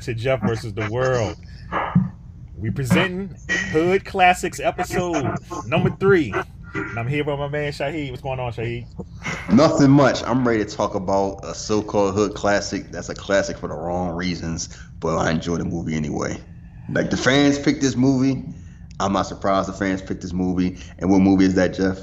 [0.00, 1.36] To Jeff versus the World.
[2.56, 3.34] We presenting
[3.70, 6.32] Hood Classics episode number three.
[6.74, 8.10] And I'm here with my man Shaheed.
[8.10, 8.86] What's going on, Shaheed?
[9.52, 10.22] Nothing much.
[10.24, 12.90] I'm ready to talk about a so-called hood classic.
[12.90, 16.40] That's a classic for the wrong reasons, but I enjoy the movie anyway.
[16.90, 18.44] Like the fans picked this movie.
[19.00, 20.78] I'm not surprised the fans picked this movie.
[20.98, 21.98] And what movie is that, Jeff?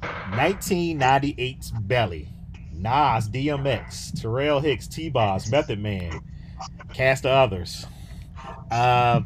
[0.00, 2.28] 1998's Belly.
[2.72, 6.20] Nas, DMX, Taral Hicks, T-Boz, Method Man,
[6.94, 7.86] cast of others.
[8.70, 9.20] Uh,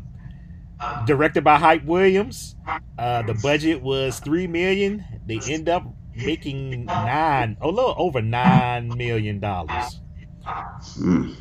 [1.06, 2.56] directed by Hype Williams.
[2.98, 5.04] Uh, the budget was three million.
[5.26, 10.00] They end up making nine, a little over nine million dollars.
[10.44, 11.32] Hmm.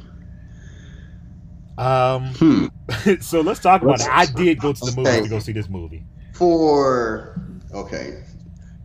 [1.77, 2.65] Um, Hmm.
[3.21, 4.07] so let's talk about it.
[4.09, 6.03] I did go to the movie to go see this movie.
[6.33, 7.39] For
[7.73, 8.23] okay,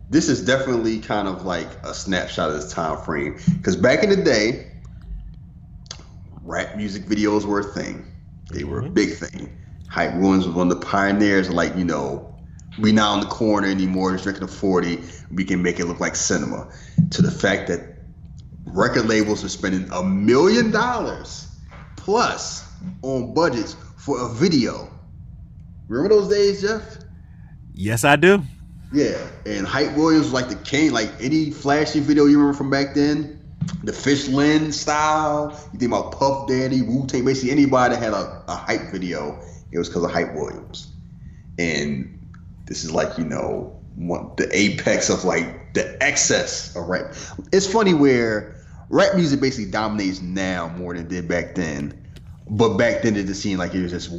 [0.09, 3.37] this is definitely kind of like a snapshot of this time frame.
[3.57, 4.71] Because back in the day,
[6.47, 8.05] rap music videos were a thing.
[8.51, 8.93] They were a Mhm.
[8.93, 9.49] big thing.
[9.89, 11.49] Hype Williams was one of the pioneers.
[11.49, 12.33] Like you know,
[12.79, 14.11] we not on the corner anymore.
[14.13, 16.67] Just drinking a forty, we can make it look like cinema.
[17.11, 17.81] To the fact that
[18.65, 21.47] record labels are spending a million dollars
[21.95, 22.63] plus
[23.01, 24.89] on budgets for a video.
[25.87, 26.97] Remember those days, Jeff?
[27.73, 28.41] Yes, I do.
[28.93, 30.91] Yeah, and Hype Williams was like the king.
[30.91, 33.36] Like any flashy video you remember from back then,
[33.83, 35.51] the fish-eye lens style.
[35.73, 39.39] You think about Puff Daddy, Wu Tang, basically anybody that had a, a hype video,
[39.71, 40.91] it was because of Hype Williams.
[41.59, 42.13] And
[42.65, 47.13] this is like you know one, the apex of like the excess of rap.
[47.51, 48.55] It's funny where
[48.89, 51.93] rap music basically dominates now more than it did back then.
[52.49, 54.11] But back then it just seemed like it was just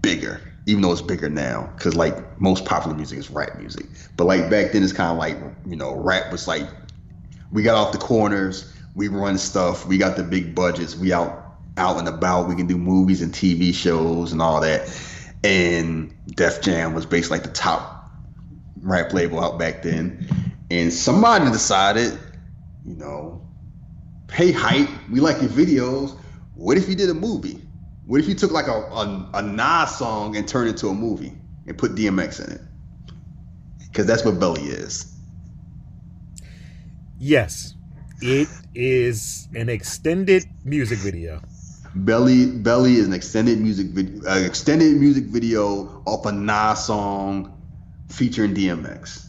[0.00, 1.72] bigger, even though it's bigger now.
[1.78, 3.86] Cause like most popular music is rap music.
[4.16, 5.36] But like back then it's kind of like,
[5.66, 6.66] you know, rap was like,
[7.52, 11.44] we got off the corners, we run stuff, we got the big budgets, we out
[11.76, 14.88] out and about, we can do movies and TV shows and all that.
[15.44, 18.10] And Def Jam was basically like the top
[18.80, 20.26] rap label out back then.
[20.70, 22.18] And somebody decided,
[22.86, 23.46] you know,
[24.32, 26.18] hey hype, we like your videos.
[26.54, 27.60] What if you did a movie?
[28.06, 30.94] What if you took like a, a, a Nas song and turned it into a
[30.94, 31.36] movie
[31.66, 32.60] and put DMX in it?
[33.80, 35.14] Because that's what Belly is.
[37.18, 37.75] Yes,
[38.20, 41.40] it is an extended music video.
[41.94, 47.52] Belly Belly is an extended music video, uh, extended music video off a Nas song
[48.08, 49.26] featuring DMX.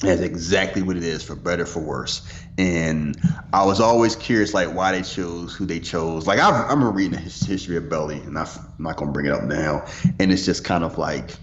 [0.00, 2.28] That's exactly what it is, for better for worse.
[2.58, 3.16] And
[3.52, 6.26] I was always curious, like why they chose who they chose.
[6.26, 9.26] Like I, I remember reading the history of Belly, and I, am not gonna bring
[9.26, 9.86] it up now.
[10.18, 11.36] And it's just kind of like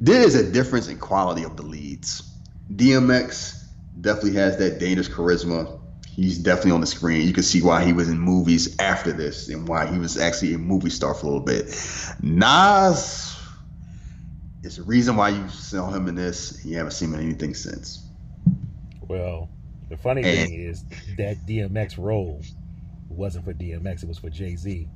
[0.00, 2.22] there is a difference in quality of the leads.
[2.74, 3.58] DMX
[4.00, 5.80] definitely has that dangerous charisma.
[6.08, 7.26] He's definitely on the screen.
[7.26, 10.54] You can see why he was in movies after this and why he was actually
[10.54, 11.66] a movie star for a little bit.
[12.22, 13.34] Nas
[14.64, 16.64] it's the reason why you saw him in this.
[16.64, 18.04] You haven't seen him in anything since.
[19.06, 19.48] Well,
[19.88, 20.84] the funny And- thing is
[21.16, 22.42] that DMX role
[23.08, 24.88] wasn't for DMX; it was for Jay Z.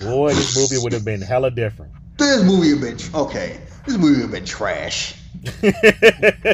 [0.00, 1.92] Boy, this movie would have been hella different.
[2.18, 3.60] This movie have been okay.
[3.86, 5.14] This movie would have been trash.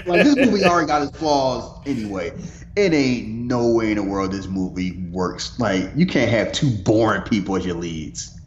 [0.07, 2.33] Like this movie already got its flaws anyway.
[2.77, 5.59] It ain't no way in the world this movie works.
[5.59, 8.41] Like you can't have two boring people as your leads,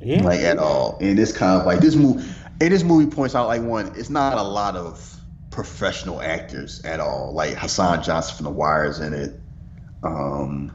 [0.00, 0.96] yeah, like at all.
[1.00, 2.26] And it's kind of like this movie.
[2.60, 3.92] And this movie points out like one.
[3.96, 5.16] It's not a lot of
[5.50, 7.32] professional actors at all.
[7.34, 9.40] Like Hassan Johnson from The Wire is in it.
[10.02, 10.72] Um,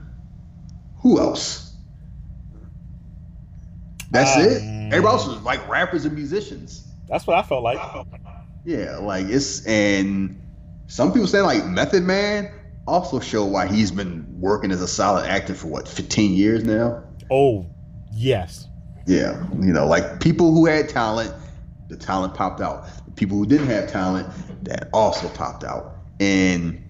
[0.97, 1.73] who else?
[4.11, 4.61] That's it.
[4.61, 6.87] Um, Everybody else is like rappers and musicians.
[7.07, 7.79] that's what I felt like.
[8.65, 10.41] Yeah, like it's and
[10.87, 12.51] some people say like Method Man
[12.87, 17.03] also show why he's been working as a solid actor for what 15 years now.
[17.31, 17.65] Oh,
[18.11, 18.67] yes,
[19.07, 21.33] Yeah, you know, like people who had talent,
[21.89, 22.87] the talent popped out.
[23.05, 24.27] The people who didn't have talent,
[24.63, 25.95] that also popped out.
[26.19, 26.83] And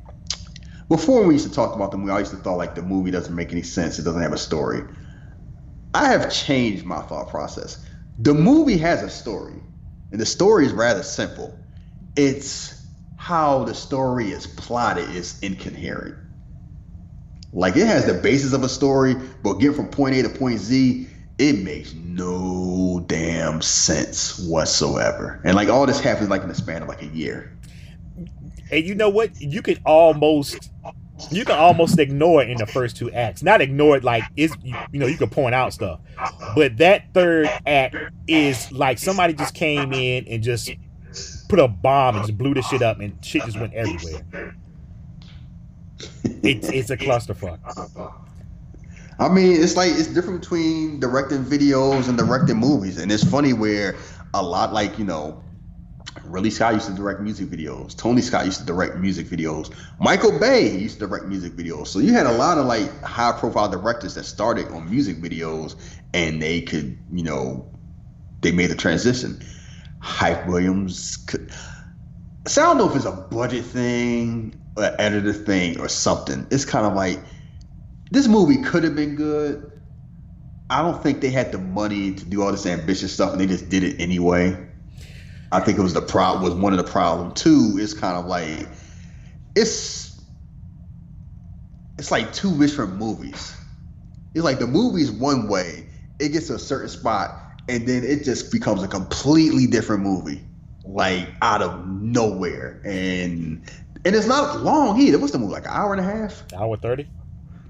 [0.89, 3.11] before we used to talk about the movie, I used to thought like the movie
[3.11, 3.99] doesn't make any sense.
[3.99, 4.83] It doesn't have a story.
[5.93, 7.85] I have changed my thought process.
[8.19, 9.61] The movie has a story,
[10.11, 11.57] and the story is rather simple.
[12.15, 12.85] It's
[13.17, 16.15] how the story is plotted is incoherent.
[17.53, 20.59] Like it has the basis of a story, but getting from point A to point
[20.59, 21.07] Z,
[21.37, 25.41] it makes no damn sense whatsoever.
[25.43, 27.57] And like all this happens like in the span of like a year.
[28.71, 29.39] and you know what?
[29.39, 30.69] You can almost
[31.31, 33.41] you can almost ignore it in the first two acts.
[33.41, 35.99] Not ignore it like it's you, you know you can point out stuff,
[36.55, 37.95] but that third act
[38.27, 40.71] is like somebody just came in and just
[41.49, 44.55] put a bomb and just blew the shit up and shit just went everywhere.
[46.43, 47.59] It's it's a clusterfuck.
[49.17, 53.53] I mean, it's like it's different between directing videos and directing movies, and it's funny
[53.53, 53.95] where
[54.33, 55.41] a lot like you know,
[56.25, 57.95] Ridley Scott used to direct music videos.
[57.95, 59.73] Tony Scott used to direct music videos.
[59.99, 61.87] Michael Bay used to direct music videos.
[61.87, 65.75] So you had a lot of like high profile directors that started on music videos,
[66.13, 67.69] and they could you know,
[68.41, 69.41] they made the transition.
[70.05, 71.51] Hype Williams could.
[72.47, 76.45] So I don't know if it's a budget thing, or an editor thing, or something.
[76.51, 77.19] It's kind of like
[78.11, 79.71] this movie could have been good.
[80.69, 83.47] I don't think they had the money to do all this ambitious stuff, and they
[83.47, 84.55] just did it anyway.
[85.51, 86.43] I think it was the problem.
[86.43, 87.33] Was one of the problem.
[87.33, 88.67] Two, it's kind of like
[89.55, 90.21] it's
[91.97, 93.57] it's like two different movies.
[94.35, 95.87] It's like the movie's one way,
[96.19, 100.41] it gets to a certain spot, and then it just becomes a completely different movie,
[100.83, 102.81] like out of nowhere.
[102.83, 103.69] And
[104.05, 105.17] and it's not long either.
[105.17, 105.53] What's the movie?
[105.53, 106.43] Like an hour and a half?
[106.53, 107.07] Hour thirty.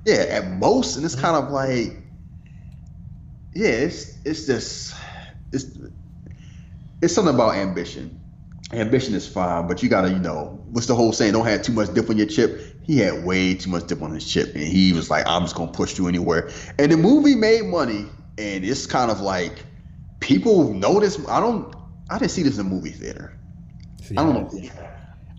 [0.05, 1.25] Yeah, at most, and it's mm-hmm.
[1.25, 1.97] kind of like,
[3.53, 4.95] yeah, it's it's just
[5.51, 5.65] it's
[7.01, 8.19] it's something about ambition.
[8.73, 11.33] Ambition is fine, but you gotta, you know, what's the whole saying?
[11.33, 12.59] Don't have too much dip on your chip.
[12.83, 15.55] He had way too much dip on his chip, and he was like, "I'm just
[15.55, 18.07] gonna push you anywhere." And the movie made money,
[18.37, 19.63] and it's kind of like
[20.25, 21.19] people know this.
[21.29, 21.73] I don't.
[22.09, 23.37] I didn't see this in a movie theater.
[24.01, 24.69] See, I don't know.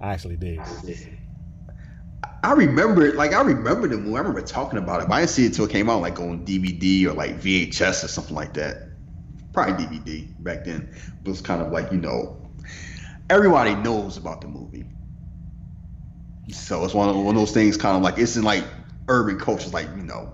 [0.00, 0.60] I actually did.
[2.42, 4.14] I remember it, like I remember the movie.
[4.14, 6.20] I remember talking about it, but I didn't see it until it came out, like
[6.20, 8.88] on DVD or like VHS or something like that.
[9.52, 10.94] Probably DVD back then.
[11.24, 12.40] But it's kind of like you know,
[13.28, 14.84] everybody knows about the movie.
[16.52, 18.64] So it's one of, one of those things, kind of like it's in like
[19.08, 19.70] urban culture.
[19.70, 20.32] Like you know,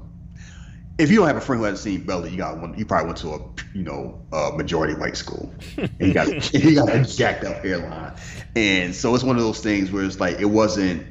[1.03, 2.79] if you don't have a friend who hasn't seen Belly, you got one.
[2.79, 3.41] You probably went to a
[3.75, 5.53] you know a majority white school.
[5.77, 8.15] And he got he got a jacked up hairline,
[8.55, 11.07] and so it's one of those things where it's like it wasn't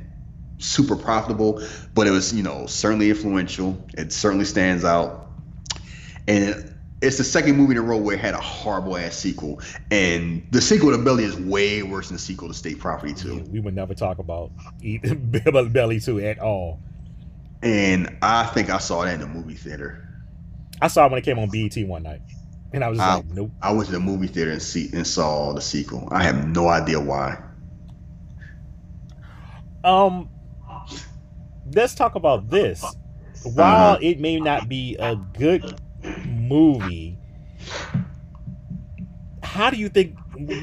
[0.61, 1.61] super profitable,
[1.93, 3.83] but it was, you know, certainly influential.
[3.97, 5.27] It certainly stands out.
[6.27, 9.59] And it's the second movie in a row where it had a horrible ass sequel.
[9.89, 13.45] And the sequel to Belly is way worse than the sequel to State Property 2.
[13.51, 14.51] We would never talk about
[15.73, 16.79] Belly 2 at all.
[17.63, 20.07] And I think I saw that in the movie theater.
[20.81, 22.21] I saw it when it came on BET one night.
[22.73, 23.51] And I was I, like, nope.
[23.61, 26.07] I went to the movie theater and see and saw the sequel.
[26.11, 27.37] I have no idea why.
[29.83, 30.29] Um,
[31.73, 32.83] let's talk about this.
[33.43, 33.99] While uh-huh.
[34.01, 35.79] it may not be a good
[36.25, 37.17] movie,
[39.43, 40.15] how do you think?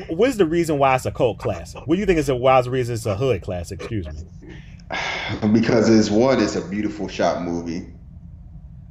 [0.08, 1.86] What is the reason why it's a cult classic?
[1.86, 3.80] What do you think is the wise reason it's a hood classic?
[3.80, 4.12] Excuse me.
[5.52, 7.86] Because it's one, it's a beautiful shot movie.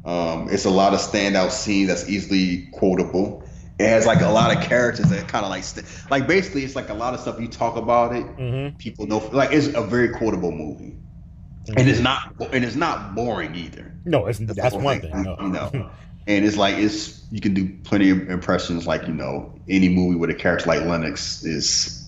[0.05, 3.43] Um, it's a lot of standout scenes that's easily quotable.
[3.79, 6.75] It has like a lot of characters that kind of like, st- like basically, it's
[6.75, 8.77] like a lot of stuff you talk about it, mm-hmm.
[8.77, 9.17] people know.
[9.33, 10.95] Like it's a very quotable movie
[11.75, 13.93] and it's not and it's not boring either.
[14.05, 15.11] No, it's that's, that's one thing.
[15.11, 15.89] thing no.
[16.27, 18.85] And it's like it's you can do plenty of impressions.
[18.85, 22.05] Like you know, any movie with a character like Lennox is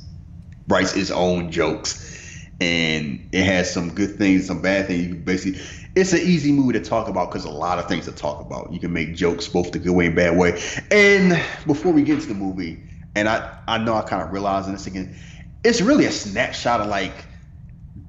[0.67, 2.18] writes its own jokes,
[2.61, 5.07] and it has some good things, some bad things.
[5.07, 5.61] You basically,
[5.95, 8.71] it's an easy movie to talk about because a lot of things to talk about.
[8.71, 10.61] You can make jokes both the good way and bad way.
[10.91, 12.83] And before we get into the movie,
[13.15, 15.15] and I I know I kind of realized this again,
[15.63, 17.25] it's really a snapshot of like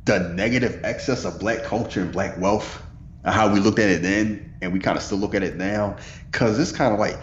[0.05, 2.83] the negative excess of black culture and black wealth
[3.25, 5.97] how we looked at it then and we kind of still look at it now
[6.31, 7.19] because it's kind of like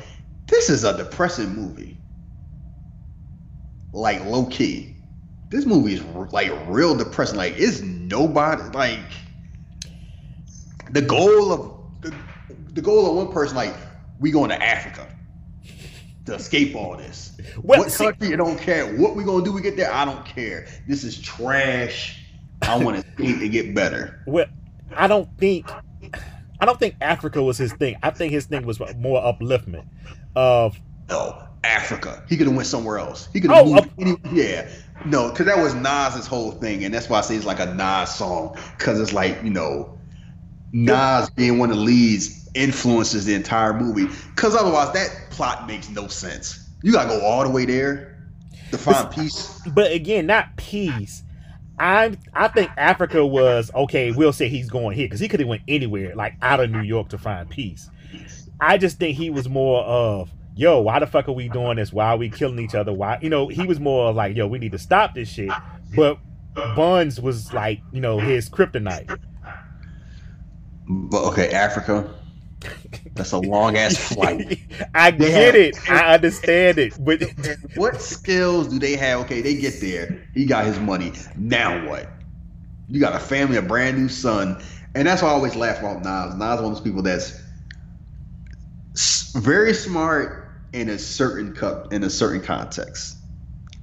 [0.48, 1.98] this is a depressing movie
[3.94, 4.97] like low key
[5.50, 9.00] this movie is like real depressing like it's nobody like
[10.92, 12.14] the goal of the,
[12.74, 13.76] the goal of one person like
[14.20, 15.08] we going to africa
[16.26, 19.52] to escape all this well, what country see, you don't care what we gonna do
[19.52, 22.24] we get there i don't care this is trash
[22.62, 24.22] I want to escape and get better.
[24.26, 24.46] Well,
[24.96, 25.70] I don't think
[26.60, 27.98] I don't think Africa was his thing.
[28.04, 29.88] I think his thing was more upliftment
[30.36, 32.24] of no Africa.
[32.28, 33.30] He could have went somewhere else.
[33.32, 33.90] He could have oh, moved.
[34.00, 34.70] Any, yeah,
[35.06, 37.74] no, because that was Nas's whole thing, and that's why I say it's like a
[37.74, 39.98] Nas song because it's like you know
[40.74, 44.08] Nas being one of the leads influences the entire movie.
[44.36, 46.70] Because otherwise, that plot makes no sense.
[46.84, 48.18] You gotta go all the way there
[48.72, 49.62] to find peace.
[49.68, 51.24] But again, not peace
[51.80, 54.12] I I think Africa was okay.
[54.12, 56.82] We'll say he's going here because he could have went anywhere, like out of New
[56.82, 57.90] York, to find peace.
[58.60, 61.94] I just think he was more of yo, why the fuck are we doing this?
[61.94, 62.92] Why are we killing each other?
[62.92, 65.52] Why you know he was more like yo, we need to stop this shit.
[65.96, 66.18] But
[66.76, 69.20] Buns was like you know his kryptonite.
[70.90, 72.14] But okay, Africa.
[73.14, 74.60] That's a long ass flight.
[74.96, 75.90] I they get have, it.
[75.90, 76.94] I understand it.
[77.00, 77.24] But
[77.76, 79.22] what skills do they have?
[79.22, 80.28] Okay, they get there.
[80.34, 81.14] He got his money.
[81.36, 82.10] Now what?
[82.90, 84.62] You got a family, a brand new son,
[84.96, 86.36] and that's why I always laugh about Nas.
[86.36, 87.42] Nas is one of those people that's
[89.34, 93.18] very smart in a certain cup in a certain context,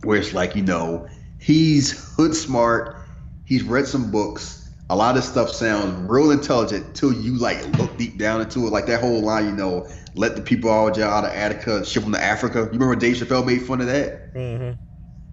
[0.02, 2.96] where it's like you know he's hood smart,
[3.44, 4.60] he's read some books.
[4.90, 8.70] A lot of stuff sounds real intelligent till you like look deep down into it.
[8.70, 12.12] Like that whole line, you know, let the people all out of Attica ship them
[12.12, 12.60] to Africa.
[12.60, 14.34] You remember Dave Chappelle made fun of that?
[14.34, 14.72] Mm-hmm.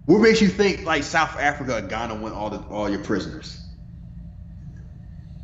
[0.05, 3.57] What makes you think like South Africa and Ghana want all the all your prisoners?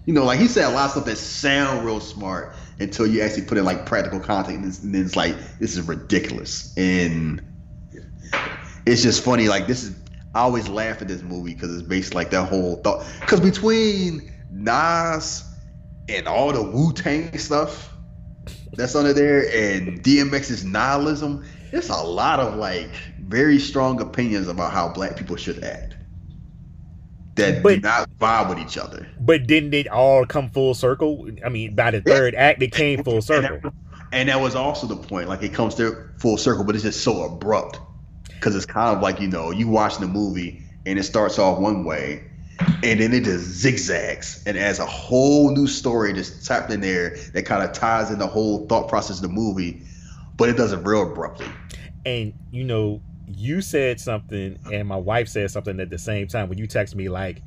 [0.05, 3.21] You know, like he said a lot of stuff that sound real smart until you
[3.21, 7.41] actually put in like practical content, and then it's like this is ridiculous, and
[8.85, 9.47] it's just funny.
[9.47, 9.95] Like this is,
[10.35, 13.05] I always laugh at this movie because it's based like that whole thought.
[13.19, 15.43] Because between Nas
[16.07, 17.93] and all the Wu Tang stuff
[18.73, 24.71] that's under there, and DMX's nihilism, there's a lot of like very strong opinions about
[24.71, 25.96] how black people should act
[27.37, 29.07] that But- do not vibe with each other.
[29.19, 31.27] But didn't it all come full circle?
[31.45, 33.71] I mean, by the third act, it came full circle.
[34.11, 35.27] And that was also the point.
[35.29, 37.79] Like it comes to full circle, but it's just so abrupt
[38.29, 41.59] because it's kind of like you know you watching the movie and it starts off
[41.59, 42.23] one way,
[42.83, 47.17] and then it just zigzags and adds a whole new story just tapped in there
[47.33, 49.81] that kind of ties in the whole thought process of the movie,
[50.37, 51.47] but it does it real abruptly.
[52.05, 56.49] And you know, you said something, and my wife said something at the same time
[56.49, 57.43] when you text me like,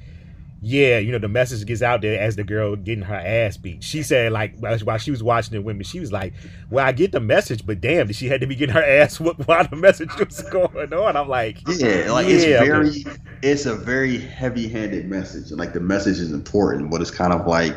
[0.60, 3.84] "Yeah, you know, the message gets out there as the girl getting her ass beat."
[3.84, 6.34] She said like while she was watching the women, she was like,
[6.70, 9.20] "Well, I get the message, but damn, did she had to be getting her ass
[9.20, 13.04] whooped while the message was going on?" I'm like, Yeah, like it's Yeah, very,
[13.42, 17.46] it's a very heavy-handed message, and like the message is important, but it's kind of
[17.46, 17.76] like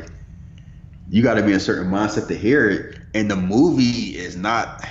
[1.10, 4.36] you got to be in a certain mindset to hear it, and the movie is
[4.36, 4.84] not.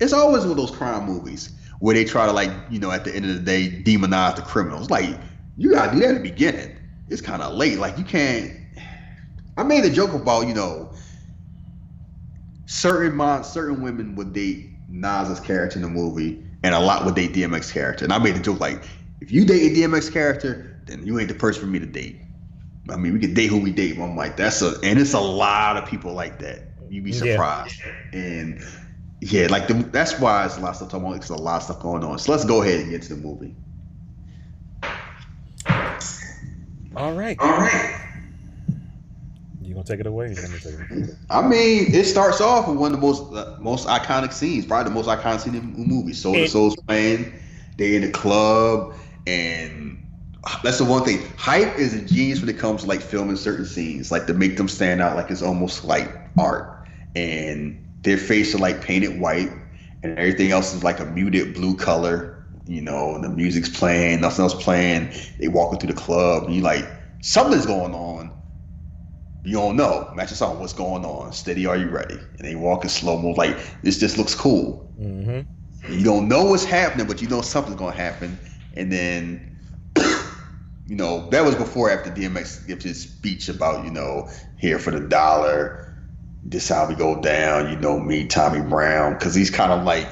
[0.00, 3.04] It's always one of those crime movies where they try to like, you know, at
[3.04, 4.90] the end of the day, demonize the criminals.
[4.90, 5.18] Like
[5.56, 6.76] you got to do that at the beginning.
[7.08, 7.78] It's kind of late.
[7.78, 8.52] Like you can't.
[9.56, 10.92] I made a joke about you know
[12.66, 17.14] certain mon- certain women would date Nas's character in the movie, and a lot would
[17.14, 18.04] date DMX character.
[18.04, 18.82] And I made the joke like,
[19.20, 22.20] if you date a DMX character, then you ain't the person for me to date.
[22.90, 23.96] I mean, we can date who we date.
[23.98, 26.62] But I'm like, that's a, and it's a lot of people like that.
[26.88, 27.32] You'd be Yeah.
[27.32, 27.82] surprised.
[28.12, 28.62] And
[29.20, 31.16] yeah, like the, that's why it's a lot of stuff talking about.
[31.16, 32.18] It's a lot of stuff going on.
[32.18, 33.54] So let's go ahead and get to the movie.
[36.96, 38.00] "All right, All right.
[39.62, 41.08] you gonna take it away?" Let me take it away.
[41.30, 44.88] I mean, it starts off with one of the most uh, most iconic scenes, probably
[44.90, 46.12] the most iconic scene in the movie.
[46.12, 47.32] Soul to And- Soul's playing.
[47.76, 48.94] They in the club,
[49.28, 50.04] and
[50.64, 51.20] that's the one thing.
[51.36, 54.56] Hype is a genius when it comes to like filming certain scenes, like to make
[54.56, 56.88] them stand out like it's almost like art.
[57.14, 59.50] And their face are like painted white,
[60.02, 62.34] and everything else is like a muted blue color.
[62.66, 65.10] You know, and the music's playing, nothing else playing.
[65.40, 66.86] They walking through the club, and you like
[67.22, 68.30] something's going on.
[69.44, 70.12] You don't know.
[70.14, 71.32] Match us on what's going on.
[71.32, 72.16] Steady, are you ready?
[72.16, 74.92] And they walk in slow mo, like this just looks cool.
[75.00, 75.92] Mm-hmm.
[75.92, 78.38] You don't know what's happening, but you know something's gonna happen.
[78.74, 79.56] And then,
[80.86, 84.28] you know, that was before after DMX gives his speech about, you know,
[84.58, 85.87] here for the dollar.
[86.42, 87.70] This how we go down.
[87.70, 90.08] You know me, Tommy Brown, because he's kind of like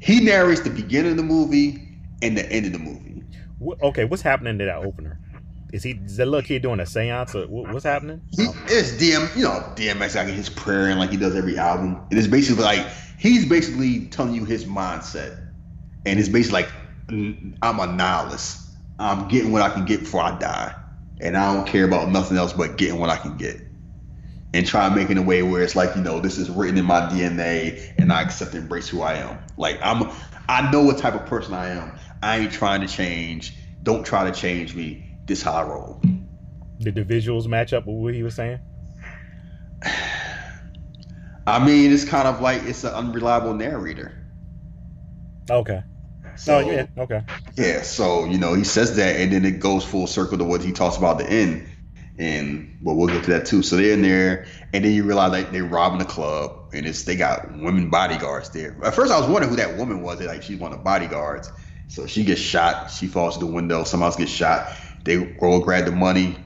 [0.00, 1.86] he narrates the beginning of the movie
[2.22, 3.22] and the end of the movie.
[3.82, 5.18] Okay, what's happening to that opener?
[5.72, 8.22] Is he is that little kid doing a seance or what's happening?
[8.30, 12.00] He, it's DM, you know, DMX like his prayer and like he does every album.
[12.10, 12.86] It is basically like
[13.18, 15.38] he's basically telling you his mindset,
[16.04, 16.72] and it's basically like
[17.08, 18.62] "Mm, I'm a nihilist.
[18.98, 20.74] I'm getting what I can get before I die,
[21.20, 23.60] and I don't care about nothing else but getting what I can get,
[24.56, 26.48] and try and make it in a way where it's like you know this is
[26.48, 29.38] written in my DNA, and I accept and embrace who I am.
[29.58, 30.10] Like I'm,
[30.48, 31.92] I know what type of person I am.
[32.22, 33.54] I ain't trying to change.
[33.82, 35.04] Don't try to change me.
[35.26, 36.00] This how I roll.
[36.78, 38.60] Did the visuals match up with what he was saying?
[41.46, 44.14] I mean, it's kind of like it's an unreliable narrator.
[45.50, 45.82] Okay.
[46.36, 46.86] So oh yeah.
[46.96, 47.22] Okay.
[47.56, 50.62] yeah, so you know he says that, and then it goes full circle to what
[50.62, 51.68] he talks about at the end,
[52.18, 53.62] and but we'll get to that too.
[53.62, 57.04] So they're in there, and then you realize like they're robbing the club, and it's
[57.04, 58.76] they got women bodyguards there.
[58.84, 60.20] At first, I was wondering who that woman was.
[60.20, 61.52] Like she's one of the bodyguards.
[61.88, 62.90] So she gets shot.
[62.90, 63.84] She falls through the window.
[63.84, 64.68] Someone else gets shot.
[65.04, 66.36] They go grab the money.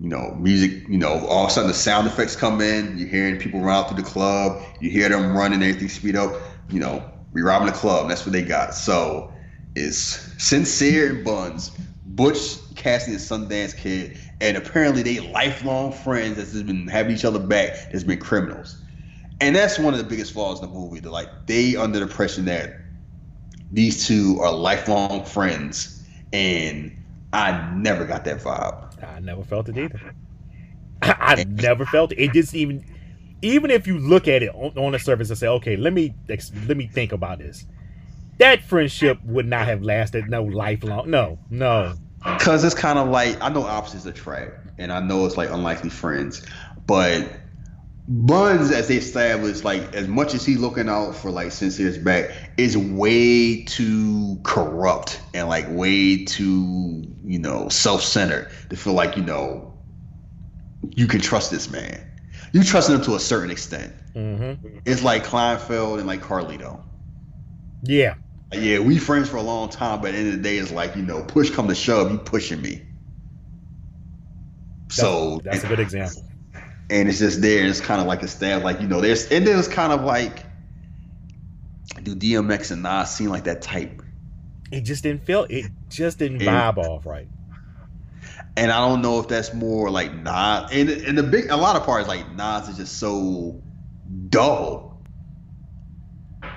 [0.00, 0.88] You know, music.
[0.88, 2.98] You know, all of a sudden the sound effects come in.
[2.98, 4.62] You're hearing people run out through the club.
[4.80, 5.62] You hear them running.
[5.62, 6.32] Everything speed up.
[6.70, 8.08] You know, we robbing the club.
[8.08, 8.74] That's what they got.
[8.74, 9.32] So
[9.76, 9.98] is
[10.38, 11.70] Sincere Buns,
[12.04, 17.38] Butch Cassidy and Sundance Kid, and apparently they lifelong friends that's been having each other
[17.38, 17.90] back.
[17.92, 18.80] That's been criminals,
[19.40, 21.00] and that's one of the biggest flaws in the movie.
[21.00, 22.76] They're like they under the impression that
[23.72, 26.02] these two are lifelong friends,
[26.32, 26.96] and
[27.32, 29.02] I never got that vibe.
[29.02, 30.00] I never felt it either.
[31.02, 32.18] I, I never felt it.
[32.18, 32.84] It just even
[33.42, 36.14] even if you look at it on, on the surface and say, okay, let me
[36.28, 37.66] let me think about this.
[38.38, 41.10] That friendship would not have lasted no lifelong.
[41.10, 41.94] No, no.
[42.24, 45.90] Cause it's kind of like I know opposites attract, and I know it's like unlikely
[45.90, 46.44] friends,
[46.86, 47.28] but
[48.06, 52.30] Buns, as they established, like as much as he's looking out for like Sincere's back,
[52.58, 59.22] is way too corrupt and like way too you know self-centered to feel like you
[59.22, 59.74] know
[60.90, 61.98] you can trust this man.
[62.52, 63.94] You trust him to a certain extent.
[64.14, 64.78] Mm-hmm.
[64.84, 66.82] It's like Kleinfeld and like Carlito.
[67.84, 68.14] Yeah,
[68.56, 70.72] yeah, we friends for a long time, but at the end of the day, it's
[70.72, 72.82] like you know, push come to shove, you pushing me.
[74.90, 76.22] So that's a good example.
[76.90, 77.60] and it's just there.
[77.60, 79.92] And it's kind of like a stab, like you know, there's and then it's kind
[79.92, 80.44] of like,
[82.02, 84.02] do DMX and Nas seem like that type?
[84.70, 85.46] It just didn't feel.
[85.50, 86.72] It just didn't Yeah.
[86.72, 87.28] vibe off right.
[88.56, 91.76] And I don't know if that's more like Nas, and and the big a lot
[91.76, 93.60] of parts like Nas is just so
[94.28, 94.93] dull.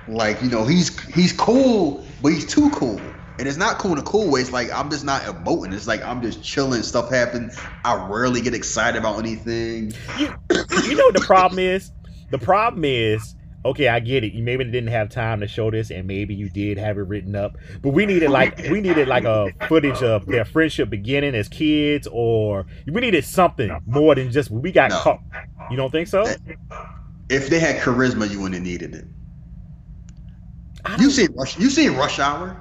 [0.07, 2.99] Like you know, he's he's cool, but he's too cool.
[3.39, 4.41] And it's not cool in a cool way.
[4.41, 5.73] It's like I'm just not emoting.
[5.73, 6.81] It's like I'm just chilling.
[6.81, 7.51] Stuff happen.
[7.85, 9.93] I rarely get excited about anything.
[10.17, 11.91] You, you know what the problem is?
[12.31, 14.33] The problem is, okay, I get it.
[14.33, 17.35] You maybe didn't have time to show this, and maybe you did have it written
[17.35, 17.57] up.
[17.83, 22.07] But we needed like we needed like a footage of their friendship beginning as kids,
[22.11, 24.99] or we needed something more than just we got No.
[24.99, 25.21] caught.
[25.69, 26.25] You don't think so?
[27.29, 29.05] If they had charisma, you wouldn't have needed it.
[30.99, 31.57] You seen Rush?
[31.59, 32.57] You seen Rush Hour?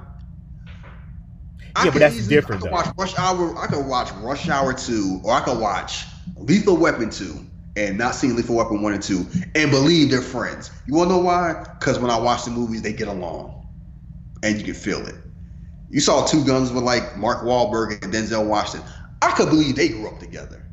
[1.75, 3.57] I Yeah, but that's easily- different, I could watch Rush Hour.
[3.57, 8.15] I could watch Rush Hour two, or I could watch Lethal Weapon two, and not
[8.15, 10.71] seen Lethal Weapon one and two, and believe they're friends.
[10.87, 11.63] You wanna know why?
[11.79, 13.53] Because when I watch the movies, they get along,
[14.43, 15.15] and you can feel it.
[15.89, 18.89] You saw Two Guns with like Mark Wahlberg and Denzel Washington.
[19.21, 20.63] I could believe they grew up together,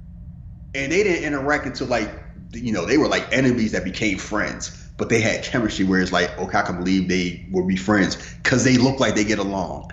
[0.75, 2.11] and they didn't interact until like
[2.53, 4.84] you know they were like enemies that became friends.
[4.97, 8.17] But they had chemistry where it's like, okay, I can believe they will be friends
[8.43, 9.91] because they look like they get along.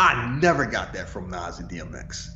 [0.00, 2.30] I never got that from Nas and DMX.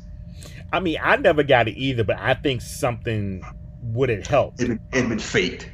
[0.72, 3.42] I mean, I never got it either, but I think something
[3.82, 4.62] would have helped.
[4.62, 5.68] It had been faked.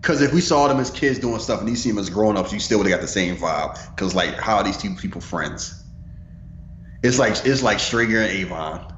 [0.00, 2.36] Because if we saw them as kids doing stuff and you see them as grown
[2.36, 3.78] ups, you still would have got the same vibe.
[3.96, 5.82] Because like, how are these two people friends?
[7.02, 8.93] It's like it's like Stringer and Avon,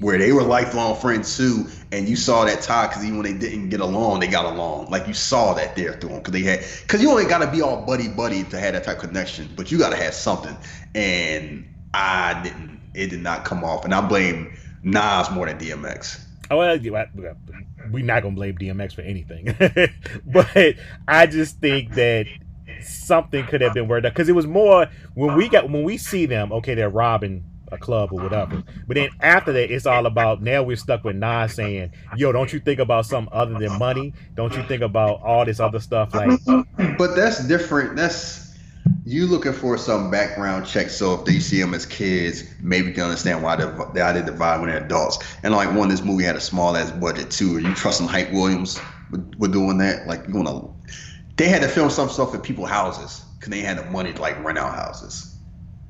[0.00, 3.38] where they were lifelong friends too, and you saw that tie because even when they
[3.38, 4.90] didn't get along, they got along.
[4.90, 7.50] Like you saw that there through them because they had because you only got to
[7.50, 10.14] be all buddy buddy to have that type of connection, but you got to have
[10.14, 10.56] something.
[10.94, 12.80] And I didn't.
[12.94, 16.24] It did not come off, and I blame Nas more than DMX.
[16.50, 16.78] Oh, well,
[17.90, 19.54] we're not gonna blame DMX for anything,
[20.26, 22.26] but I just think that
[22.80, 25.98] something could have been worked out because it was more when we got when we
[25.98, 26.52] see them.
[26.52, 30.62] Okay, they're robbing a club or whatever, but then after that, it's all about now
[30.62, 34.12] we're stuck with Nas saying, "Yo, don't you think about something other than money?
[34.34, 36.38] Don't you think about all this other stuff?" Like,
[36.98, 37.96] But that's different.
[37.96, 38.48] That's
[39.04, 40.90] you looking for some background check.
[40.90, 44.60] So if they see them as kids, maybe they understand why they why they divide
[44.60, 45.18] when they're adults.
[45.42, 47.56] And like one, this movie had a small ass budget too.
[47.56, 50.06] Are you trusting Hype Williams with, with doing that?
[50.06, 50.68] Like you wanna?
[51.36, 54.20] They had to film some stuff at people's houses because they had the money to
[54.20, 55.37] like rent out houses.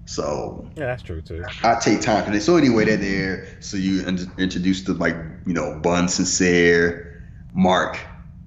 [0.09, 1.45] So yeah, that's true too.
[1.63, 2.47] I take time for this.
[2.47, 3.47] So anyway, they're there.
[3.61, 5.15] So you in- introduce the like
[5.47, 7.99] you know Bun Sincere, Mark,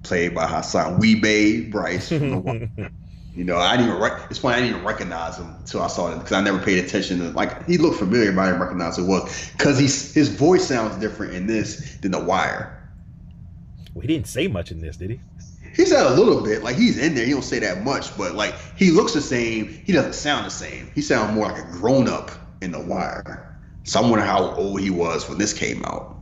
[0.02, 2.08] played by Hassan Wee-Bey, Brice.
[2.08, 2.90] From the,
[3.36, 5.86] you know, I didn't even rec- it's funny I didn't even recognize him until I
[5.86, 8.60] saw him because I never paid attention to like he looked familiar, but I didn't
[8.60, 12.76] recognize who it was because he's his voice sounds different in this than The Wire.
[13.94, 15.20] well, he didn't say much in this, did he?
[15.74, 17.24] He said a little bit, like he's in there.
[17.24, 19.68] He don't say that much, but like he looks the same.
[19.68, 20.90] He doesn't sound the same.
[20.94, 22.30] He sounds more like a grown up
[22.60, 23.48] in The Wire.
[23.84, 26.16] So I wonder how old he was when this came out,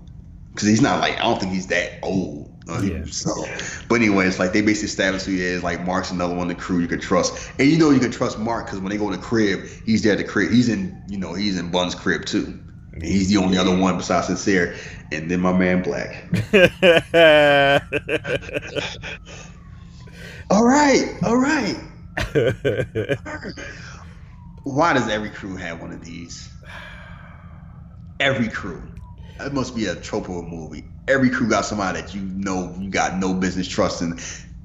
[0.55, 2.49] because he's not like I don't think he's that old.
[2.69, 3.05] Uh, Yeah.
[3.07, 3.45] So,
[3.89, 5.63] but anyway, it's like they basically established who he is.
[5.63, 8.13] Like Mark's another one in the crew you can trust, and you know you can
[8.13, 10.51] trust Mark because when they go to the crib, he's there at the crib.
[10.51, 12.59] He's in, you know, he's in Bun's crib too.
[13.03, 14.75] He's the only other one besides Sincere,
[15.13, 16.25] and then my man Black.
[20.51, 21.77] All right, all right.
[24.65, 26.49] Why does every crew have one of these?
[28.21, 28.83] Every crew.
[29.39, 30.85] That must be a trope of a movie.
[31.09, 34.19] Every crew got somebody that you know you got no business trusting.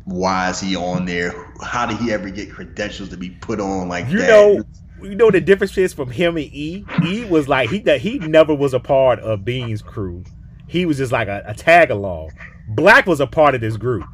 [0.03, 1.33] Why is he on there?
[1.61, 4.23] How did he ever get credentials to be put on like You that?
[4.23, 4.63] know,
[5.01, 6.86] you know the difference is from him and E.
[7.05, 10.23] E was like he that he never was a part of Bean's crew.
[10.67, 12.31] He was just like a, a tag along.
[12.69, 14.05] Black was a part of this group.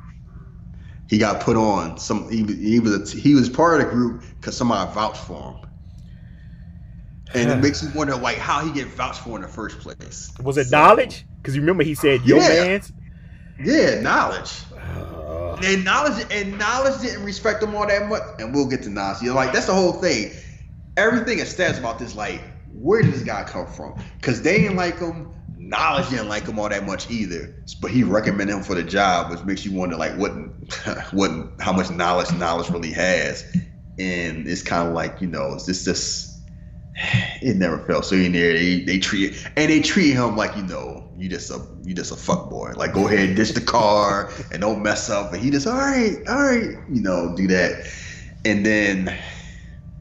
[1.10, 1.98] he got put on.
[1.98, 5.52] Some he, he was a, he was part of the group because somebody vouched for
[5.54, 5.70] him.
[7.34, 10.34] And it makes you wonder, like, how he get vouched for in the first place.
[10.44, 11.26] Was it So- knowledge?
[11.38, 12.50] Because you remember he said your Yeah.
[12.65, 12.91] man's.
[13.63, 14.52] Yeah, knowledge.
[14.76, 18.22] Uh, And knowledge and knowledge didn't respect him all that much.
[18.39, 19.22] And we'll get to Nas.
[19.22, 20.32] You're like, that's the whole thing.
[21.02, 24.00] Everything is stats about this, like, where did this guy come from?
[24.20, 25.34] Because they didn't like him.
[25.58, 27.56] Knowledge didn't like him all that much either.
[27.82, 30.32] But he recommended him for the job, which makes you wonder, like, what,
[31.12, 33.44] what, how much knowledge knowledge really has.
[33.98, 36.40] And it's kind of like, you know, just this.
[37.42, 38.54] It never felt so in there.
[38.54, 42.12] They they treat and they treat him like you know you just a you just
[42.12, 42.74] a fuck boy.
[42.76, 45.34] Like go ahead, ditch the car and don't mess up.
[45.34, 47.92] And he just all right, all right, you know, do that.
[48.46, 49.18] And then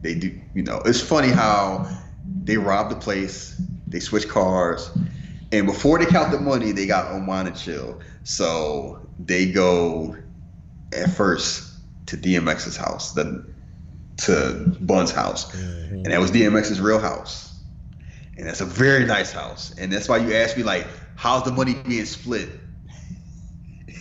[0.01, 1.89] they do, you know, it's funny how
[2.45, 4.91] they rob the place, they switch cars,
[5.53, 8.01] and before they count the money, they got Oman and chill.
[8.23, 10.17] So they go
[10.93, 11.73] at first
[12.07, 13.55] to DMX's house, then
[14.19, 15.93] to Bun's house mhm.
[15.93, 17.59] and that was DMX's real house.
[18.37, 19.75] And that's a very nice house.
[19.79, 20.87] And that's why you ask me like,
[21.17, 22.49] how's the money being split?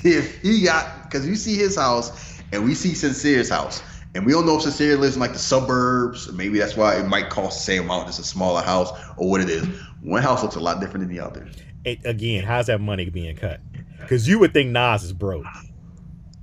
[0.02, 3.82] If he got, because you see his house and we see Sincere's house,
[4.16, 6.32] and we don't know if Sincere lives in like the suburbs.
[6.32, 9.42] Maybe that's why it might cost the same amount, just a smaller house, or what
[9.42, 9.66] it is.
[10.02, 11.48] One house looks a lot different than the other.
[11.86, 13.62] It- again, how's that money being cut?
[14.00, 15.46] Because you would think Nas is broke.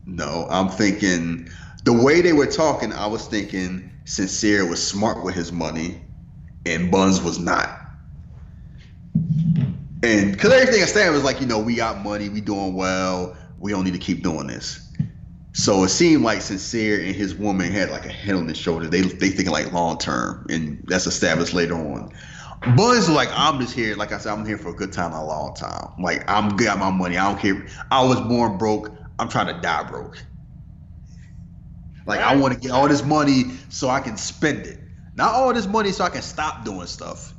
[0.07, 1.49] No, I'm thinking
[1.85, 6.01] the way they were talking, I was thinking Sincere was smart with his money
[6.65, 7.81] and Buns was not.
[10.03, 13.37] And because everything I said was like, you know, we got money, we doing well,
[13.59, 14.86] we don't need to keep doing this.
[15.57, 18.89] So it seemed like Sincere and his woman had like a head on his shoulder.
[18.89, 22.13] They they thinking like long term, and that's established later on.
[22.77, 25.25] Buns like I'm just here, like I said, I'm here for a good time, a
[25.25, 25.93] long time.
[25.99, 27.17] Like I'm got my money.
[27.17, 27.67] I don't care.
[27.91, 28.93] I was born broke.
[29.19, 30.23] I'm trying to die broke.
[32.07, 34.79] Like I want to get all this money so I can spend it.
[35.15, 37.33] Not all this money so I can stop doing stuff.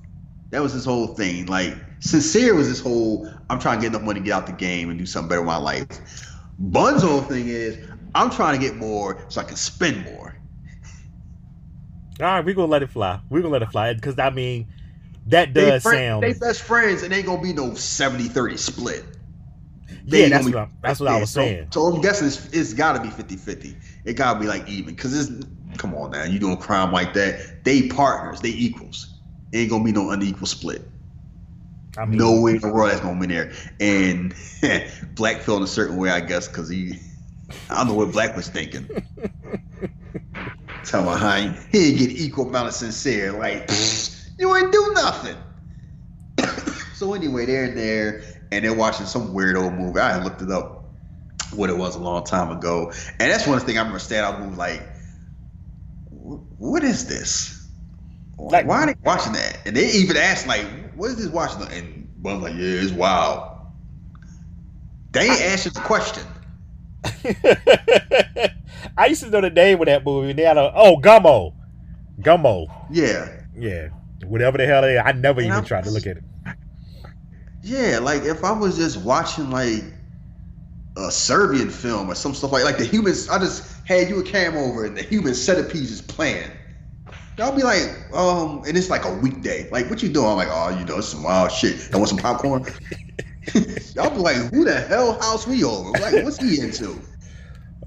[0.49, 1.45] That was his whole thing.
[1.45, 4.53] Like sincere was this whole I'm trying to get enough money to get out the
[4.53, 5.87] game and do something better with my life.
[6.57, 7.77] Bun's whole thing is
[8.17, 10.35] I'm trying to get more so I can spend more.
[12.19, 13.19] All right, we're gonna let it fly.
[13.29, 14.67] We're gonna let it fly because I mean,
[15.27, 16.23] that They, does friend- sound.
[16.23, 19.05] they best friends and ain't gonna be no 70-30 split.
[20.05, 21.67] yeah, that's what I, that's what I was so- saying.
[21.71, 23.75] So, I'm guessing it's, it's got to be 50-50.
[24.05, 25.45] It got to be like even because it's
[25.77, 27.63] come on now, you doing crime like that?
[27.63, 29.13] They partners, they equals.
[29.53, 30.81] Ain't gonna be no unequal split.
[31.97, 33.51] I mean, No way in the world that's gonna be there.
[33.79, 34.33] And
[35.15, 36.99] Black felt in a certain way, I guess, because he,
[37.69, 38.87] I don't know what Black was thinking.
[40.83, 43.33] Tell my how he get equal amount of sincere.
[43.33, 43.69] Like
[44.39, 45.35] you ain't do nothing.
[46.93, 49.99] so anyway, they're in there and they're watching some weird old movie.
[49.99, 50.95] I looked it up
[51.53, 54.41] what it was a long time ago, and that's one thing I remember standing out
[54.41, 54.93] movie like,
[56.09, 57.67] what is this?
[58.37, 59.59] Like, why are they watching that?
[59.65, 61.61] And they even asked like, what is this watching?
[61.71, 63.49] And Buzz like, yeah, it's wild.
[65.11, 66.23] They ain't answered the question.
[68.97, 70.31] I used to know the name of that movie.
[70.31, 71.53] And they had a oh Gummo,
[72.21, 72.67] Gummo.
[72.91, 73.89] Yeah, Yeah,
[74.25, 75.01] whatever the hell it is.
[75.03, 76.23] I never And even I'm- tried to look at it.
[77.63, 77.99] yeah.
[78.01, 79.83] Like if I was just watching like
[80.97, 84.23] a Serbian film or some stuff like like the humans, I just had you a
[84.23, 86.49] cam over and the human centipede is playing.
[87.37, 89.69] Y'all be like, um, and it's like a weekday.
[89.69, 90.25] Like, what you doing?
[90.25, 91.87] I'm like, oh, you know, it's some wild shit.
[91.93, 92.65] I want some popcorn.
[93.95, 95.91] Y'all be like, who the hell house we over?
[95.91, 97.01] Like, what's he into?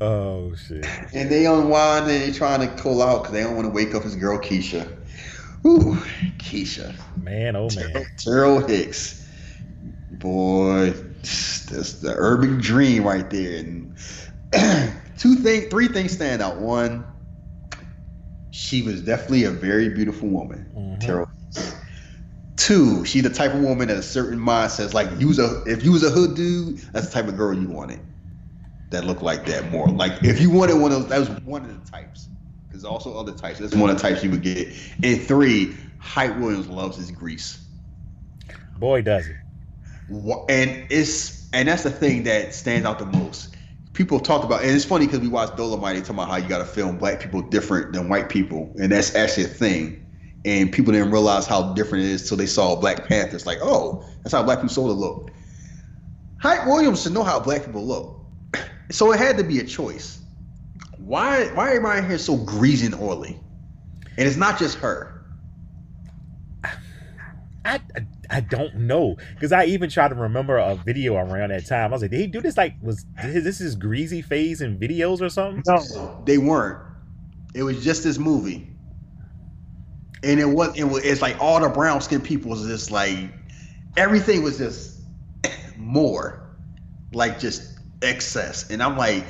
[0.03, 0.87] Oh shit.
[1.12, 3.94] And they unwind and they trying to pull out because they don't want to wake
[3.94, 4.90] up his girl Keisha.
[5.66, 5.99] Ooh,
[6.38, 6.94] Keisha.
[7.23, 8.07] Man, oh man.
[8.16, 9.29] Taral Hicks.
[10.11, 13.59] Boy, that's the urban dream right there.
[13.59, 13.94] And
[15.18, 16.61] two things, three things stand out.
[16.61, 17.05] One,
[18.51, 20.66] she was definitely a very beautiful woman.
[20.75, 21.01] Mhm.
[21.01, 21.39] Taral Hicks.
[22.61, 25.83] Two, she the type of woman that a certain mindset like you was a if
[25.83, 28.01] you was a hood dude, that's the type of girl you wanted.
[28.90, 29.88] That looked like that more.
[29.88, 32.29] Like if you wanted one of those, that was one of the types.
[32.68, 33.61] Because there's also other types.
[33.61, 34.68] That's one of the types you would get.
[35.03, 37.66] And three, Hype Williams loves his grease.
[38.77, 39.37] Boy, does it.
[40.11, 43.57] Wha- and it's and that's the thing that stands out the most.
[43.94, 45.96] People talk about, and it's funny because we watched Dolomite.
[45.96, 48.92] They talk about how you got to film black people different than white people, and
[48.92, 50.00] that's actually a thing.
[50.44, 53.37] And people didn't realize how different it is till they saw Black Panther.
[53.37, 55.31] It's like, oh, that's how black people sort of look.
[56.40, 58.18] Hype Williams should know how black people look,
[58.90, 60.20] so it had to be a choice.
[60.96, 61.46] Why?
[61.48, 63.38] Why everybody here so greasy and oily?
[64.16, 65.24] And it's not just her.
[67.64, 71.66] I, I I don't know because I even tried to remember a video around that
[71.66, 71.90] time.
[71.90, 72.57] I was like, did he do this?
[72.57, 75.62] Like, was this this his greasy phase in videos or something?
[75.66, 76.79] No, they weren't.
[77.55, 78.70] It was just this movie,
[80.23, 80.77] and it was.
[80.77, 81.05] It was.
[81.05, 83.33] It's like all the brown skinned people was just like
[83.97, 85.01] everything was just
[85.77, 86.43] more,
[87.13, 88.71] like just excess.
[88.71, 89.25] And I'm like,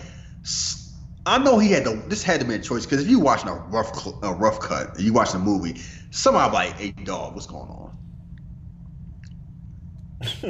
[1.26, 2.03] I know he had to.
[2.09, 4.98] This had to be a choice because if you watching a rough a rough cut,
[4.98, 7.92] you watching a movie, somebody like, "Hey, dog, what's going on?"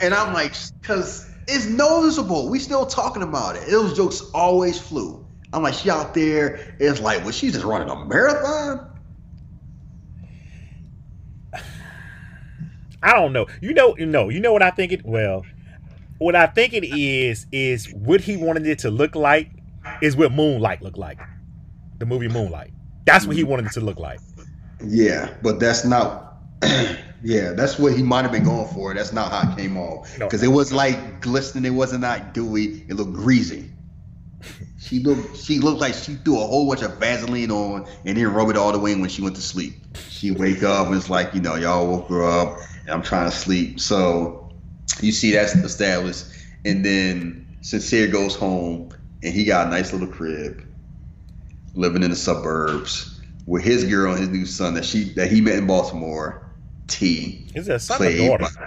[0.00, 2.48] and I'm like, because it's noticeable.
[2.48, 3.68] We still talking about it.
[3.68, 5.26] Those jokes always flew.
[5.52, 6.74] I'm like, she out there.
[6.78, 8.89] It's like, was she just running a marathon?
[13.02, 13.46] I don't know.
[13.60, 14.28] You know, no.
[14.28, 15.04] You know what I think it.
[15.04, 15.44] Well,
[16.18, 19.50] what I think it is is what he wanted it to look like
[20.02, 21.18] is what Moonlight looked like.
[21.98, 22.72] The movie Moonlight.
[23.06, 24.20] That's what he wanted it to look like.
[24.84, 26.36] Yeah, but that's not.
[27.22, 28.92] yeah, that's what he might have been going for.
[28.94, 30.50] That's not how it came off because no.
[30.50, 31.64] it was like glistening.
[31.64, 32.84] It wasn't that dewy.
[32.88, 33.70] It looked greasy.
[34.78, 35.36] She looked.
[35.36, 38.56] She looked like she threw a whole bunch of Vaseline on and then rub it
[38.56, 39.74] all the way when she went to sleep.
[40.08, 42.58] She wake up and it's like you know y'all woke her up
[42.90, 43.80] and I'm trying to sleep.
[43.80, 44.50] So
[45.00, 46.26] you see that's established,
[46.64, 48.90] and then Sincere goes home
[49.22, 50.66] and he got a nice little crib,
[51.74, 55.40] living in the suburbs with his girl and his new son that she that he
[55.40, 56.46] met in Baltimore.
[56.88, 57.46] T.
[57.54, 58.44] Is that son or daughter?
[58.44, 58.66] By,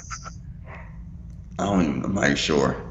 [1.60, 2.06] I don't even.
[2.06, 2.82] I'm not sure.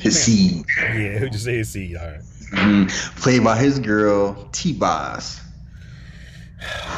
[0.00, 0.64] His seed.
[0.76, 1.96] Yeah, who just say his seed?
[1.96, 2.20] All right.
[2.20, 3.20] mm-hmm.
[3.20, 4.72] Played by his girl T.
[4.72, 5.40] Boz.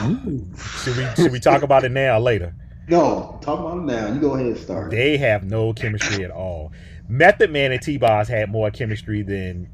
[0.00, 2.54] should we should we talk about it now or later?
[2.88, 4.12] No, talk about them now.
[4.12, 4.90] You go ahead and start.
[4.90, 6.72] They have no chemistry at all.
[7.08, 9.68] Method Man and T Boz had more chemistry than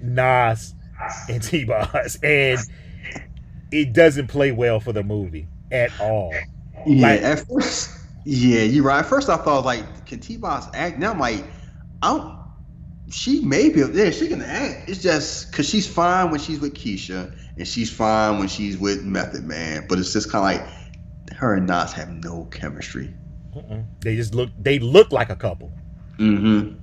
[0.00, 0.74] Nas
[1.28, 2.60] and T Boz, and
[3.72, 6.32] it doesn't play well for the movie at all.
[6.86, 7.90] Yeah, like, at first,
[8.24, 9.00] yeah, you're right.
[9.00, 10.98] At first, I thought like, can T Boz act?
[10.98, 11.44] Now I'm like,
[12.02, 12.44] I don't.
[13.10, 14.88] She may be yeah, she can act.
[14.88, 19.04] It's just because she's fine when she's with Keisha, and she's fine when she's with
[19.04, 19.86] Method Man.
[19.88, 20.74] But it's just kind of like
[21.36, 23.14] her and Nas have no chemistry.
[23.54, 23.84] Mm-mm.
[24.00, 24.50] They just look.
[24.58, 25.72] They look like a couple.
[26.18, 26.76] Mm-hmm.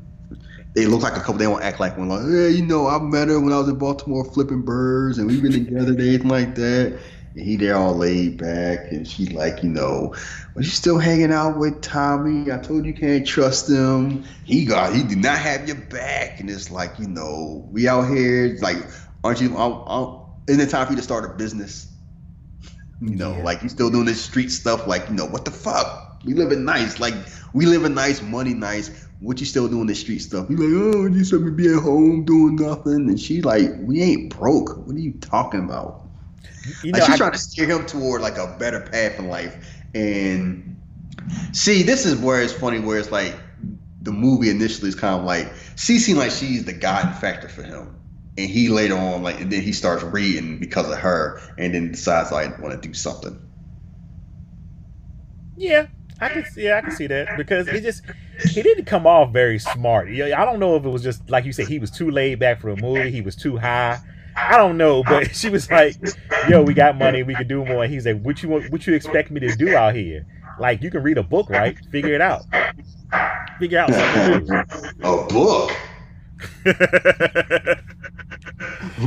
[0.73, 1.35] They look like a couple.
[1.35, 2.07] They don't act like one.
[2.09, 5.27] Like, yeah, you know, I met her when I was in Baltimore flipping birds, and
[5.27, 6.97] we've been together, anything like that.
[7.33, 10.15] And he there all laid back, and she like, you know,
[10.53, 12.51] but she's still hanging out with Tommy.
[12.51, 14.23] I told you can't trust him.
[14.45, 18.09] He got, he did not have your back, and it's like, you know, we out
[18.09, 18.77] here, like,
[19.23, 19.55] aren't you?
[19.57, 21.90] I'm, I'm, isn't it time for you to start a business?
[23.01, 23.43] You know, yeah.
[23.43, 24.85] like you still doing this street stuff.
[24.85, 26.21] Like, you know, what the fuck?
[26.23, 26.99] We living nice.
[26.99, 27.15] Like,
[27.53, 29.07] we living nice, money nice.
[29.19, 30.49] What you still doing this street stuff?
[30.49, 34.01] You like, oh, you said me be at home doing nothing, and she like, we
[34.01, 34.77] ain't broke.
[34.85, 36.07] What are you talking about?
[36.83, 39.27] You know, like she's I, trying to steer him toward like a better path in
[39.27, 39.83] life.
[39.95, 40.79] And
[41.53, 42.79] see, this is where it's funny.
[42.79, 43.35] Where it's like
[44.03, 47.63] the movie initially is kind of like she seems like she's the guiding factor for
[47.63, 48.00] him
[48.37, 51.91] and he later on like and then he starts reading because of her and then
[51.91, 53.39] decides like I want to do something
[55.57, 55.87] yeah
[56.21, 58.03] I can see, yeah, I can see that because it just
[58.47, 60.07] he didn't come off very smart.
[60.07, 62.61] I don't know if it was just like you said he was too laid back
[62.61, 63.09] for a movie.
[63.09, 63.99] He was too high.
[64.35, 65.95] I don't know, but she was like,
[66.47, 68.71] "Yo, we got money, we can do more." And he's like, "What you want?
[68.71, 70.25] What you expect me to do out here?
[70.59, 71.75] Like, you can read a book, right?
[71.91, 72.43] Figure it out.
[73.59, 74.65] Figure out something to
[75.01, 75.71] do." A book.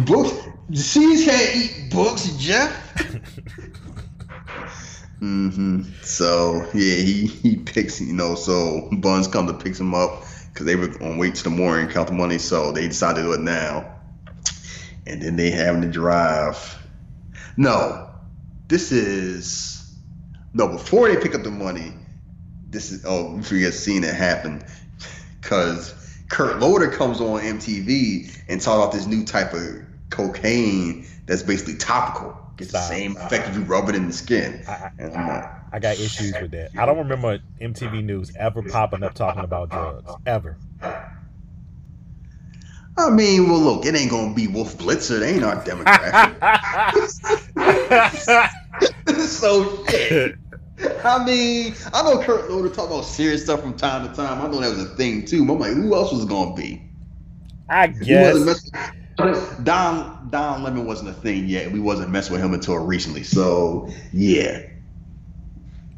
[0.07, 0.33] Books.
[0.69, 2.73] The seeds can't eat books, Jeff.
[5.21, 5.83] mm-hmm.
[6.03, 8.01] So yeah, he he picks.
[8.01, 11.45] You know, so Buns come to picks him up because they were on wait to
[11.45, 12.39] the morning count the money.
[12.39, 13.99] So they decided to do it now,
[15.07, 16.79] and then they having to drive.
[17.57, 18.11] No,
[18.69, 19.95] this is
[20.55, 21.93] no before they pick up the money.
[22.71, 24.65] This is oh, we forget seeing it happen
[25.41, 26.04] because
[26.35, 31.77] Kurt Loder comes on MTV and talks about this new type of cocaine that's basically
[31.77, 32.37] topical.
[32.57, 33.27] Gets the same uh-uh.
[33.27, 34.65] effect if you rub it in the skin.
[34.67, 36.73] I, I, I got issues with that.
[36.77, 40.57] I don't remember MTV News ever popping up talking about drugs ever.
[42.97, 45.21] I mean, well, look, it ain't gonna be Wolf Blitzer.
[45.21, 46.35] They ain't our demographic.
[49.29, 50.35] so shit.
[51.05, 54.43] I mean, I know Kurt Loder talk about serious stuff from time to time.
[54.43, 55.47] I know that was a thing too.
[55.47, 56.83] But I'm like, who else was it gonna be?
[57.69, 58.71] I guess.
[59.63, 61.71] Don Don Lemon wasn't a thing yet.
[61.71, 63.23] We wasn't messing with him until recently.
[63.23, 64.63] So yeah.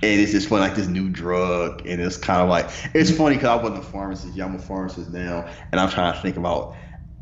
[0.03, 3.37] And it's just fun, like this new drug, and it's kind of like it's funny
[3.37, 4.37] because I wasn't a pharmacist.
[4.37, 6.77] Yeah, I'm a pharmacist now, and I'm trying to think about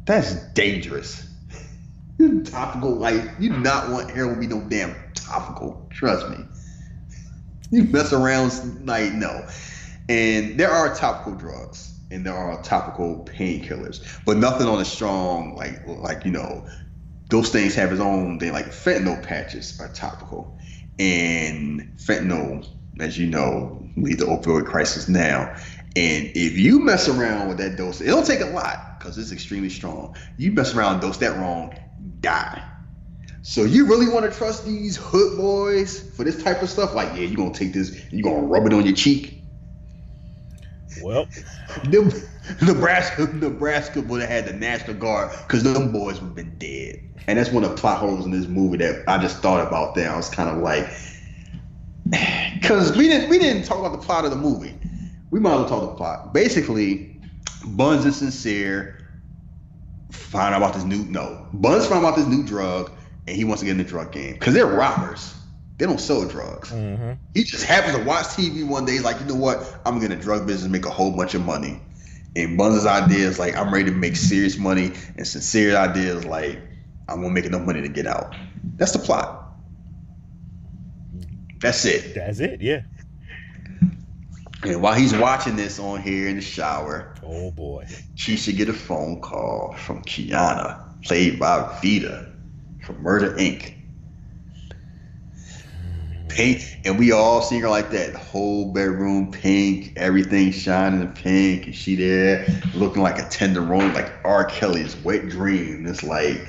[0.07, 1.29] that's dangerous.
[2.45, 5.87] topical, like you do not want heroin to be no damn topical.
[5.93, 6.45] Trust me
[7.74, 9.46] you mess around like no.
[10.08, 15.56] And there are topical drugs and there are topical painkillers, but nothing on a strong
[15.56, 16.66] like like you know
[17.30, 18.52] those things have its own thing.
[18.52, 20.56] Like fentanyl patches are topical,
[20.98, 22.66] and fentanyl,
[23.00, 25.54] as you know, lead the opioid crisis now.
[25.96, 29.32] And if you mess around with that dose, it don't take a lot because it's
[29.32, 30.16] extremely strong.
[30.37, 31.74] You mess around, dose that wrong,
[32.20, 32.62] die.
[33.46, 36.94] So you really want to trust these hood boys for this type of stuff?
[36.94, 39.42] Like, yeah, you're gonna take this and you're gonna rub it on your cheek.
[41.02, 41.28] Well,
[41.85, 42.11] them,
[42.62, 47.02] Nebraska, Nebraska would have had the National Guard because them boys would have been dead.
[47.26, 49.94] And that's one of the plot holes in this movie that I just thought about.
[49.94, 50.88] There, I was kind of like,
[52.54, 54.74] because we didn't we didn't talk about the plot of the movie.
[55.30, 56.33] We might as well talk the plot.
[56.33, 57.20] Basically,
[57.66, 59.07] Buns and Sincere
[60.11, 61.46] find out about this new no.
[61.52, 62.90] Buns found out about this new drug,
[63.26, 65.34] and he wants to get in the drug game because they're robbers.
[65.76, 66.70] They don't sell drugs.
[66.70, 68.92] hmm He just happens to watch TV one day.
[68.92, 69.58] He's like, you know what?
[69.84, 71.80] I'm gonna get in the drug business, make a whole bunch of money.
[72.37, 74.92] And Buns' idea is like, I'm ready to make serious money.
[75.16, 76.60] And Sincere idea is like,
[77.08, 78.34] I'm gonna make enough money to get out.
[78.76, 79.40] That's the plot.
[81.60, 82.14] That's it.
[82.14, 82.60] that's it.
[82.60, 82.82] Yeah.
[84.62, 87.87] And while he's watching this on here in the shower, Oh boy.
[88.14, 92.30] she should get a phone call from Kiana, played by Vita
[92.85, 93.75] from Murder Inc.
[96.29, 98.14] Pink, and we all seeing her like that.
[98.14, 104.44] Whole bedroom pink, everything shining pink, and she there looking like a tenderoni, like R.
[104.44, 105.87] Kelly's wet dream.
[105.87, 106.44] It's like,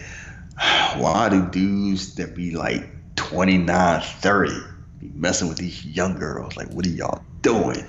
[0.98, 4.54] why do dudes that be like 29, 30
[5.00, 6.58] be messing with these young girls?
[6.58, 7.86] Like, what are y'all doing?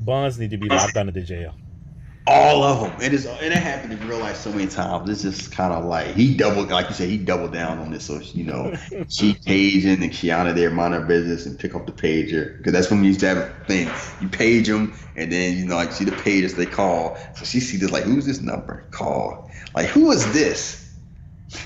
[0.00, 1.54] Bonds need to be locked under the jail.
[2.26, 3.02] All of them.
[3.02, 5.10] It is, and it happened in real life so many times.
[5.10, 8.06] It's just kind of like he doubled, like you said, he doubled down on this.
[8.06, 8.74] So you know,
[9.08, 12.90] she paging and Kiana there mind her business and pick up the pager because that's
[12.90, 13.90] when we used to have a thing.
[14.22, 17.18] You page them, and then you know, like see the pages they call.
[17.36, 18.86] So she see this like, who's this number?
[18.90, 19.50] Call.
[19.74, 20.80] Like, who is this?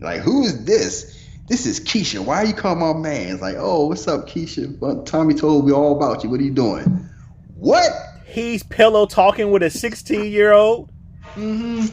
[0.00, 1.28] Like, who is this?
[1.48, 2.24] This is Keisha.
[2.24, 3.32] Why are you calling my man?
[3.32, 4.78] It's like, oh, what's up, Keisha?
[4.78, 6.30] Well, Tommy told me all about you.
[6.30, 7.10] What are you doing?
[7.56, 7.90] What?
[8.28, 10.90] He's pillow talking with a 16 year old.
[11.34, 11.86] Mm-hmm.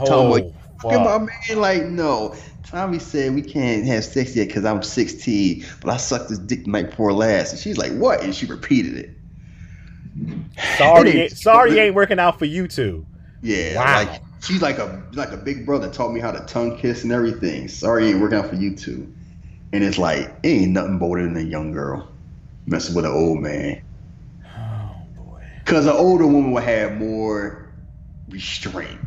[0.00, 2.34] Oh, Tommy, Look at my man, like, no.
[2.66, 6.64] Tommy said we can't have sex yet because I'm 16, but I sucked his dick
[6.64, 7.52] the night before last.
[7.52, 8.22] And she's like, what?
[8.22, 9.10] And she repeated it.
[10.76, 13.06] Sorry, It ain't- is- sorry, ain't working out for you two.
[13.42, 13.94] Yeah, Wow.
[14.10, 17.12] like she's like a like a big brother taught me how to tongue kiss and
[17.12, 17.68] everything.
[17.68, 19.06] Sorry, ain't working out for you two.
[19.72, 22.08] And it's like it ain't nothing bolder than a young girl
[22.66, 23.80] messing with an old man.
[25.68, 25.84] Oh boy.
[25.84, 27.72] Cause an older woman would have more
[28.28, 29.00] restraint.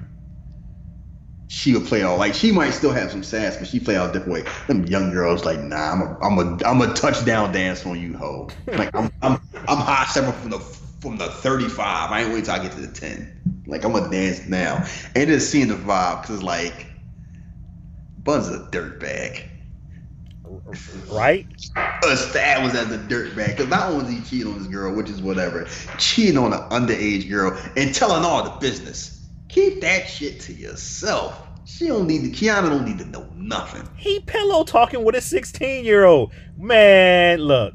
[1.50, 4.10] She would play all like she might still have some sass, but she play all
[4.10, 4.54] a different way.
[4.68, 8.18] Them young girls like, nah, I'm a I'm a I'm a touchdown dance on you,
[8.18, 8.50] ho.
[8.78, 12.12] Like I'm I'm I'm hot stepping from the from the 35.
[12.12, 13.64] I ain't wait till I get to the 10.
[13.68, 14.86] Like I'm gonna dance now.
[15.16, 16.88] And just seeing the vibe, cause like
[18.18, 19.44] Bun's a dirtbag.
[21.10, 21.48] Right?
[22.06, 23.58] established as a dirtbag.
[23.58, 26.60] Because not only is he cheating on this girl, which is whatever, cheating on an
[26.70, 29.28] underage girl and telling all the business.
[29.50, 31.48] Keep that shit to yourself.
[31.66, 32.30] She don't need to.
[32.30, 33.88] Kiana don't need to know nothing.
[33.96, 36.32] He pillow talking with a 16 year old.
[36.58, 37.74] Man, look.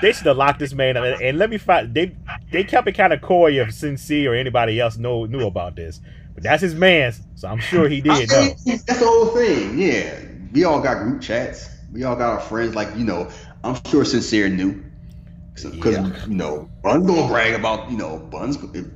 [0.00, 1.04] They should have locked this man up.
[1.04, 2.14] And, and let me find they
[2.50, 6.00] they kept it kind of coy if Sincere or anybody else know knew about this.
[6.34, 9.78] But that's his man's, so I'm sure he did mean, that's the whole thing.
[9.78, 10.18] Yeah,
[10.52, 11.68] we all got group chats.
[11.92, 12.74] We all got our friends.
[12.74, 13.28] Like you know,
[13.64, 14.82] I'm sure Sincere knew
[15.54, 16.26] because Yeah.
[16.26, 18.86] you know Bun's gonna brag about you know Bun's if,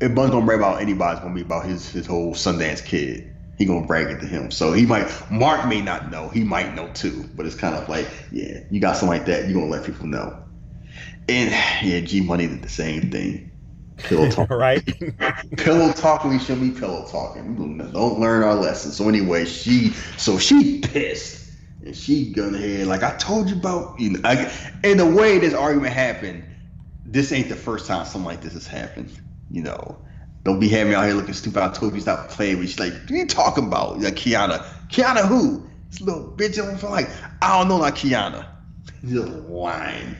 [0.00, 3.34] if Bun's gonna brag about anybody, it's gonna be about his his whole Sundance kid.
[3.56, 4.50] He gonna brag it to him.
[4.50, 6.28] So he might Mark may not know.
[6.28, 7.28] He might know too.
[7.34, 9.48] But it's kind of like yeah, you got something like that.
[9.48, 10.36] You gonna let people know.
[11.28, 11.50] And
[11.82, 13.50] yeah, G Money did the same thing.
[13.96, 14.50] Pillow talk.
[14.50, 14.84] right?
[15.56, 16.30] pillow talking.
[16.30, 17.56] We shouldn't be pillow talking.
[17.56, 18.96] Don't- don't learn our lessons.
[18.96, 21.37] So anyway, she so she pissed
[21.84, 23.98] and she gun ahead like I told you about.
[23.98, 24.50] You know, I,
[24.84, 26.44] in the way this argument happened,
[27.04, 29.10] this ain't the first time something like this has happened.
[29.50, 29.98] You know,
[30.44, 31.62] don't be having me out here looking stupid.
[31.62, 32.58] I told you stop playing.
[32.58, 32.70] with.
[32.70, 34.00] She's like, what are you talking about?
[34.00, 35.66] Like Kiana, Kiana who?
[35.90, 36.90] This little bitch on phone.
[36.90, 37.08] Like
[37.40, 38.46] I don't know, like Kiana.
[39.04, 40.16] Just whine.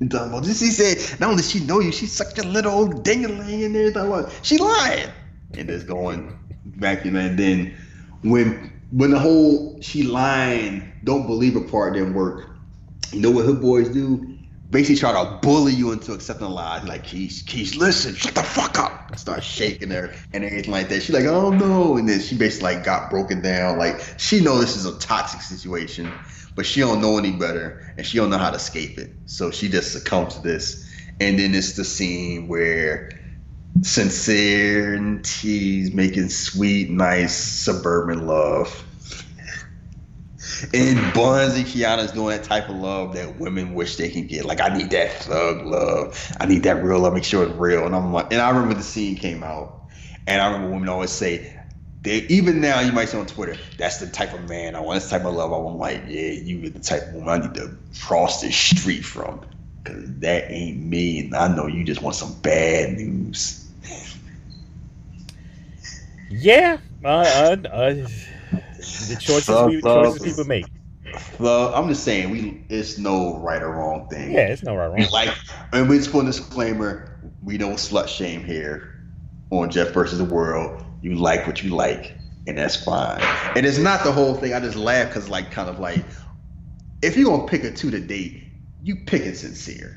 [0.00, 0.60] You talking about this?
[0.60, 4.30] He said, not only she know you, she's such a little old dingaling in there.
[4.42, 5.10] She lying.
[5.54, 7.76] And it's going back in and then
[8.22, 12.48] when when the whole she lying, don't believe her part didn't work.
[13.12, 14.36] You know what her boys do?
[14.70, 16.82] Basically try to bully you into accepting a lie.
[16.82, 19.16] Like, Keith, Keith, listen, shut the fuck up.
[19.16, 21.02] Start shaking her and everything like that.
[21.02, 21.96] She's like, oh no.
[21.96, 23.78] And then she basically like got broken down.
[23.78, 26.12] Like, she know this is a toxic situation,
[26.54, 29.14] but she don't know any better and she don't know how to escape it.
[29.24, 30.86] So she just succumbs to this.
[31.20, 33.10] And then it's the scene where
[33.82, 38.84] sincere and she's making sweet, nice suburban love.
[40.74, 44.44] And Buns and Kiana's doing that type of love that women wish they can get.
[44.44, 46.32] Like I need that thug love.
[46.40, 47.14] I need that real love.
[47.14, 47.86] Make sure it's real.
[47.86, 49.82] And I'm like, and I remember the scene came out,
[50.26, 51.54] and I remember women always say,
[52.02, 54.96] they even now you might say on Twitter, that's the type of man I want.
[54.96, 55.74] That's the type of love I want.
[55.74, 59.40] I'm like, yeah, you the type of woman I need to cross the street from,
[59.88, 61.20] cause that ain't me.
[61.20, 63.66] And I know you just want some bad news.
[66.30, 67.92] Yeah, uh, uh, uh,
[69.08, 70.66] the choices we, choices people make.
[71.38, 74.32] Well, I'm just saying we it's no right or wrong thing.
[74.32, 75.08] Yeah, it's no right or wrong.
[75.10, 75.34] Like,
[75.72, 78.90] and we just put a disclaimer: we don't slut shame here
[79.50, 80.84] on Jeff versus the World.
[81.00, 83.22] You like what you like, and that's fine.
[83.56, 84.52] And it's not the whole thing.
[84.52, 86.04] I just laugh because, like, kind of like,
[87.00, 88.47] if you're gonna pick a two to date,
[88.82, 89.96] you pick it sincere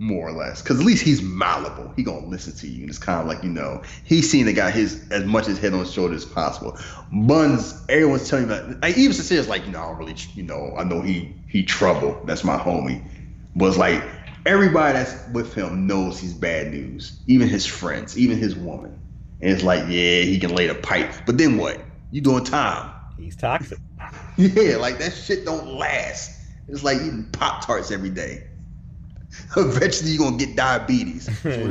[0.00, 0.62] more or less.
[0.62, 1.92] Because at least he's malleable.
[1.94, 4.52] He gonna listen to you, and it's kind of like you know he's seen the
[4.52, 6.76] guy his as much his head on his shoulder as possible.
[7.12, 8.80] Buns, everyone's telling me that.
[8.80, 11.62] Like, even Sincere's like, you know, I don't really, you know, I know he he
[11.62, 12.20] trouble.
[12.24, 13.04] That's my homie.
[13.54, 14.02] But it's like
[14.46, 17.20] everybody that's with him knows he's bad news.
[17.26, 18.98] Even his friends, even his woman.
[19.42, 21.12] And it's like, yeah, he can lay the pipe.
[21.26, 21.80] But then what?
[22.10, 22.92] You doing time?
[23.18, 23.78] He's toxic.
[24.36, 26.39] Yeah, like that shit don't last.
[26.70, 28.44] It's like eating Pop Tarts every day.
[29.56, 31.28] Eventually, you're gonna get diabetes.
[31.42, 31.68] So it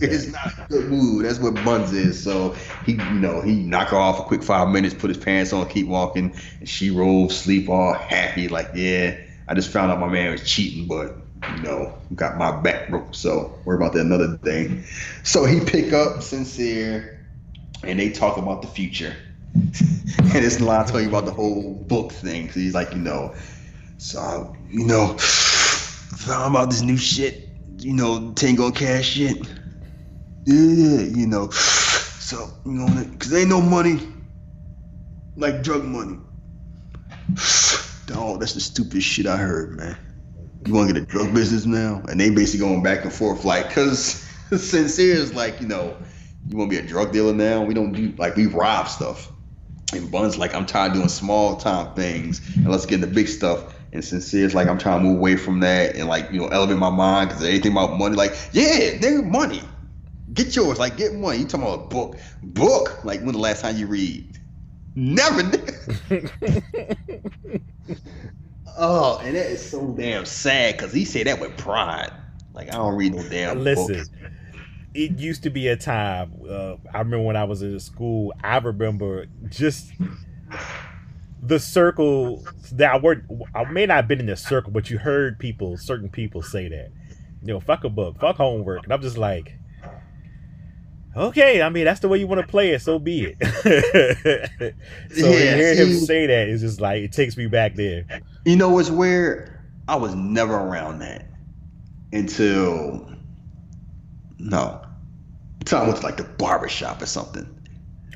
[0.00, 0.32] Yeah, it's that.
[0.32, 1.24] not a good mood.
[1.24, 2.22] That's what Buns is.
[2.22, 5.52] So he, you know, he knock her off a quick five minutes, put his pants
[5.52, 9.16] on, keep walking, and she rolls, sleep all happy, like, yeah,
[9.48, 11.16] I just found out my man was cheating, but
[11.56, 13.14] you know, got my back broke.
[13.14, 14.84] So worry about that another thing.
[15.22, 17.26] So he pick up sincere,
[17.82, 19.16] and they talk about the future.
[19.54, 22.46] and it's a lot tell you about the whole book thing.
[22.46, 23.34] Cause he's like, you know,
[24.00, 29.36] so you know, found about this new shit, you know, Tango Cash shit.
[30.46, 31.50] Yeah, you know.
[32.20, 32.86] So, you know,
[33.18, 34.06] cause ain't no money
[35.34, 36.16] like drug money.
[38.06, 39.98] Dog, that's the stupidest shit I heard, man.
[40.64, 42.02] You wanna get a drug business now?
[42.08, 44.24] And they basically going back and forth, like, cause
[44.56, 45.96] sincere is like, you know,
[46.46, 47.64] you wanna be a drug dealer now?
[47.64, 49.32] We don't do like we rob stuff.
[49.92, 53.26] And Bun's like, I'm tired of doing small time things and let's get into big
[53.26, 53.74] stuff.
[53.92, 56.46] And sincere It's like, I'm trying to move away from that and like, you know,
[56.48, 59.62] elevate my mind because anything about money, like, yeah, nigga, money.
[60.32, 61.38] Get yours, like get money.
[61.38, 62.16] You talking about a book.
[62.42, 63.04] Book.
[63.04, 64.38] Like when the last time you read?
[64.94, 65.42] Never.
[68.82, 72.10] Oh, and that is so damn sad because he said that with pride.
[72.54, 73.64] Like I don't read no damn book.
[73.64, 74.10] Listen, books.
[74.94, 76.32] it used to be a time.
[76.48, 78.32] Uh, I remember when I was in school.
[78.42, 79.92] I remember just
[81.42, 83.30] the circle that I worked.
[83.54, 86.68] I may not have been in the circle, but you heard people, certain people, say
[86.68, 86.90] that.
[87.42, 89.56] You know, fuck a book, fuck homework, and I'm just like,
[91.16, 91.62] okay.
[91.62, 92.82] I mean, that's the way you want to play it.
[92.82, 93.36] So be it.
[95.16, 98.04] so Yeah, hearing him see- say that is just like it takes me back there.
[98.44, 99.58] You know it's weird?
[99.88, 101.26] I was never around that
[102.12, 103.10] until
[104.38, 104.82] no.
[105.60, 107.46] Until I went to like the barber shop or something.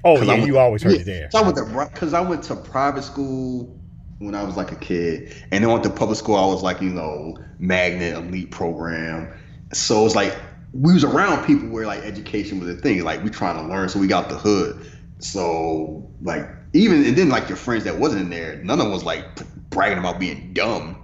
[0.04, 1.30] Oh yeah, went- you always heard yeah, it there.
[1.30, 3.80] So I went to because I went to private school
[4.18, 6.36] when I was like a kid, and then went to public school.
[6.36, 9.32] I was like you know magnet elite program.
[9.72, 10.36] So it's like
[10.72, 13.02] we was around people where like education was a thing.
[13.04, 14.86] Like we trying to learn, so we got the hood.
[15.20, 18.92] So like even and then like your friends that wasn't in there, none of them
[18.92, 19.24] was like
[19.70, 20.96] bragging about being dumb.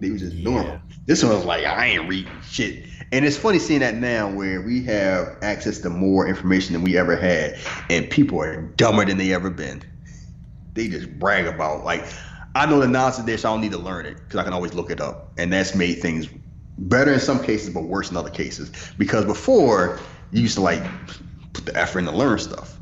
[0.00, 0.50] They was just Yeah.
[0.50, 0.80] normal.
[1.06, 2.86] This one was like I ain't reading shit.
[3.14, 6.98] And it's funny seeing that now where we have access to more information than we
[6.98, 7.56] ever had,
[7.88, 9.84] and people are dumber than they ever been.
[10.72, 12.04] They just brag about like
[12.56, 14.52] I know the nonsense there, so I don't need to learn it because I can
[14.52, 16.28] always look it up, and that's made things
[16.76, 18.72] better in some cases, but worse in other cases.
[18.98, 20.00] Because before
[20.32, 20.82] you used to like
[21.52, 22.80] put the effort in to learn stuff.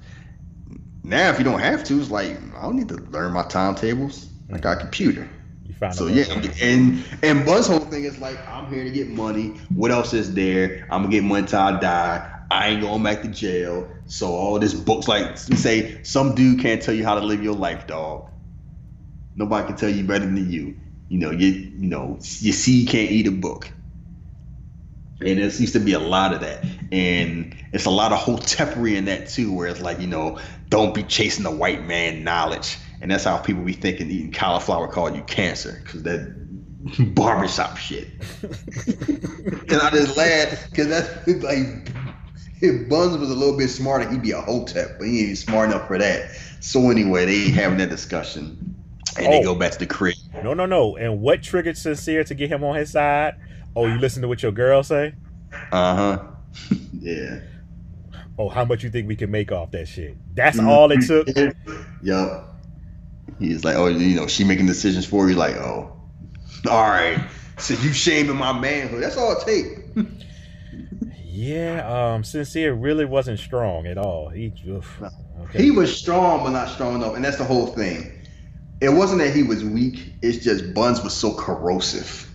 [1.05, 4.31] Now, if you don't have to, it's like I don't need to learn my timetables.
[4.51, 5.29] I got a computer.
[5.91, 6.25] So yeah,
[6.63, 9.49] and and Buzz whole thing is like, I'm here to get money.
[9.75, 10.87] What else is there?
[10.91, 12.29] I'm gonna get money till I die.
[12.51, 13.89] I ain't going back to jail.
[14.07, 17.55] So all this books like say, some dude can't tell you how to live your
[17.55, 18.29] life, dog.
[19.35, 20.77] Nobody can tell you better than you.
[21.09, 23.71] You know, you you know, you see you can't eat a book.
[25.21, 26.65] And there seems to be a lot of that.
[26.91, 30.95] And it's a lot of hotepery in that too, where it's like, you know, don't
[30.95, 32.79] be chasing the white man knowledge.
[33.03, 36.35] And that's how people be thinking eating cauliflower called you cancer, because that
[37.15, 38.09] barbershop shit.
[38.43, 41.91] and I just laugh because that's like
[42.61, 45.71] if Buns was a little bit smarter, he'd be a hotep, but he ain't smart
[45.71, 46.31] enough for that.
[46.61, 48.77] So anyway, they having that discussion,
[49.19, 49.43] and they Oh.
[49.43, 50.15] go back to the crib.
[50.45, 50.97] No, no, no.
[50.97, 53.35] And what triggered Sincere to get him on his side?
[53.75, 55.15] Oh, you listen to what your girl say?
[55.73, 56.23] Uh huh.
[57.01, 57.41] yeah.
[58.39, 60.17] Oh, how much you think we can make off that shit?
[60.37, 61.27] That's all it took.
[62.01, 62.52] Yup.
[63.43, 65.35] He's like, oh, you know, she making decisions for you.
[65.35, 65.97] Like, oh,
[66.69, 67.19] all right.
[67.59, 69.03] So you shaming my manhood.
[69.03, 70.07] That's all it take.
[71.25, 74.29] Yeah, um, Sincere really wasn't strong at all.
[74.29, 75.03] He, oof,
[75.41, 75.63] okay.
[75.63, 78.13] He was strong, but not strong enough, and that's the whole thing.
[78.81, 80.13] It wasn't that he was weak.
[80.23, 82.29] It's just Buns was so corrosive,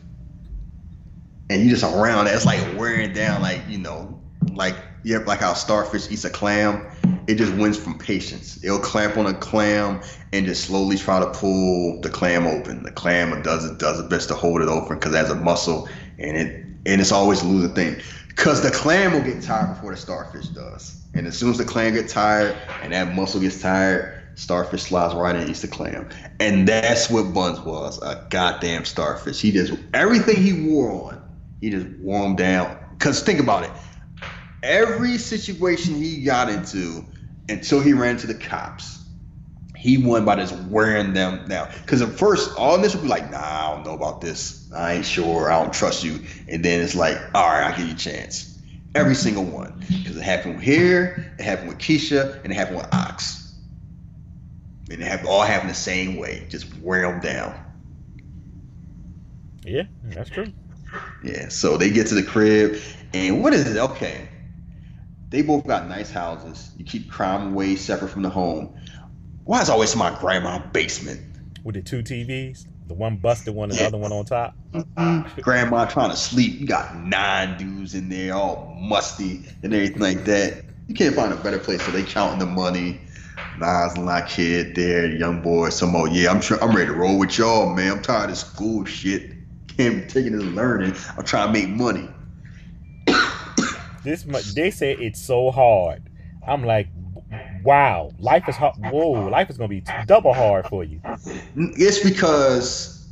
[1.50, 2.28] and you just around.
[2.28, 4.20] It's like wearing down, like you know,
[4.54, 6.88] like yeah, like how starfish eats a clam.
[7.28, 8.64] It just wins from patience.
[8.64, 10.02] It'll clamp on a clam
[10.32, 12.84] and just slowly try to pull the clam open.
[12.84, 15.36] The clam does it does its best to hold it open because it has a
[15.36, 18.02] muscle, and it and it's always a losing thing.
[18.38, 21.02] Cause the clam will get tired before the starfish does.
[21.14, 25.16] And as soon as the clam gets tired and that muscle gets tired, starfish slides
[25.16, 26.08] right in and eats the clam.
[26.40, 29.42] And that's what Buns was, a goddamn starfish.
[29.42, 31.22] He just everything he wore on,
[31.60, 32.78] he just wore him down.
[33.00, 33.72] Cause think about it.
[34.64, 37.04] Every situation he got into
[37.50, 39.04] until he ran to the cops,
[39.76, 41.70] he won by just wearing them down.
[41.82, 44.70] Because at first, all this would be like, nah, I don't know about this.
[44.74, 45.52] I ain't sure.
[45.52, 46.20] I don't trust you.
[46.48, 48.58] And then it's like, all right, I'll give you a chance.
[48.96, 49.84] Every single one.
[49.88, 53.54] Because it happened with here, it happened with Keisha, and it happened with Ox.
[54.90, 56.48] And they have all happened the same way.
[56.50, 57.54] Just wear them down.
[59.64, 60.48] yeah, that's true.
[61.24, 62.82] Yeah, so they get to the crib,
[63.14, 63.78] and what is it?
[63.78, 64.30] Okay.
[65.30, 66.72] They both got nice houses.
[66.78, 68.74] You keep crime away separate from the home.
[69.44, 71.22] Why is always my grandma basement?
[71.64, 74.56] With the two TVs, the one busted one and the other one on top.
[75.42, 76.60] Grandma trying to sleep.
[76.60, 80.64] You got nine dudes in there, all musty and everything like that.
[80.88, 81.86] You can't find a better place.
[81.86, 83.02] So they counting the money.
[83.60, 85.70] Nas and my kid there, young boy.
[85.70, 86.08] Some more.
[86.08, 87.92] Yeah, I'm sure I'm ready to roll with y'all, man.
[87.92, 89.34] I'm tired of school shit.
[89.76, 90.94] Can't be taking this learning.
[91.18, 92.08] I'm trying to make money.
[94.04, 94.24] This
[94.56, 96.10] they say it's so hard.
[96.48, 96.88] I'm like,
[97.64, 98.76] wow, life is hard.
[98.78, 101.02] Whoa, life is gonna be double hard for you.
[101.56, 103.08] It's because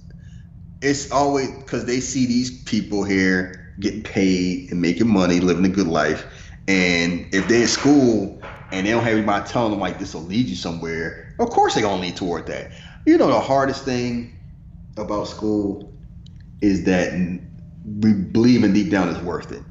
[0.81, 5.69] it's always because they see these people here getting paid and making money, living a
[5.69, 6.25] good life.
[6.67, 10.21] And if they're in school and they don't have anybody telling them like this will
[10.21, 12.71] lead you somewhere, of course they're gonna lead toward that.
[13.05, 14.35] You know the hardest thing
[14.97, 15.91] about school
[16.61, 17.13] is that
[17.99, 19.61] we believe in deep down it's worth it.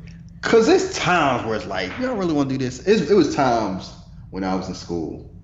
[0.44, 2.80] Cause it's times where it's like, you don't really want to do this.
[2.86, 3.94] It's, it was times
[4.30, 5.34] when I was in school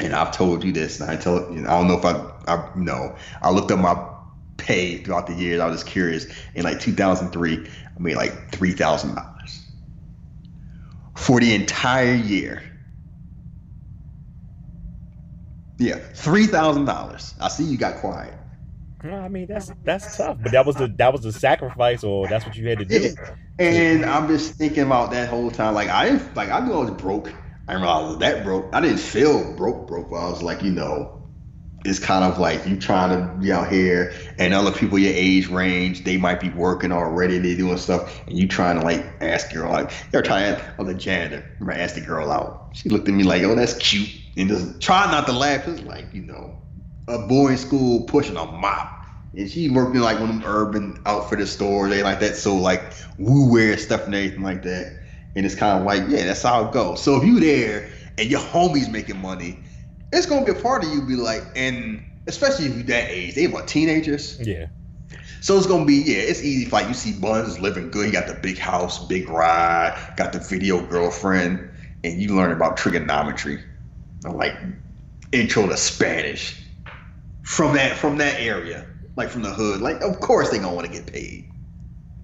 [0.00, 2.30] and I've told you this, and I tell you know, I don't know if I,
[2.46, 4.08] I know, I looked up my
[4.56, 5.60] pay throughout the years.
[5.60, 6.26] I was just curious.
[6.54, 9.66] In like 2003, I made like three thousand dollars
[11.16, 12.62] for the entire year.
[15.78, 17.34] Yeah, three thousand dollars.
[17.40, 18.37] I see you got quiet.
[19.02, 22.28] Well, I mean, that's that's tough, but that was the that was the sacrifice, or
[22.28, 23.14] that's what you had to do.
[23.60, 25.74] And I'm just thinking about that whole time.
[25.74, 27.32] Like I like I knew I was broke.
[27.66, 28.68] I didn't I was that broke.
[28.72, 30.06] I didn't feel broke, broke.
[30.12, 31.18] I was like, you know,
[31.84, 35.48] it's kind of like you trying to be out here, and other people your age
[35.48, 39.52] range, they might be working already, they doing stuff, and you trying to like ask
[39.52, 41.44] girl like they're trying to oh the janitor.
[41.58, 42.70] Remember, I asked the girl out.
[42.74, 45.66] She looked at me like, oh, that's cute, and just try not to laugh.
[45.66, 46.58] It's like you know,
[47.08, 48.94] a boy in school pushing a mop.
[49.36, 52.82] And she working like one of them urban outfitter stores, they like that, so like
[53.18, 54.98] woo wear stuff and everything like that.
[55.36, 57.02] And it's kind of like, yeah, that's how it goes.
[57.02, 59.62] So if you there and your homies making money,
[60.12, 63.34] it's gonna be a part of you be like, and especially if you that age,
[63.34, 64.40] they what teenagers.
[64.40, 64.66] Yeah,
[65.40, 66.64] So it's gonna be yeah, it's easy.
[66.66, 70.32] If, like you see Buns living good, he got the big house, big ride, got
[70.32, 71.68] the video girlfriend,
[72.02, 73.62] and you learn about trigonometry,
[74.24, 74.56] like
[75.32, 76.64] intro to Spanish
[77.48, 78.84] from that from that area,
[79.16, 79.80] like from the hood.
[79.80, 81.48] Like of course they gonna want to get paid.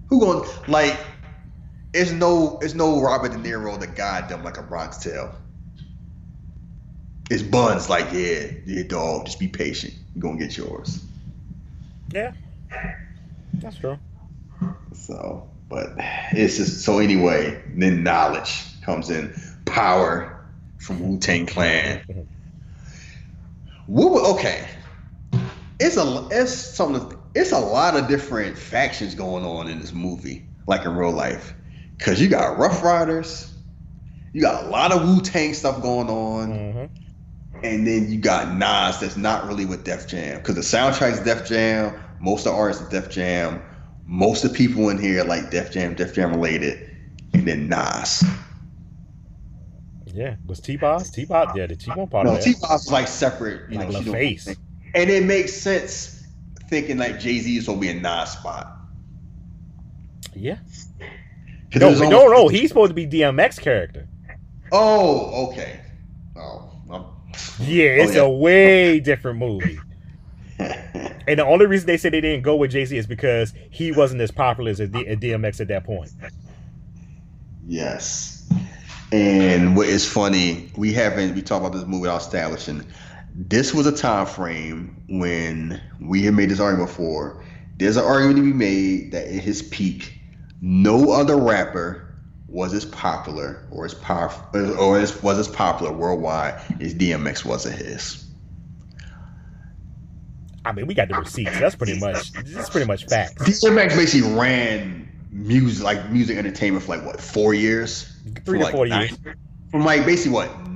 [0.09, 1.01] Who gonna like?
[1.95, 3.87] It's no it's no Robert De Niro the
[4.29, 5.35] dumb like a Bronx Tale.
[7.31, 11.03] It's Buns like yeah yeah dog just be patient you gonna get yours.
[12.11, 12.33] yeah,
[13.55, 13.99] that's true.
[14.93, 15.95] So, but
[16.33, 17.63] it's just so anyway.
[17.75, 20.45] Then knowledge comes in, power
[20.77, 22.03] from Wu Tang Clan.
[23.87, 24.67] Wu, okay,
[25.85, 27.19] it's a it's something.
[27.35, 31.55] It's a lot of different factions going on in this movie, like in real life,
[31.99, 33.53] because you got Ruff Ryders,
[34.33, 36.85] you got a lot of Wu Tang stuff going on, hmm
[37.63, 41.47] and then you got Nas that's not really with Def Jam because the soundtrack's Def
[41.47, 41.99] Jam.
[42.21, 43.63] Most of the artists are Def Jam.
[44.07, 46.91] Most of the people in here are like Def Jam, Def Jam related,
[47.33, 48.23] and then Nas.
[50.07, 51.11] Yeah, was T-Boz?
[51.11, 51.57] T Boss?
[51.57, 53.99] Yeah, the T-Boz part No, of T-Boz is like separate, you Like know.
[53.99, 54.57] she don't- LaFace.
[54.95, 56.23] And it makes sense
[56.69, 58.71] thinking like Jay Z is gonna be a Nas spot.
[60.35, 60.59] Yeah.
[61.77, 62.49] No, no, almost- no.
[62.49, 64.07] He's supposed to be DMX character.
[64.73, 65.81] Oh, okay.
[66.37, 67.05] Oh, I'm
[67.61, 68.21] Yeah, oh, it's Oh, yeah.
[68.23, 69.79] a way different movie.
[71.27, 73.93] And the only reason they said they didn't go with Jay Z is because he
[73.93, 76.11] wasn't as popular as a D- a DMX at that point.
[77.67, 78.47] Yes.
[79.11, 82.85] And what is funny, we haven't we talked about this movie without establishing.
[83.35, 87.43] This was a time frame when we had made this argument before.
[87.79, 90.19] There's an argument to be made that at his peak,
[90.61, 92.15] no other rapper
[92.47, 94.47] was as popular or as powerful
[94.79, 98.25] or as, was as popular worldwide as DMX was at his.
[100.65, 101.59] I mean, we got the receipts.
[101.59, 103.35] That's pretty much that's pretty much facts.
[103.43, 108.11] DMX basically ran music like music entertainment for like what four years,
[108.47, 109.37] Three to like four nine- years.
[109.73, 110.69] from like basically what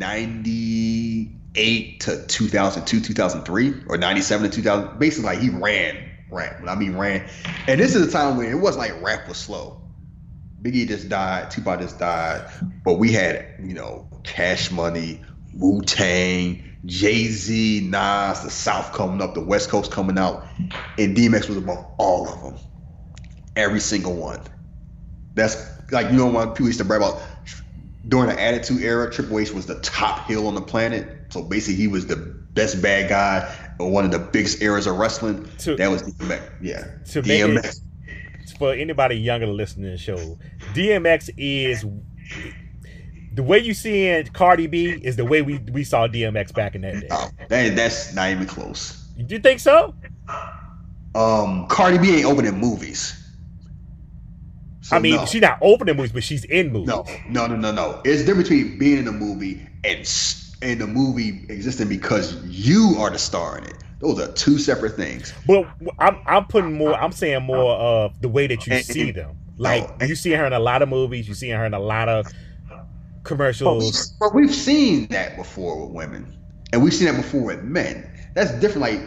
[1.59, 6.61] 98 to 2002 2003 or 97 to 2000 basically like he ran rap.
[6.61, 7.28] When i mean ran
[7.66, 9.80] and this is a time when it wasn't like rap was slow.
[10.62, 12.48] Biggie just died tupac just died
[12.84, 15.20] but we had you know cash money
[15.54, 20.46] wu-tang jay-z nas the south coming up the west coast coming out
[20.96, 22.56] and dmx was above all of them.
[23.56, 24.40] Every single one.
[25.34, 25.56] That's
[25.90, 27.20] like you know when people used to brag about?
[28.06, 31.18] During the Attitude Era, Triple H was the top heel on the planet.
[31.31, 34.97] So basically, he was the best bad guy or one of the biggest eras of
[34.97, 35.49] wrestling.
[35.59, 36.43] To- that was DMX.
[36.62, 37.81] Yeah, To make it- DMX.
[38.59, 40.39] For anybody younger listening to the show,
[40.74, 41.85] DMX is
[43.35, 46.74] the way you see seeing Cardi B is the way we, we saw DMX back
[46.74, 47.07] in that day.
[47.11, 49.05] Oh, that, that's not even close.
[49.16, 49.95] Do you think so?
[51.14, 53.14] Um, Cardi B ain't opening movies.
[54.81, 55.26] So I mean, no.
[55.26, 56.89] she's not opening movies, but she's in movies.
[56.89, 58.01] no, no, no, no, no.
[58.05, 62.96] It's different between being in a movie and s- and the movie existing because you
[62.98, 63.74] are the star in it.
[64.00, 65.32] Those are two separate things.
[65.46, 66.94] But I'm I'm putting more.
[66.94, 69.30] I'm saying more uh, of the way that you And- see them.
[69.32, 70.06] Oh, like No.
[70.06, 71.26] you see her in a lot of movies.
[71.26, 72.26] You see her in a lot of
[73.24, 74.11] commercials.
[74.20, 76.32] but we've seen that before with women,
[76.72, 78.09] and we've seen that before with men.
[78.34, 78.82] That's different.
[78.82, 79.00] Like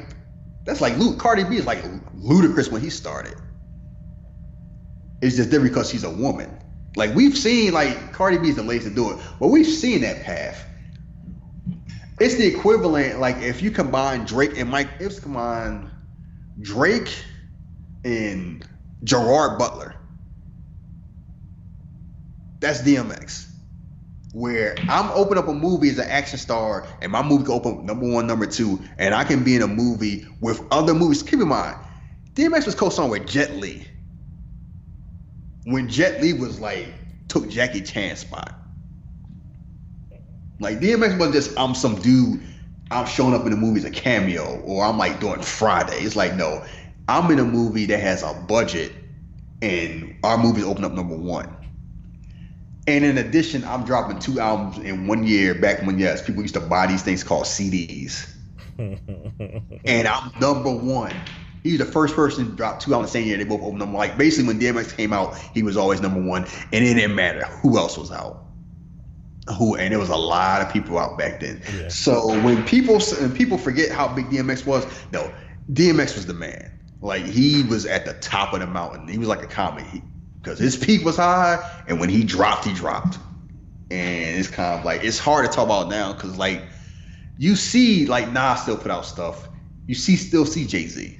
[0.65, 1.81] that's like Luke Cardi B is like
[2.17, 3.35] Ludacris when he started.
[5.21, 6.49] It's just different because she's a woman.
[6.97, 10.01] Like we've seen, like Cardi B is the latest to do it, but we've seen
[10.01, 10.65] that path.
[12.21, 13.19] It's the equivalent.
[13.19, 15.89] Like if you combine Drake and Mike, it's combine
[16.61, 17.11] Drake
[18.05, 18.63] and
[19.03, 19.95] Gerard Butler.
[22.59, 23.47] That's DMX
[24.33, 27.85] where I'm open up a movie as an action star, and my movie can open
[27.85, 31.23] number one, number two, and I can be in a movie with other movies.
[31.23, 31.75] Keep in mind,
[32.35, 33.85] DMX was co-starring with Jet Li.
[35.65, 36.93] When Jet Li was like
[37.27, 38.60] took Jackie Chan's spot.
[40.61, 42.39] Like DMX wasn't just I'm some dude.
[42.91, 46.01] I'm showing up in the movie as a cameo, or I'm like doing Friday.
[46.01, 46.63] It's like no,
[47.09, 48.93] I'm in a movie that has a budget,
[49.63, 51.49] and our movies open up number one.
[52.85, 55.55] And in addition, I'm dropping two albums in one year.
[55.55, 58.31] Back when yes, people used to buy these things called CDs,
[58.77, 61.15] and I'm number one.
[61.63, 63.37] He's the first person to drop two albums the same year.
[63.37, 63.95] They both opened them.
[63.95, 67.45] Like basically, when DMX came out, he was always number one, and it didn't matter
[67.45, 68.45] who else was out.
[69.57, 71.61] Who and there was a lot of people out back then.
[71.75, 71.87] Yeah.
[71.87, 75.33] So when people when people forget how big DMX was, no,
[75.71, 76.71] DMX was the man.
[77.01, 79.07] Like he was at the top of the mountain.
[79.07, 79.85] He was like a comet.
[80.41, 83.19] Because his peak was high, and when he dropped, he dropped.
[83.91, 86.63] And it's kind of like it's hard to talk about now because like
[87.37, 89.49] you see like Nas still put out stuff.
[89.87, 91.19] You see still see Jay Z.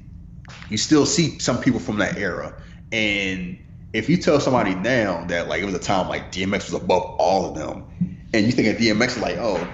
[0.69, 2.55] You still see some people from that era.
[2.91, 3.57] And
[3.93, 7.03] if you tell somebody now that like it was a time like DMX was above
[7.19, 7.85] all of them,
[8.33, 9.65] and you think of DMX like oh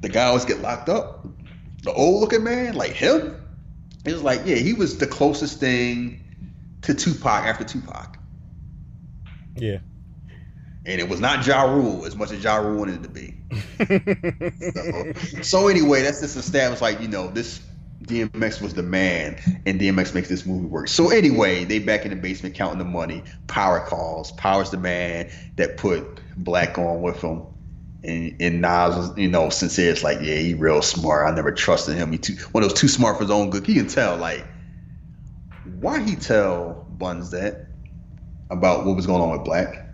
[0.00, 1.26] the guy always get locked up,
[1.82, 3.40] the old looking man like him,
[4.04, 6.22] it was like yeah he was the closest thing
[6.82, 8.18] to Tupac after Tupac.
[9.56, 9.78] yeah.
[10.86, 13.32] and it was not Ja Rule as much as Ja Rule wanted it to be.
[15.36, 17.60] So, so anyway, that's just established like you know this
[18.06, 19.36] DMX was the man,
[19.66, 20.88] and DMX makes this movie work.
[20.88, 23.22] So anyway, they back in the basement counting the money.
[23.48, 24.32] Power calls.
[24.32, 27.42] Power's the man that put Black on with him.
[28.04, 29.90] And, and Nas was, you know, sincere.
[29.90, 31.26] It's like, yeah, he real smart.
[31.28, 32.12] I never trusted him.
[32.12, 33.66] He too one of those too smart for his own good.
[33.66, 34.46] He can tell, like,
[35.80, 37.66] why he tell Buns that
[38.50, 39.84] about what was going on with Black.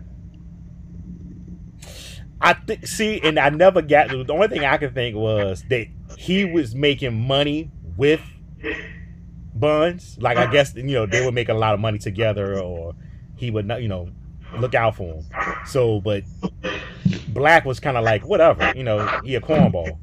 [2.39, 2.85] I think.
[2.85, 5.87] See, and I never got the only thing I could think was that
[6.17, 8.21] he was making money with
[9.55, 10.17] Buns.
[10.19, 12.95] Like I guess you know they would make a lot of money together, or
[13.35, 14.09] he would not, you know,
[14.57, 15.25] look out for him.
[15.65, 16.23] So, but
[17.29, 19.97] Black was kind of like whatever, you know, he a cornball.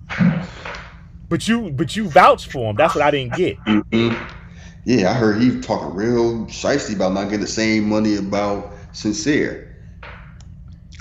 [1.29, 2.77] But you, but you vouched for him.
[2.77, 3.57] That's what I didn't get.
[3.59, 4.37] Mm-hmm.
[4.85, 9.67] Yeah, I heard he talking real shicey about not getting the same money about sincere.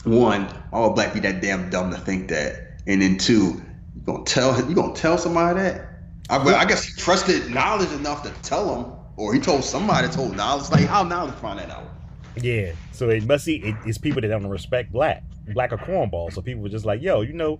[0.04, 3.62] One, all black be that damn dumb to think that, and then two,
[3.96, 5.89] you gonna tell you gonna tell somebody that?
[6.30, 10.36] I, I guess he trusted knowledge enough to tell him, or he told somebody told
[10.36, 10.70] knowledge.
[10.70, 11.86] Like how knowledge find that out?
[12.42, 15.24] Yeah, so it must see it, it's people that don't respect black,
[15.54, 16.32] black are cornball.
[16.32, 17.60] So people were just like, yo, you know,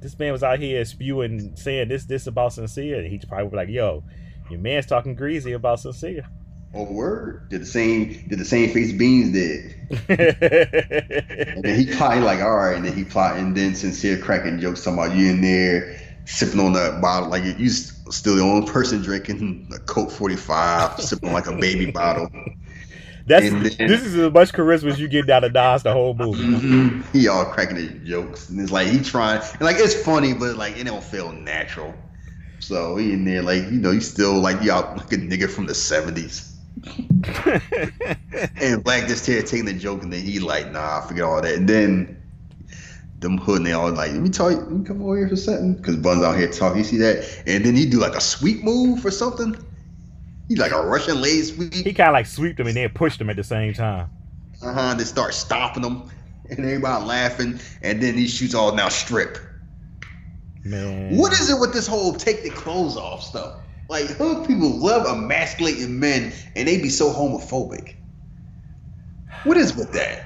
[0.00, 2.98] this man was out here spewing, saying this, this about sincere.
[2.98, 4.02] And he probably was like, yo,
[4.50, 6.26] your man's talking greasy about sincere.
[6.74, 7.48] Oh word!
[7.48, 9.76] Did the same did the same face Beans did.
[11.54, 14.58] and then he probably like, all right, and then he plot and then sincere cracking
[14.58, 18.70] jokes talking about you in there sipping on that bottle like you still the only
[18.70, 22.28] person drinking a Coke forty five, sipping like a baby bottle.
[23.26, 26.14] That's then, this is as much charisma as you get out of Nas the whole
[26.14, 26.44] movie.
[26.44, 27.18] Mm-hmm.
[27.18, 30.56] He all cracking his jokes, and it's like he trying, and like it's funny, but
[30.56, 31.92] like it don't feel natural.
[32.60, 35.50] So he in there like you know he's still like you all like a nigga
[35.50, 36.52] from the seventies.
[38.60, 41.54] and Black just here taking the joke, and then he like, nah, forget all that.
[41.54, 42.22] And then
[43.26, 45.28] them hood and they all like, let me tell you, let me come over here
[45.28, 45.74] for something.
[45.74, 46.78] Because Bun's out here talking.
[46.78, 47.42] You see that?
[47.46, 49.56] And then he do like a sweep move or something.
[50.48, 51.74] He's like a Russian leg sweep.
[51.74, 54.08] He kind of like sweeped them and then pushed them at the same time.
[54.62, 54.94] Uh huh.
[54.94, 56.08] They start stopping them,
[56.48, 57.58] and everybody laughing.
[57.82, 59.38] And then he shoots all now strip.
[60.64, 61.16] Man.
[61.16, 63.60] What is it with this whole take the clothes off stuff?
[63.88, 67.96] Like hood people love emasculating men, and they be so homophobic.
[69.44, 70.24] What is with that?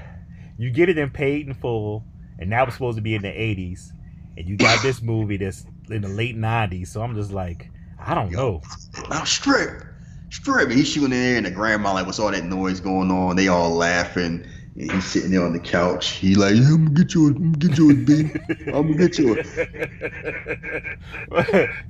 [0.57, 2.03] You get it in paid in full,
[2.41, 3.91] and now it's supposed to be in the '80s,
[4.35, 6.87] and you got this movie that's in the late '90s.
[6.87, 7.69] So I'm just like,
[7.99, 8.61] I don't Yo, know.
[9.09, 9.83] Now strip,
[10.31, 10.69] strip.
[10.69, 13.35] And he's shooting in there, and the grandma like, what's all that noise going on?
[13.35, 14.45] They all laughing.
[14.75, 16.11] And he's sitting there on the couch.
[16.11, 17.35] He like, yeah, I'm gonna get yours.
[17.35, 18.31] I'm gonna get yours, B.
[18.71, 19.57] I'm gonna get yours.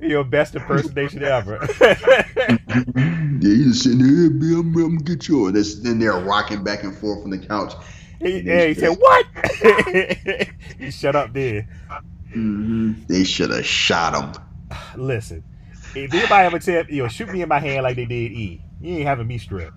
[0.00, 1.60] Your best impersonation ever.
[1.80, 2.58] yeah,
[3.40, 4.52] he's just sitting there, B.
[4.52, 5.52] I'm, I'm gonna get yours.
[5.52, 7.72] That's then they're rocking back and forth from the couch.
[8.22, 9.26] He, yeah, he said, "What?"
[10.78, 11.68] he shut up there.
[12.30, 12.92] Mm-hmm.
[13.08, 14.44] They should have shot him.
[14.96, 15.44] Listen,
[15.94, 18.62] if anybody ever tell you know, shoot me in my hand like they did E,
[18.80, 19.76] you ain't having me stripped.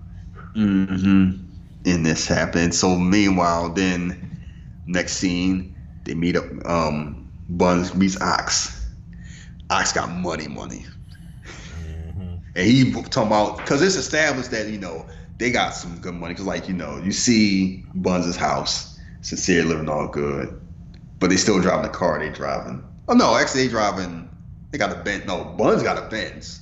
[0.54, 1.46] Mm-hmm
[1.86, 2.74] and this happened.
[2.74, 4.38] So meanwhile, then
[4.86, 5.74] next scene,
[6.04, 6.44] they meet up.
[6.66, 8.86] Um, Buns meets Ox.
[9.70, 10.84] Ox got money, money,
[11.80, 12.36] mm-hmm.
[12.54, 15.06] and he talking about because it's established that you know
[15.38, 16.34] they got some good money.
[16.34, 20.58] Because like you know, you see Buns' house, sincere living all good,
[21.18, 22.82] but they still driving the car they driving.
[23.08, 24.28] Oh no, actually they driving.
[24.70, 25.26] They got a Benz.
[25.26, 26.60] No, Buns got a Benz.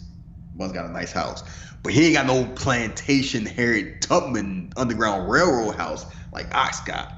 [0.56, 1.42] Buns got a nice house.
[1.82, 7.12] But he ain't got no plantation Harriet Tubman Underground Railroad house like Ox got.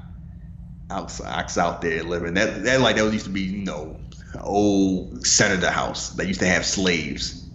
[0.89, 2.33] Ox, Ox out there living.
[2.35, 3.99] That that like that used to be, you know,
[4.41, 7.45] old senator house that used to have slaves.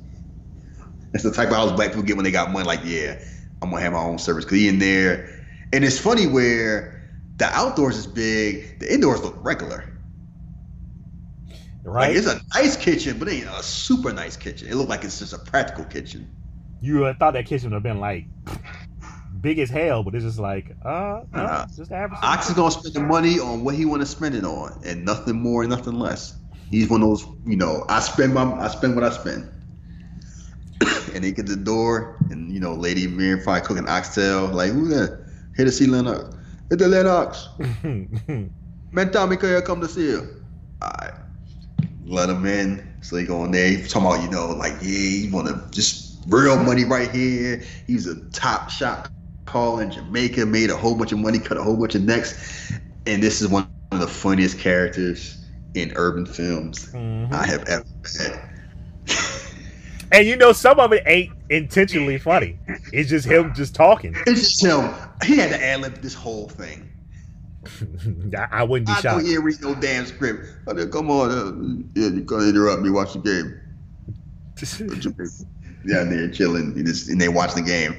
[1.12, 2.66] That's the type of house black people get when they got money.
[2.66, 3.18] Like, yeah,
[3.63, 4.45] I'm gonna have my own service.
[4.45, 9.37] Cause he in there, and it's funny where the outdoors is big, the indoors look
[9.39, 9.89] regular.
[11.85, 12.09] Right.
[12.09, 14.69] Like, it's a nice kitchen, but it ain't a super nice kitchen.
[14.69, 16.31] It looked like it's just a practical kitchen
[16.83, 18.27] you uh, thought that kitchen would have been like
[19.41, 22.19] big as hell, but it's just like, uh, uh just average.
[22.23, 25.05] Ox is gonna spend the money on what he want to spend it on, and
[25.05, 26.37] nothing more, and nothing less.
[26.71, 29.49] He's one of those, you know, I spend my, I spend what I spend.
[31.15, 35.25] And they get the door, and you know, Lady Verify cooking oxtail, like who that?
[35.57, 36.35] Here to see Lennox.
[36.71, 37.49] It's the Lennox.
[38.93, 40.43] Man, Tommy, can come to see you?
[40.81, 41.13] All right.
[42.05, 42.95] Let him in.
[43.03, 43.69] So they go in there.
[43.69, 47.63] He's talking about, you know, like, yeah, you want to just real money right here.
[47.87, 49.11] He's a top shot
[49.47, 52.73] call in Jamaica, made a whole bunch of money, cut a whole bunch of necks.
[53.07, 55.45] And this is one of the funniest characters
[55.75, 57.33] in urban films mm-hmm.
[57.33, 57.85] I have ever
[58.19, 58.51] met.
[60.13, 62.59] And you know, some of it ain't intentionally funny.
[62.93, 64.15] It's just him just talking.
[64.27, 64.93] It's just him.
[65.25, 66.89] He had to ad lib this whole thing.
[68.51, 69.25] I wouldn't be I shocked.
[69.25, 70.47] I don't read no damn script.
[70.69, 72.91] I come on, uh, yeah, you're gonna interrupt me.
[72.91, 73.61] Watch the game
[75.85, 77.97] yeah, they're chilling and they watch the game.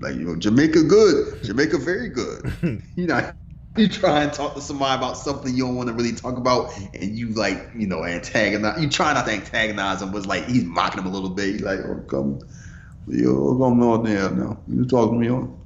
[0.00, 2.52] Like, you know, Jamaica good, Jamaica very good.
[2.96, 3.32] you know,
[3.76, 6.76] you try and talk to somebody about something you don't want to really talk about,
[6.94, 8.80] and you like, you know, antagonize.
[8.80, 11.46] You try not to antagonize him, but like he's mocking him a little bit.
[11.46, 12.40] He's like, oh, come,
[13.06, 14.58] yo, come on there now.
[14.68, 15.58] You talking to me on?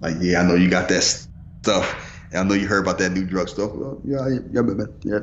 [0.00, 2.10] Like, yeah, I know you got that stuff.
[2.30, 3.72] And I know you heard about that new drug stuff.
[3.72, 5.18] Well, yeah, yeah, yeah, yeah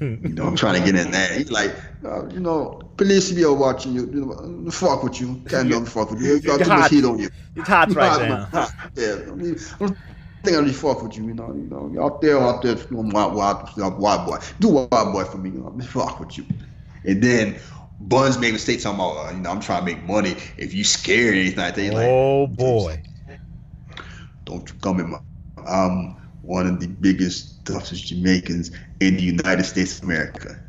[0.00, 1.32] you know, I'm trying to get in there.
[1.32, 4.06] He's like, uh, you know, police be watching you.
[4.06, 5.42] you know, fuck with you.
[5.48, 6.34] Can't never fuck with you.
[6.34, 7.30] You got too much heat on you.
[7.56, 8.68] It's hot right now.
[8.94, 9.58] Yeah, I mean,
[10.38, 11.26] I think I really fuck with you.
[11.26, 14.38] You know, you know, you out there, out there, doing wild, wild, wild boy.
[14.60, 15.50] Do wild boy for me.
[15.50, 16.46] You know, fuck with you.
[17.04, 17.58] And then
[18.00, 20.36] Buns made a mistake talking about, uh, you know, I'm trying to make money.
[20.56, 23.02] If you scared or anything like that, like, oh boy,
[24.44, 25.18] don't you come in my.
[25.66, 28.70] I'm one of the biggest toughest Jamaicans
[29.00, 30.60] in the United States of America.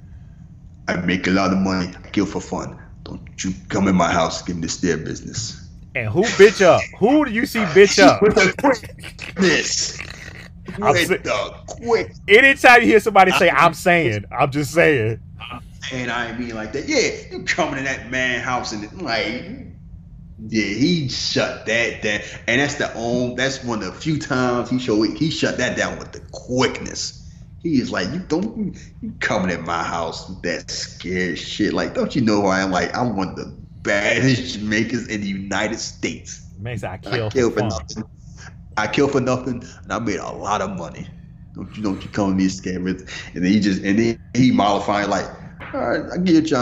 [0.88, 1.94] I make a lot of money.
[2.04, 2.80] I kill for fun.
[3.04, 5.69] Don't you come in my house, give me this their business.
[5.96, 6.82] And who bitch up?
[7.00, 8.22] Who do you see bitch up?
[8.22, 9.98] With the quickness.
[10.82, 12.16] I'm With si- the quick.
[12.28, 15.20] Anytime you hear somebody say "I'm saying," I'm just saying.
[15.92, 16.88] And I ain't mean like that.
[16.88, 19.44] Yeah, you coming in that man house and like,
[20.38, 22.22] yeah, he shut that down.
[22.48, 25.76] And that's the only, that's one of the few times he showed he shut that
[25.76, 27.16] down with the quickness.
[27.58, 31.74] He is like, you don't you coming at my house with that scared shit.
[31.74, 32.72] Like, don't you know who I am?
[32.72, 33.59] Like, I'm one of the
[33.90, 36.54] baddest Jamaicans in the United States.
[36.76, 37.70] Said I I kill kill for fun.
[37.70, 38.04] nothing.
[38.78, 41.08] I kill for nothing, and I made a lot of money.
[41.56, 42.46] Don't you don't you come to me
[42.84, 43.10] with?
[43.34, 45.28] And then he just and then he mollifying like,
[45.74, 46.58] all right, I give you.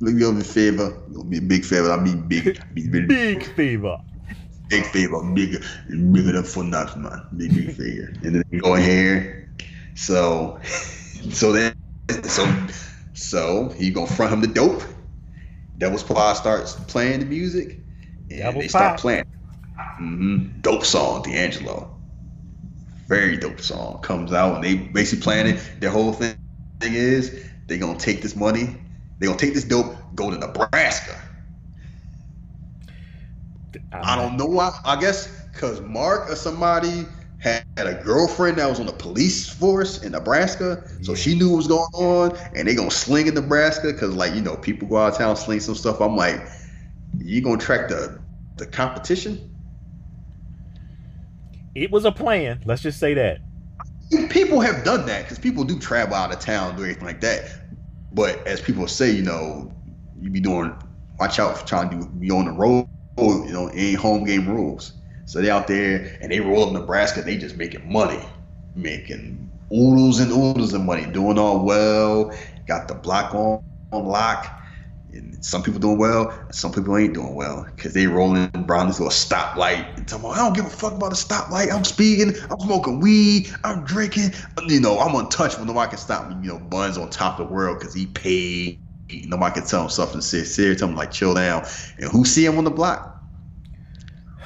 [0.00, 1.02] Let me over a favor.
[1.10, 1.90] It'll be a big favor.
[1.90, 2.44] I mean big,
[2.74, 3.98] big, big, Big fever.
[4.70, 5.22] big favor.
[5.34, 7.20] Bigger, bigger than for nothing, man.
[7.36, 8.12] Big, big favor.
[8.22, 9.50] And then we go in here.
[9.94, 10.60] So,
[11.32, 11.74] so then,
[12.22, 12.46] so,
[13.12, 14.82] so he gonna front him the dope.
[15.78, 17.80] Devil's Pie starts playing the music,
[18.30, 18.98] and they start Pie.
[18.98, 19.24] playing.
[19.98, 21.90] hmm Dope song, D'Angelo.
[23.08, 25.72] Very dope song comes out, and they basically playing it.
[25.80, 26.36] Their whole thing,
[26.80, 28.76] thing is they gonna take this money,
[29.18, 31.14] they gonna take this dope, go to Nebraska.
[34.02, 34.72] I don't know why.
[34.84, 37.06] I guess because Mark or somebody
[37.38, 41.56] had, a girlfriend that was on the police force in Nebraska, so she knew what
[41.56, 44.96] was going on, and they gonna sling in Nebraska because, like, you know, people go
[44.98, 46.00] out of town sling some stuff.
[46.00, 46.48] I'm like,
[47.18, 48.20] you gonna track the
[48.56, 49.40] the competition?
[51.74, 52.60] It was a plan.
[52.64, 53.40] Let's just say that.
[54.30, 57.44] People have done that because people do travel out of town, do anything like that.
[58.10, 59.72] But as people say, you know,
[60.20, 60.74] you be doing,
[61.20, 62.88] watch out for trying to be on the road.
[63.18, 64.97] You know, ain't home game rules.
[65.28, 67.20] So they out there and they roll up Nebraska.
[67.20, 68.18] They just making money,
[68.74, 72.32] making oodles and oodles of money, doing all well.
[72.66, 73.60] Got the block on,
[73.92, 74.50] on lock.
[75.12, 79.00] And some people doing well, some people ain't doing well because they rolling around this
[79.00, 81.70] little stoplight and talking about, I don't give a fuck about a stoplight.
[81.74, 84.32] I'm speeding, I'm smoking weed, I'm drinking.
[84.66, 85.66] You know, I'm untouchable.
[85.66, 86.36] Nobody can stop me.
[86.40, 88.80] You know, Buns on top of the world because he paid.
[89.10, 90.56] Nobody can tell him something serious.
[90.56, 91.66] Tell him like chill down.
[91.98, 93.17] And who see him on the block?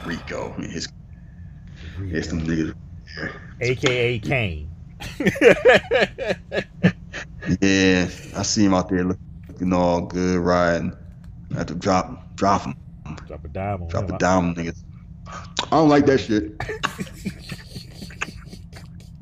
[0.07, 0.53] Rico.
[0.57, 0.89] and His,
[2.09, 2.75] his them niggas.
[3.61, 4.69] AKA Kane.
[7.61, 10.93] Yeah, I see him out there looking all good, riding.
[11.53, 12.77] I have to drop, drop him,
[13.27, 14.15] Drop a dime on drop him.
[14.15, 14.79] it down, niggas.
[15.27, 16.53] I don't like that shit.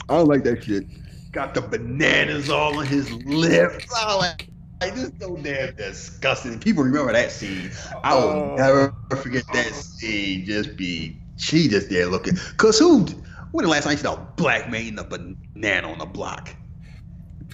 [0.08, 0.84] I don't like that shit.
[1.32, 3.86] Got the bananas all on his lips.
[3.96, 4.49] I like,
[4.80, 6.58] like this is so damn disgusting.
[6.58, 7.70] People remember that scene.
[8.02, 8.56] I will Oh.
[8.56, 10.44] never forget that scene.
[10.46, 12.36] Just be she just there looking.
[12.56, 13.06] Cause who?
[13.52, 16.54] When the last time you saw a black man eating a banana on the block?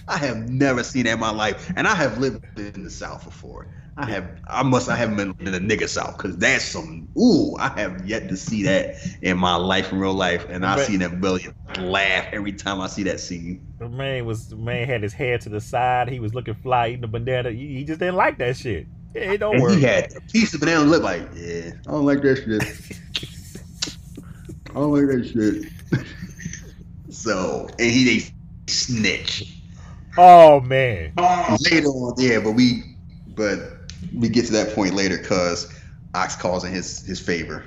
[0.07, 3.25] I have never seen that in my life, and I have lived in the South
[3.25, 3.67] before.
[3.99, 4.29] I have.
[4.47, 4.89] I must.
[4.89, 7.07] I haven't been in the nigga South because that's some.
[7.17, 10.75] Ooh, I have yet to see that in my life, in real life, and I
[10.75, 11.47] But- see that Billy
[11.79, 13.65] laugh every time I see that scene.
[13.79, 16.09] The man was the man had his head to the side.
[16.09, 17.49] He was looking fly, eating the banana.
[17.51, 18.85] He, he just didn't like that shit.
[19.15, 19.73] It don't And work.
[19.73, 22.63] he had a piece of banana lip like, yeah, I don't like that shit.
[24.69, 26.03] I don't like that shit.
[27.09, 28.25] so, and he they
[28.67, 29.55] snitch.
[30.17, 31.13] oh man.
[31.71, 32.95] later on, yeah, but we,
[33.35, 33.76] but
[34.13, 35.73] we get to that point later because
[36.13, 37.65] Ox calls in his his favor.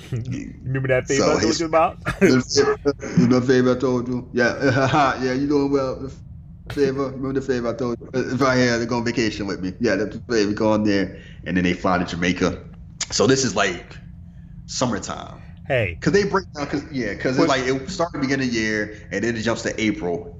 [0.12, 1.98] Remember that favor So I told his- you about?
[2.22, 4.28] you know the favor I told you?
[4.32, 6.10] Yeah, yeah, you doing well.
[6.70, 8.06] Favor, remember the favor I told you?
[8.14, 10.84] Uh, if I had to go on vacation with me, yeah, the favor go on
[10.84, 12.62] there, and then they fly to Jamaica.
[13.10, 13.96] So this is like
[14.66, 15.42] summertime.
[15.66, 18.60] hey, Cause they break down, cause yeah, cause it's like it started beginning of the
[18.60, 20.39] year, and then it jumps to April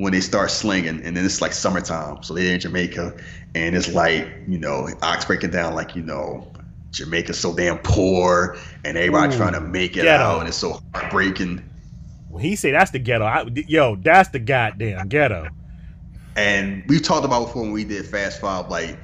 [0.00, 3.16] when they start slinging, and then it's like summertime, so they're in Jamaica,
[3.54, 6.52] and it's like you know, Ox breaking down like you know,
[6.92, 10.24] Jamaica's so damn poor, and everybody Ooh, trying to make it ghetto.
[10.24, 11.64] out, and it's so heartbreaking.
[12.28, 13.24] when he said that's the ghetto.
[13.24, 15.52] I, yo, that's the goddamn ghetto.
[16.36, 18.98] And we've talked about before when we did Fast Five, like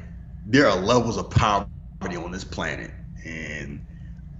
[0.44, 2.92] there are levels of poverty on this planet,
[3.24, 3.86] and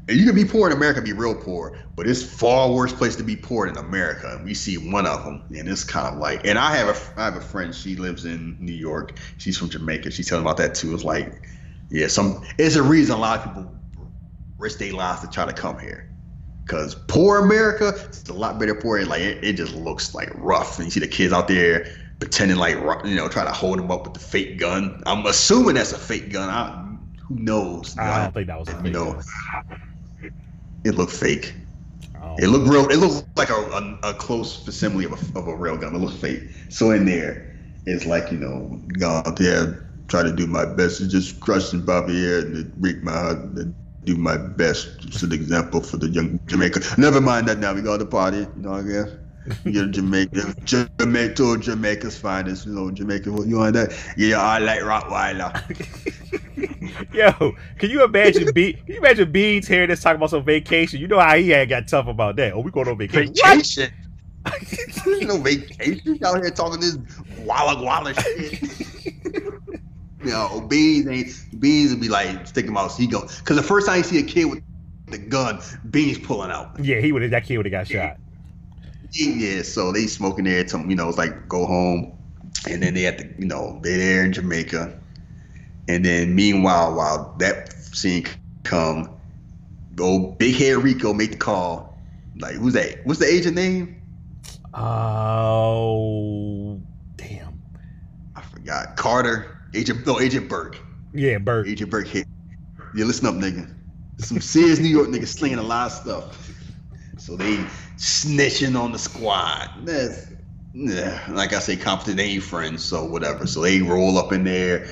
[0.09, 3.25] you can be poor in America, be real poor, but it's far worse place to
[3.25, 4.37] be poor than America.
[4.37, 6.47] And we see one of them, and it's kind of like.
[6.47, 7.75] And I have a I have a friend.
[7.75, 9.19] She lives in New York.
[9.39, 10.11] She's from Jamaica.
[10.13, 10.95] She's telling about that too.
[10.95, 11.49] It's like,
[11.91, 12.45] yeah, some.
[12.59, 13.73] It's a reason a lot of people
[14.59, 16.09] risk their lives to try to come here.
[16.67, 19.05] Cause poor America, it's a lot better poor.
[19.05, 21.87] Like it, it just looks like rough, and you see the kids out there
[22.21, 25.03] pretending like you know, trying to hold them up with the fake gun.
[25.07, 26.49] I'm assuming that's a fake gun.
[26.49, 27.97] I, who knows?
[27.99, 29.25] I don't think that was a fake know, gun.
[30.87, 31.55] It looked fake.
[32.21, 32.89] Don't- It looked real.
[32.89, 35.95] It looked like a, a, a close facsimile of a, of a real gun.
[35.95, 36.43] It looked fake.
[36.69, 37.55] So in there,
[37.87, 41.73] it's like you know, go out there, try to do my best to just crush
[41.73, 43.75] and Bobby here and break my heart, and
[44.05, 45.01] do my best.
[45.01, 46.81] Just an example for the young Jamaica.
[46.99, 47.75] Never mind that now.
[47.75, 48.39] We go to the party.
[48.39, 49.09] You know, I guess.
[49.65, 52.67] You're Jamaica, Jamaica, to Jamaica's finest.
[52.67, 53.31] You know, Jamaica.
[53.33, 53.97] What you want that?
[54.17, 55.53] Yeah, I like Rottweiler.
[57.13, 61.01] Yo, can you imagine Be Can you imagine Beans hearing this talking about some vacation?
[61.01, 62.53] You know how he had got tough about that.
[62.53, 63.35] Oh, we going on vacation.
[63.35, 63.93] Vacation.
[65.05, 66.19] There's no vacation.
[66.25, 66.99] Out here talking this
[67.41, 68.63] walla walla shit.
[69.25, 72.93] you know, Beans ain't Beans would be like sticking out.
[72.93, 74.63] He go because the first time you see a kid with
[75.07, 76.79] the gun, Beans pulling out.
[76.81, 77.31] Yeah, he would.
[77.31, 78.19] That kid would have got shot.
[79.13, 80.65] Yeah, so they smoking there.
[80.65, 82.13] To, you know, it's like go home,
[82.69, 84.99] and then they had to, you know, they there in Jamaica,
[85.89, 88.27] and then meanwhile, while that scene
[88.65, 89.11] come,
[90.01, 91.99] old big hair Rico make the call.
[92.39, 93.05] Like, who's that?
[93.05, 93.97] What's the agent name?
[94.75, 96.81] Oh,
[97.17, 97.59] damn.
[98.35, 98.97] I forgot.
[98.97, 99.57] Carter.
[99.73, 100.79] Agent, no, Agent Burke.
[101.15, 101.67] Yeah, Burke.
[101.67, 102.27] Agent Burke hit.
[102.95, 103.73] Yeah, listen up, nigga.
[104.19, 106.53] Some serious New York niggas slinging a lot of stuff.
[107.17, 107.65] So they
[107.97, 109.71] snitching on the squad.
[110.75, 113.47] Yeah, like I say, competent ain't friends, so whatever.
[113.47, 114.87] So they roll up in there,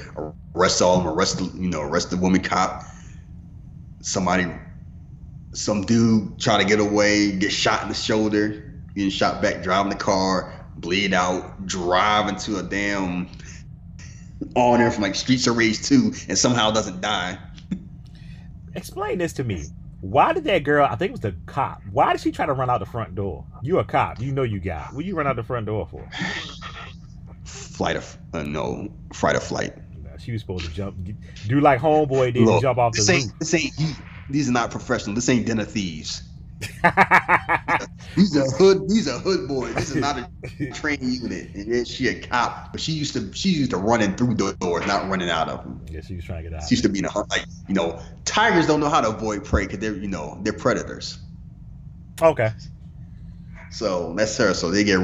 [0.55, 2.84] arrest all of them, arrest the, you know, arrest the woman cop.
[4.00, 4.50] Somebody,
[5.52, 9.90] some dude try to get away, get shot in the shoulder, getting shot back, driving
[9.90, 13.28] the car, bleed out, drive into a damn
[14.55, 17.38] on there from like Streets of Rage 2 and somehow doesn't die.
[18.74, 19.64] Explain this to me.
[20.05, 20.86] Why did that girl?
[20.88, 21.80] I think it was the cop.
[21.90, 23.46] Why did she try to run out the front door?
[23.62, 24.20] You a cop?
[24.20, 24.92] You know you got.
[24.92, 26.07] What you run out the front door for?
[27.46, 29.72] Flight of uh, no, fright of flight.
[30.18, 30.96] She was supposed to jump,
[31.48, 33.22] do like homeboy did, Look, jump off the this roof.
[33.22, 33.96] Ain't, this ain't.
[34.28, 35.14] These are not professional.
[35.14, 36.22] This ain't dinner thieves.
[38.16, 38.88] these are hood.
[38.88, 39.74] These are hood boys.
[39.74, 41.54] This is not a training unit.
[41.54, 43.32] And then she a cop, but she used to.
[43.32, 45.84] She used to running through the doors, not running out of them.
[45.90, 46.68] Yeah, she was trying to get out.
[46.68, 48.00] She used to be in a like you know.
[48.24, 51.18] Tigers don't know how to avoid prey because they're you know they're predators.
[52.22, 52.52] Okay.
[53.70, 54.54] So that's her.
[54.54, 55.00] So they get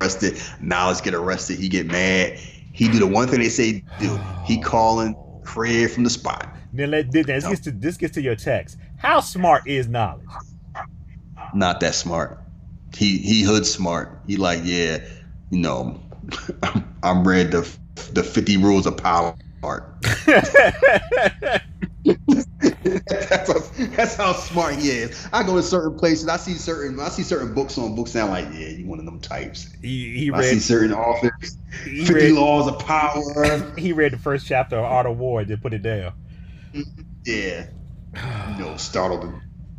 [0.00, 0.40] arrested.
[0.60, 1.58] Now get arrested.
[1.58, 2.38] He get mad.
[2.72, 4.18] He do the one thing they say do.
[4.44, 6.48] He calling Fred from the spot.
[6.72, 8.78] Then let this gets to this gets to your text.
[8.96, 10.26] How smart is knowledge?
[11.54, 12.38] Not that smart.
[12.94, 14.20] He he hood smart.
[14.26, 14.98] He like yeah,
[15.50, 16.00] you know,
[17.02, 17.68] I'm read the
[18.12, 19.34] the 50 rules of power
[22.04, 25.28] that's, a, that's how smart he is.
[25.32, 26.28] I go to certain places.
[26.28, 26.98] I see certain.
[26.98, 28.14] I see certain books on books.
[28.14, 29.72] And I'm like, yeah, you one of them types.
[29.80, 31.58] He, he I read, see certain authors.
[31.84, 33.72] Fifty read, laws of power.
[33.78, 36.12] He read the first chapter of Art of War and just put it down.
[37.24, 37.66] Yeah.
[38.14, 39.32] you know, startled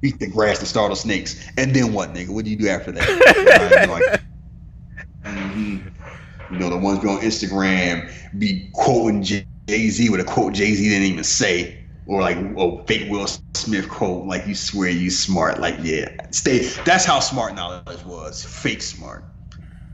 [0.04, 1.50] beat the grass to startle snakes.
[1.58, 2.30] And then what, nigga?
[2.30, 3.90] What do you do after that?
[5.24, 6.54] like, mm-hmm.
[6.54, 10.74] You know, the ones be on Instagram be quoting Jay Z with a quote Jay
[10.74, 11.80] Z didn't even say.
[12.06, 15.62] Or like a fake Will Smith quote, like you swear you smart.
[15.62, 16.10] Like, yeah.
[16.32, 18.44] Stay that's how smart knowledge was.
[18.44, 19.24] Fake smart.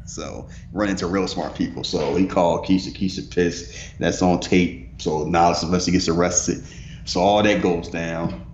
[0.06, 1.84] So run into real smart people.
[1.84, 4.00] So he called Kisha, Kisha pissed.
[4.00, 5.00] That's on tape.
[5.00, 6.64] So now Sylvester gets arrested.
[7.06, 8.48] So all that goes down.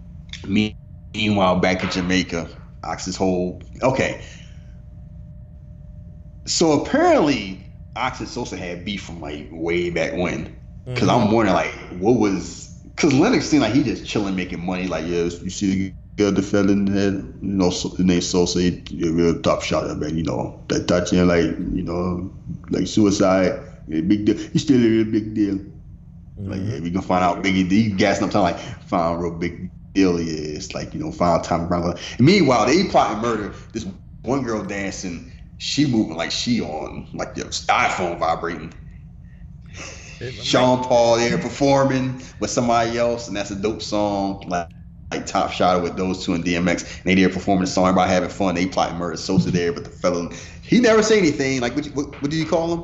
[0.45, 0.75] Me
[1.15, 2.49] Meanwhile, back in Jamaica,
[2.83, 4.23] Ox's whole okay.
[6.45, 7.63] So apparently,
[7.95, 10.55] Ox and Sosa had beef from like way back when.
[10.85, 11.27] Because mm-hmm.
[11.27, 12.69] I'm wondering, like, what was?
[12.95, 14.87] Because Lennox seemed like he just chilling, making money.
[14.87, 15.93] Like, yeah, you see the
[16.23, 20.15] guy defending head, you know, the name Sosa, he, he a real tough shot, man.
[20.15, 22.31] You know, that touching, like, you know,
[22.69, 24.37] like suicide, big deal.
[24.37, 25.55] He's still a real big deal.
[25.55, 26.51] Mm-hmm.
[26.51, 29.31] Like, yeah, we can find out Biggie D gassing up time like find a real
[29.31, 31.99] big is like you know final time around.
[32.19, 33.53] Meanwhile, they plotting murder.
[33.71, 33.85] This
[34.21, 38.73] one girl dancing, she moving like she on like the iPhone vibrating.
[40.31, 44.45] Sean Paul there performing with somebody else, and that's a dope song.
[44.47, 44.69] Like,
[45.11, 48.11] like Top Shot with those two in DMX, and they there performing the song, everybody
[48.11, 48.55] having fun.
[48.55, 49.17] They plotting murder.
[49.17, 50.29] Sosa there, but the fellow
[50.61, 51.61] he never say anything.
[51.61, 52.83] Like what, what, what did you call him?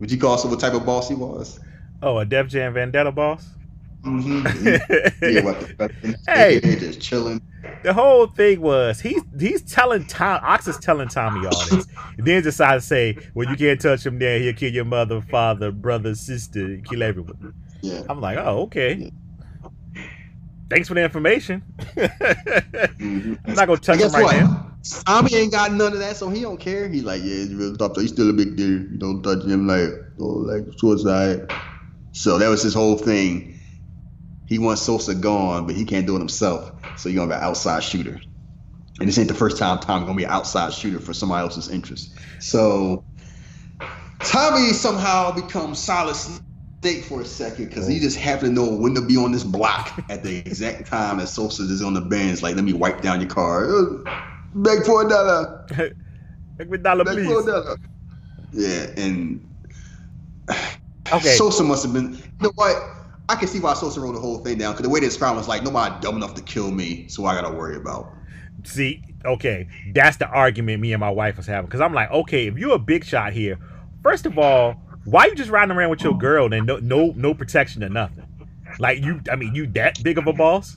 [0.00, 1.60] Would you call him what type of boss he was?
[2.02, 3.59] Oh, a Def Jam Vendetta boss.
[4.02, 5.24] Mm-hmm.
[5.34, 7.42] yeah, what the hey, just chilling.
[7.82, 11.86] The whole thing was he's he's telling Tom Ox is telling Tommy all this,
[12.16, 14.38] and then decides to say, "Well, you can't touch him there.
[14.38, 18.02] He'll kill your mother, father, brother, sister, kill everyone." Yeah.
[18.08, 18.94] I'm like, oh, okay.
[18.94, 19.10] Yeah.
[20.70, 21.62] Thanks for the information.
[21.78, 23.34] mm-hmm.
[23.44, 24.36] I'm not gonna touch him right what?
[24.36, 24.66] now.
[25.04, 26.88] Tommy ain't got none of that, so he don't care.
[26.88, 27.96] He's like, yeah, he's real tough.
[27.96, 28.92] He's still a big dude.
[28.92, 29.90] You don't touch him like,
[30.20, 31.52] oh, like suicide.
[32.12, 33.59] So that was his whole thing
[34.50, 36.72] he wants Sosa gone, but he can't do it himself.
[36.98, 38.20] So you're gonna be an outside shooter.
[38.98, 41.70] And this ain't the first time Tom's gonna be an outside shooter for somebody else's
[41.70, 42.18] interest.
[42.40, 43.04] So
[44.22, 48.94] Tommy somehow becomes solid snake for a second because he just happened to know when
[48.96, 52.42] to be on this block at the exact time that Sosa is on the bench.
[52.42, 53.72] Like, let me wipe down your car.
[53.72, 53.84] Uh,
[54.52, 55.64] Beg for a dollar.
[56.58, 57.26] Make me dollar, Beg please.
[57.26, 57.76] for a dollar.
[58.52, 59.48] Yeah, and
[61.12, 61.36] Okay.
[61.36, 62.14] Sosa must have been.
[62.14, 62.99] You know what?
[63.30, 65.34] I can see why Sosa wrote the whole thing down because the way they describe
[65.34, 68.12] it was like nobody dumb enough to kill me, so I gotta worry about.
[68.64, 71.66] See, okay, that's the argument me and my wife was having.
[71.66, 73.56] Because I'm like, okay, if you're a big shot here,
[74.02, 74.72] first of all,
[75.04, 78.26] why you just riding around with your girl and no no no protection or nothing?
[78.80, 80.76] Like you, I mean, you that big of a boss?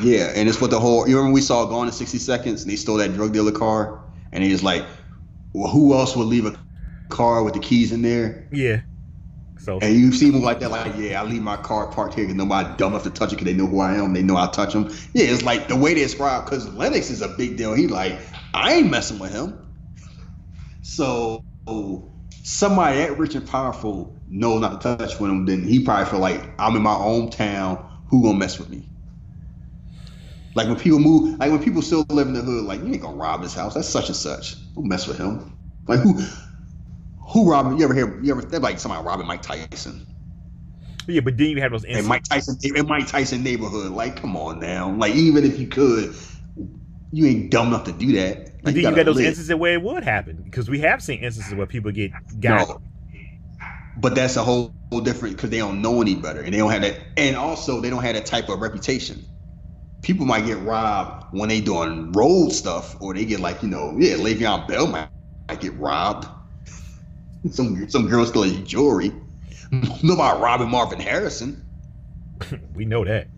[0.00, 1.08] Yeah, and it's what the whole.
[1.08, 4.04] You remember we saw Gone in 60 Seconds and they stole that drug dealer car,
[4.30, 4.86] and he was like,
[5.52, 6.56] well, who else would leave a
[7.08, 8.46] car with the keys in there?
[8.52, 8.82] Yeah.
[9.66, 12.22] So And you see them like that, like, yeah, I leave my car parked here
[12.24, 14.12] because nobody dumb enough to touch it because they know who I am.
[14.12, 14.84] They know I touch them.
[15.12, 17.74] Yeah, it's like the way they describe because Lennox is a big deal.
[17.74, 18.16] He like,
[18.54, 19.58] I ain't messing with him.
[20.82, 21.42] So
[22.44, 25.46] somebody that rich and powerful knows not to touch with him.
[25.46, 27.84] Then he probably feel like I'm in my own town.
[28.06, 28.88] Who gonna mess with me?
[30.54, 33.02] Like when people move, like when people still live in the hood, like you ain't
[33.02, 33.74] gonna rob his house.
[33.74, 34.54] That's such and such.
[34.76, 35.52] Don't mess with him.
[35.88, 36.20] Like who?
[37.36, 37.78] Who robbing?
[37.78, 38.22] You ever hear?
[38.24, 38.42] You ever?
[38.42, 40.06] They're like somebody robbing Mike Tyson
[41.08, 42.06] yeah, but then you have those and.
[42.06, 43.92] Mike Tyson in Mike Tyson neighborhood.
[43.92, 44.92] Like, come on now.
[44.92, 46.14] Like, even if you could,
[47.12, 48.50] you ain't dumb enough to do that.
[48.64, 49.20] But Like, then you gotta got those live.
[49.20, 52.68] instances where it would happen because we have seen instances where people get got.
[52.68, 52.80] No.
[53.96, 56.70] But that's a whole, whole different because they don't know any better and they don't
[56.72, 56.98] have that.
[57.16, 59.24] And also, they don't have that type of reputation.
[60.02, 63.96] People might get robbed when they doing road stuff, or they get like you know,
[63.98, 65.10] yeah, Le'Veon Bell might,
[65.50, 66.28] might get robbed.
[67.50, 69.12] Some some girl stealing jewelry.
[70.02, 71.62] Nobody robbing Marvin Harrison.
[72.74, 73.30] We know that.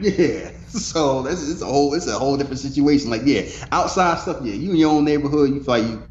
[0.00, 0.50] Yeah.
[0.68, 3.10] So that's it's a whole it's a whole different situation.
[3.10, 6.02] Like, yeah, outside stuff, yeah, you in your own neighborhood, you feel like you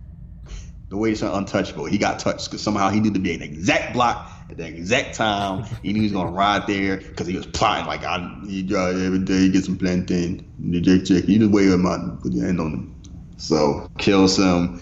[0.90, 1.86] the way it's untouchable.
[1.86, 5.16] He got touched because somehow he knew to be an exact block at the exact
[5.16, 5.64] time.
[5.82, 9.02] He knew he was gonna ride there because he was plotting like I he drive
[9.02, 11.28] every day, he get some plantain, the Jake check.
[11.28, 12.96] You just wait him out and put your hand on him.
[13.38, 14.80] So kills him,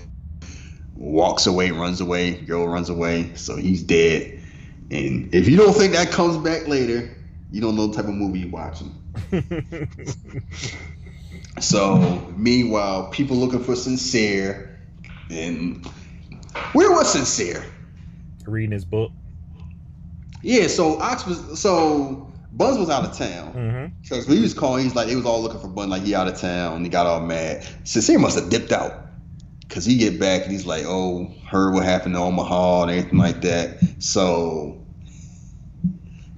[0.99, 4.39] walks away, runs away, girl runs away, so he's dead.
[4.91, 7.15] And if you don't think that comes back later,
[7.51, 8.93] you don't know the type of movie you're watching.
[11.59, 14.79] So, meanwhile, people looking for sincere,
[15.29, 15.85] and
[16.73, 17.63] where was sincere?
[18.45, 19.11] Reading his book.
[20.41, 23.95] Yeah, so Ox was so Buzz was out of town mm-hmm.
[24.01, 26.15] because when he was calling, he's like they was all looking for Buzz, like he
[26.15, 26.77] out of town.
[26.77, 27.67] And he got all mad.
[27.83, 29.08] Sincere must have dipped out
[29.69, 33.19] because he get back and he's like, oh, heard what happened to Omaha and everything
[33.19, 33.79] like that.
[34.03, 34.85] So,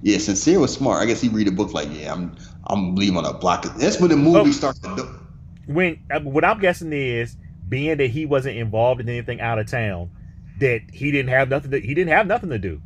[0.02, 1.02] yeah, Sincere was smart.
[1.02, 2.36] I guess he read a book like, yeah, I'm
[2.66, 3.64] I'm leaving on a block.
[3.76, 4.52] That's when the movie Oh.
[4.52, 4.96] starts to.
[4.96, 5.08] Do-
[5.66, 7.36] When uh, what I'm guessing is
[7.68, 10.10] being that he wasn't involved in anything out of town,
[10.58, 11.70] that he didn't have nothing.
[11.72, 12.82] To, he didn't have nothing to do.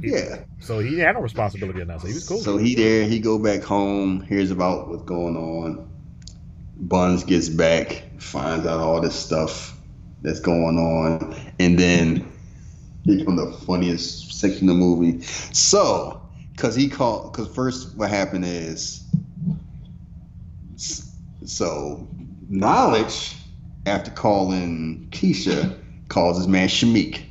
[0.00, 0.44] yeah.
[0.60, 2.00] So he didn't no responsibility or nothing.
[2.00, 2.38] So he was cool.
[2.44, 5.88] So he there, he go back home, hears about what's going on.
[6.76, 9.79] Buns gets back, finds out all this stuff
[10.22, 12.30] that's going on, and then
[13.06, 15.22] become the funniest section of the movie.
[15.22, 16.20] So,
[16.56, 19.06] cause he called, cause first what happened is,
[21.44, 22.06] so
[22.48, 23.36] knowledge
[23.86, 25.76] after calling Kisha
[26.08, 27.22] calls his man Shameek,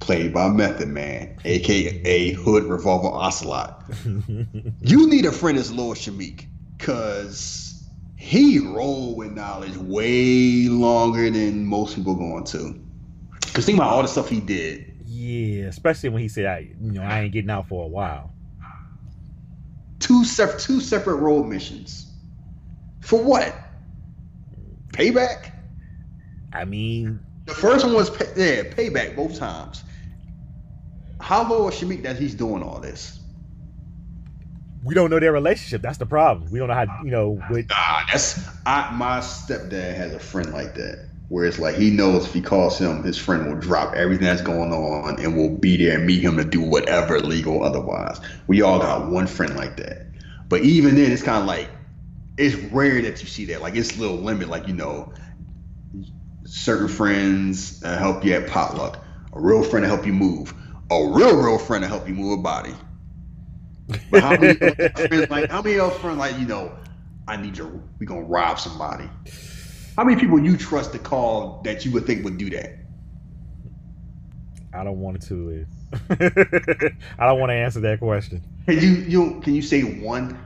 [0.00, 3.84] played by Method Man, aka Hood Revolver Ocelot.
[4.82, 6.46] You need a friend that's Lord Shameek,
[6.78, 7.69] cause
[8.20, 12.78] he rolled with knowledge way longer than most people going to.
[13.54, 14.84] Cause think about all the stuff he did.
[15.06, 18.30] yeah, especially when he said, "I, you know, I ain't getting out for a while."
[20.00, 22.12] Two separate two separate road missions.
[23.00, 23.56] For what?
[24.92, 25.46] Payback?
[26.52, 29.82] I mean, The first one was pay, yeah, payback both times.
[31.20, 33.19] How Lord Shameek that he's doing all this?
[34.82, 35.82] We don't know their relationship.
[35.82, 36.50] That's the problem.
[36.50, 40.52] We don't know how, you know, with Ah, that's I, my stepdad has a friend
[40.52, 43.94] like that, where it's like he knows if he calls him, his friend will drop
[43.94, 47.62] everything that's going on and will be there and meet him to do whatever legal
[47.62, 48.20] otherwise.
[48.46, 50.12] We all got one friend like that,
[50.48, 51.70] but even then, it's kind of like
[52.36, 53.60] it's rare that you see that.
[53.60, 54.48] Like it's a little limit.
[54.48, 55.12] Like you know,
[56.46, 59.04] certain friends uh, help you at potluck,
[59.34, 60.54] a real friend to help you move,
[60.90, 62.74] a real real friend to help you move a body.
[64.10, 66.72] But how many friends like how many else friends like you know?
[67.28, 67.70] I need your.
[67.98, 69.08] We gonna rob somebody.
[69.96, 72.76] How many people you trust to call that you would think would do that?
[74.72, 75.66] I don't want to.
[76.10, 78.42] I don't want to answer that question.
[78.66, 80.38] Can you you can you say one?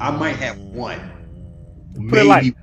[0.00, 1.12] I might have one.
[2.08, 2.54] Put it like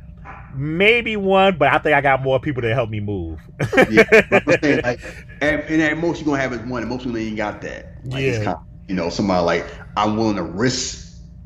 [0.53, 3.39] maybe one, but I think I got more people to help me move.
[3.87, 4.99] yeah, I'm saying, like,
[5.41, 7.97] and, and at most you're gonna have is one, and most people ain't got that.
[8.11, 8.39] Like, it's Yeah.
[8.39, 9.65] kind of, you know, somebody like
[9.97, 11.01] I'm willing to risk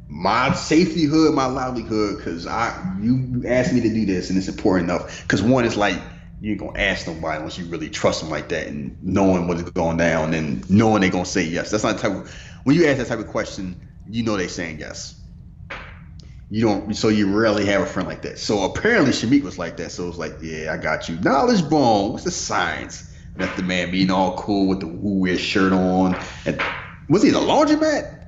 [0.10, 4.38] my safety hood, my livelihood, because I you you asked me to do this, and
[4.38, 5.22] it's important enough.
[5.24, 6.00] Because one is like
[6.40, 9.64] you ain't gonna ask nobody unless you really trust them like that, and knowing what's
[9.64, 11.72] going down, and knowing they're gonna say yes.
[11.72, 14.48] That's not the type of when you ask that type of question, you know they
[14.48, 15.17] saying yes.
[16.50, 18.40] You don't, so you rarely have a friend like that.
[18.40, 19.92] So apparently Shameek was like that.
[19.92, 21.20] So it was like, yeah, I got you.
[21.20, 22.14] Knowledge bone.
[22.14, 23.14] What's the science?
[23.36, 26.16] Let the man being all cool with the woo weird shirt on.
[26.46, 26.62] And
[27.10, 28.26] was he in a laundromat?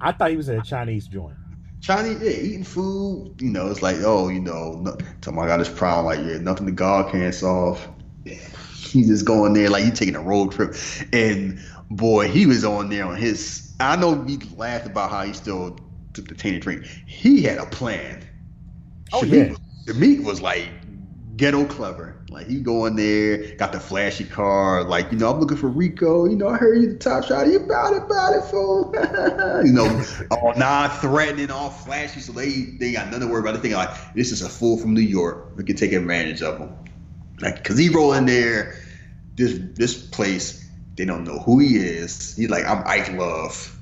[0.00, 1.36] I thought he was in a Chinese joint.
[1.80, 3.34] Chinese, yeah, eating food.
[3.38, 4.96] You know, it's like, oh, you know, no,
[5.40, 6.06] I got this problem.
[6.06, 7.86] Like, yeah, nothing the God can't solve.
[8.24, 10.74] He's just going there like he taking a road trip,
[11.12, 11.60] and
[11.90, 13.72] boy, he was on there on his.
[13.78, 15.78] I know we laughed about how he still
[16.12, 16.84] took the tainted drink.
[17.06, 18.22] He had a plan.
[19.12, 19.56] Oh, Shameek,
[19.86, 19.92] yeah.
[19.92, 20.68] Shameek was like
[21.36, 22.16] ghetto clever.
[22.28, 24.84] Like he go in there, got the flashy car.
[24.84, 26.26] Like you know, I'm looking for Rico.
[26.26, 27.46] You know, I heard you the top shot.
[27.46, 28.92] You about it, about it, fool.
[29.64, 32.20] you know, all non-threatening, all flashy.
[32.20, 33.54] So they they got nothing to worry about.
[33.54, 35.52] They think like this is a fool from New York.
[35.56, 36.72] We can take advantage of him.
[37.40, 38.76] Like, cause he roll in there,
[39.36, 40.68] this this place.
[40.96, 42.36] They don't know who he is.
[42.36, 43.79] He's like, I'm Ike Love.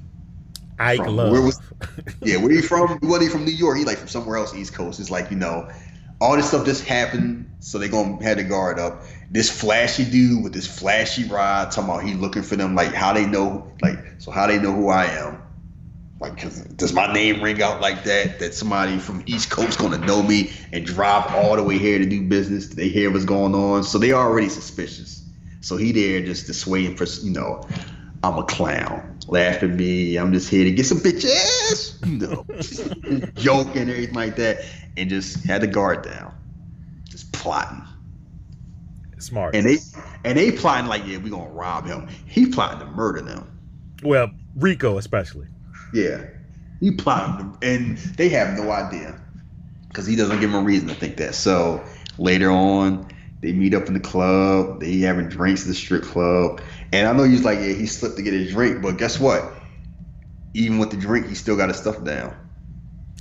[0.78, 1.32] Ike From- Love.
[1.32, 1.60] where was-
[2.22, 2.98] Yeah, where he from?
[3.02, 3.78] Wasn't he from New York?
[3.78, 5.00] He like from somewhere else, East Coast.
[5.00, 5.68] It's like you know,
[6.20, 9.02] all this stuff just happened, so they gonna have the guard up.
[9.30, 12.74] This flashy dude with this flashy ride, talking about he looking for them.
[12.74, 15.42] Like how they know, like so how they know who I am.
[16.20, 18.40] Like, cause does my name ring out like that?
[18.40, 22.06] That somebody from East Coast gonna know me and drive all the way here to
[22.06, 22.68] do business?
[22.68, 25.22] They hear what's going on, so they already suspicious.
[25.60, 27.62] So he there just and pers- you know,
[28.24, 29.17] I'm a clown.
[29.28, 30.16] Laugh at me.
[30.16, 31.94] I'm just here to get some bitches.
[32.06, 34.64] You know, joke and everything like that,
[34.96, 36.34] and just had the guard down,
[37.04, 37.84] just plotting.
[39.18, 39.54] Smart.
[39.54, 39.76] And they
[40.24, 42.08] and they plotting like, yeah, we gonna rob him.
[42.26, 43.58] He plotting to murder them.
[44.02, 45.46] well, Rico especially.
[45.92, 46.24] Yeah,
[46.80, 49.20] he plotting them, and they have no idea
[49.88, 51.34] because he doesn't give them a reason to think that.
[51.34, 51.84] So
[52.16, 53.08] later on,
[53.40, 54.80] they meet up in the club.
[54.80, 56.60] They having drinks at the strip club,
[56.92, 59.54] and I know he's like, yeah, he slipped to get his drink, but guess what?
[60.54, 62.34] Even with the drink, he still got his stuff down.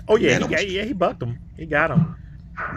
[0.07, 1.39] Oh yeah, he got, yeah, he bucked him.
[1.55, 2.15] He got him.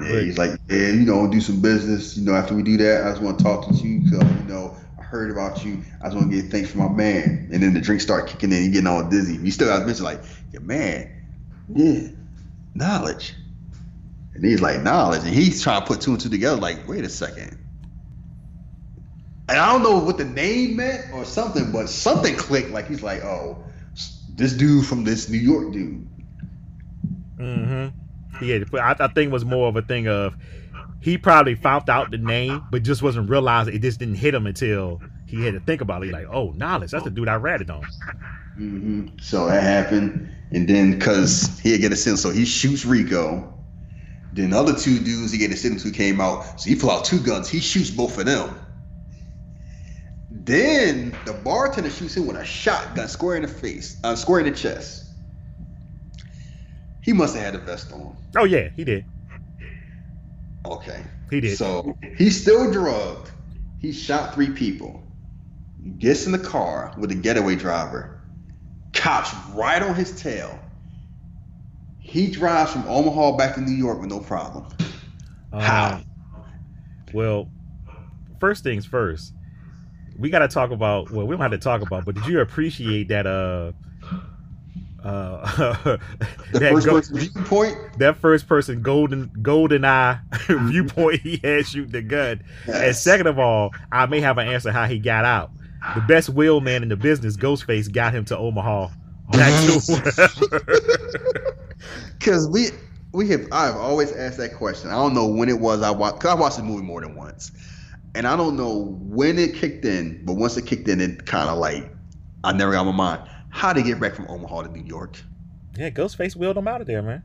[0.02, 2.16] Yeah, he's like, yeah, you know, do some business.
[2.16, 4.06] You know, after we do that, I just want to talk to you.
[4.08, 5.82] So, you know, I heard about you.
[6.00, 7.48] I just want to get thanks for my man.
[7.52, 8.64] And then the drink start kicking in.
[8.64, 9.36] You getting all dizzy.
[9.36, 10.22] You still got to mention like,
[10.52, 11.10] your man,
[11.68, 12.08] yeah,
[12.74, 13.34] knowledge.
[14.40, 16.58] And he's like, knowledge, and he's trying to put two and two together.
[16.58, 17.58] Like, wait a second.
[19.50, 22.70] And I don't know what the name meant or something, but something clicked.
[22.70, 23.62] Like he's like, oh,
[24.36, 26.08] this dude from this New York dude.
[27.38, 28.44] Mm-hmm.
[28.44, 30.34] Yeah, but I, I think it was more of a thing of
[31.02, 34.46] he probably found out the name, but just wasn't realizing it just didn't hit him
[34.46, 36.06] until he had to think about it.
[36.06, 36.92] He's like, oh, knowledge.
[36.92, 37.82] That's the dude I ratted on.
[38.54, 43.52] hmm So that happened, and then because he get a sense, so he shoots Rico.
[44.32, 46.90] Then the other two dudes he get a sentence who came out, so he pull
[46.90, 47.48] out two guns.
[47.48, 48.54] He shoots both of them.
[50.30, 54.46] Then the bartender shoots him with a shotgun, square in the face, uh, square in
[54.46, 55.06] the chest.
[57.00, 58.16] He must have had a vest on.
[58.36, 59.04] Oh yeah, he did.
[60.64, 61.02] Okay.
[61.30, 61.56] He did.
[61.56, 63.30] So he's still drugged.
[63.78, 65.02] He shot three people.
[65.98, 68.20] Gets in the car with a getaway driver.
[68.92, 70.59] Cops right on his tail.
[72.10, 74.66] He drives from Omaha back to New York with no problem.
[75.52, 75.94] How?
[75.94, 76.04] Um,
[77.14, 77.48] well,
[78.40, 79.32] first things first.
[80.18, 81.10] We got to talk about.
[81.12, 82.04] Well, we don't have to talk about.
[82.04, 83.26] But did you appreciate that?
[83.28, 83.72] Uh,
[85.04, 85.96] uh,
[86.52, 87.76] The that first go- person viewpoint.
[87.98, 90.20] that first person golden GoldenEye
[90.68, 92.42] viewpoint he had shooting the gun.
[92.66, 95.52] And second of all, I may have an answer how he got out.
[95.94, 98.88] The best wheel man in the business, Ghostface, got him to Omaha.
[99.30, 101.54] Back to
[102.18, 102.68] Because we
[103.12, 104.90] we have I've always asked that question.
[104.90, 106.20] I don't know when it was I watched.
[106.20, 107.52] Cause I watched the movie more than once,
[108.14, 110.24] and I don't know when it kicked in.
[110.24, 111.90] But once it kicked in, it kind of like
[112.44, 113.22] I never got my mind.
[113.50, 115.20] How to get back from Omaha to New York?
[115.76, 117.22] yeah, Ghostface wheeled him out of there, man.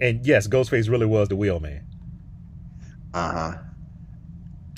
[0.00, 1.84] And yes, Ghostface really was the wheel man.
[3.14, 3.58] Uh huh.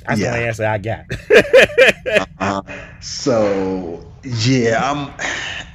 [0.07, 0.31] That's Yeah.
[0.31, 1.05] the only answer I got.
[2.41, 2.63] Uh,
[3.01, 5.13] so yeah, I'm.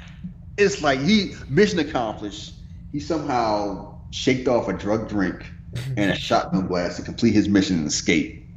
[0.58, 2.55] It's like he mission accomplished.
[2.96, 5.52] He somehow shaked off a drug drink
[5.98, 8.50] and a shotgun blast to complete his mission and escape.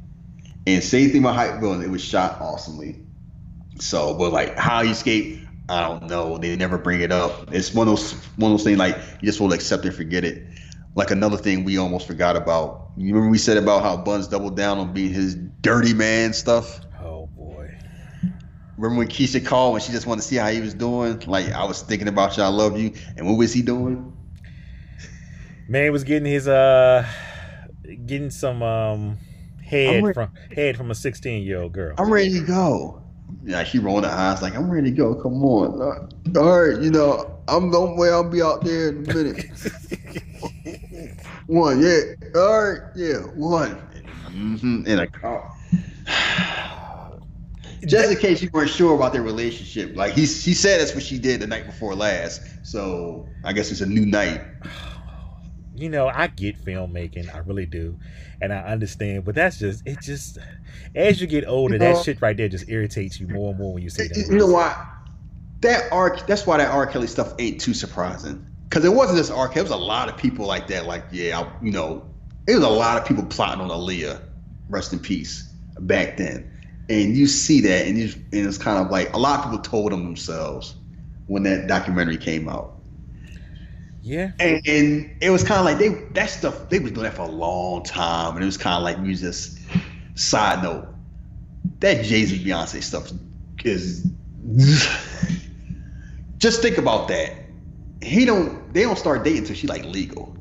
[0.65, 3.03] And same thing about Hype Williams, it was shot awesomely.
[3.81, 6.37] So, but like how he escaped, I don't know.
[6.37, 7.53] They never bring it up.
[7.53, 10.23] It's one of those one of those things like you just will accept and forget
[10.23, 10.47] it.
[10.95, 12.91] like another thing we almost forgot about.
[12.95, 16.79] You remember we said about how Buns doubled down on being his dirty man stuff.
[17.03, 17.71] Oh boy.
[18.77, 21.19] Remember when Kisha called when she just wanted to see how he was doing?
[21.27, 24.15] Like I was thinking about you, I love you, and what was he doing?
[25.69, 27.07] Man was getting his uh,
[28.07, 29.19] getting some um
[29.63, 31.93] head re- from head from a sixteen year old girl.
[31.99, 33.03] I'm ready to go.
[33.43, 35.13] Yeah, she rolled her eyes like I'm ready to go.
[35.13, 36.07] Come on, Uh,
[36.39, 38.09] all right, you know I'm going way.
[38.09, 39.45] I'll be out there in a minute.
[41.45, 41.99] one, yeah,
[42.35, 43.79] all right, yeah, one.
[44.29, 44.87] Mm-hmm.
[44.87, 45.55] In a car.
[47.85, 51.03] Just in case you weren't sure about their relationship, like he he said that's what
[51.03, 52.41] she did the night before last.
[52.63, 54.41] So I guess it's a new night.
[55.81, 57.97] you know, I get filmmaking, I really do,
[58.41, 60.01] and I understand, but that's just it.
[60.01, 60.37] Just
[60.95, 63.59] as you get older, You know- that shit right there just irritates you more and
[63.59, 64.17] more when you see that.
[64.17, 64.75] You know why?
[65.61, 66.17] That R.
[66.27, 66.87] That's why that R.
[66.87, 68.45] Kelly stuff ain't too surprising.
[68.69, 69.47] Cause it wasn't just R.
[69.47, 69.61] Kelly.
[69.61, 70.85] It was a lot of people like that.
[70.85, 72.05] Like, yeah, I, you know,
[72.47, 74.21] it was a lot of people plotting on Aaliyah,
[74.69, 76.49] rest in peace, back then.
[76.87, 79.59] And you see that, and, you, and it's kind of like a lot of people
[79.59, 80.75] told them themselves
[81.27, 82.78] when that documentary came out.
[84.09, 87.13] Yeah, And, and it was kind of like they that stuff they was doing that
[87.13, 89.59] for a long time, and it was kind of like we just
[90.15, 90.87] side note
[91.79, 93.11] that Jay Z Beyonce stuff
[93.63, 94.07] is
[96.39, 97.33] just think about that.
[98.01, 100.35] He don't they don't start dating until she like legal,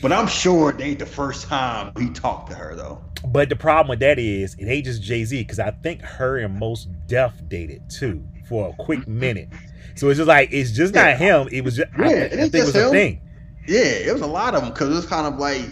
[0.00, 3.02] but I'm sure they ain't the first time he talked to her though.
[3.26, 6.38] but the problem with that is it ain't just Jay Z because I think her
[6.38, 9.48] and Mos Def dated too for a quick minute.
[9.94, 11.48] So it's just like it's just not him.
[11.52, 13.20] It was just Yeah, I it ain't think it was just a thing.
[13.66, 15.62] Yeah, it was a lot of them because it was kind of like,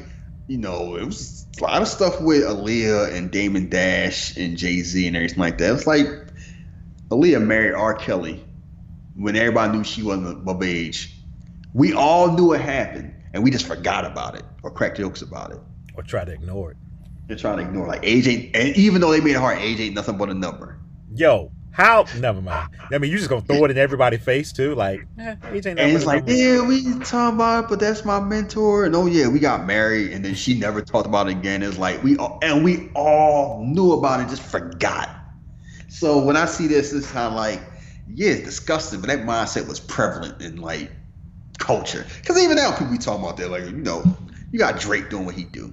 [0.46, 4.80] you know, it was a lot of stuff with Aaliyah and Damon Dash and Jay
[4.80, 5.74] Z and everything like that.
[5.74, 6.06] It's like
[7.08, 7.94] Aaliyah married R.
[7.94, 8.44] Kelly
[9.16, 11.16] when everybody knew she wasn't of age.
[11.74, 15.52] We all knew it happened and we just forgot about it or cracked jokes about
[15.52, 15.58] it.
[15.94, 16.76] Or try to ignore it.
[17.26, 19.80] They're trying to ignore like age ain't, and even though they made it hard, age
[19.80, 20.78] ain't nothing but a number.
[21.14, 22.04] Yo, how?
[22.18, 22.70] Never mind.
[22.92, 25.78] I mean, you just gonna throw it in everybody's face too, like, eh, age ain't
[25.78, 26.32] And it's like, number.
[26.32, 28.84] yeah, we talking about it, but that's my mentor.
[28.84, 31.62] And oh yeah, we got married, and then she never talked about it again.
[31.62, 35.08] It's like we all, and we all knew about it, just forgot.
[35.88, 37.60] So when I see this, it's kind of like,
[38.12, 40.90] yeah, it's disgusting, but that mindset was prevalent in like
[41.60, 42.04] culture.
[42.20, 44.02] Because even now, people be talking about that, like you know,
[44.50, 45.72] you got Drake doing what he do.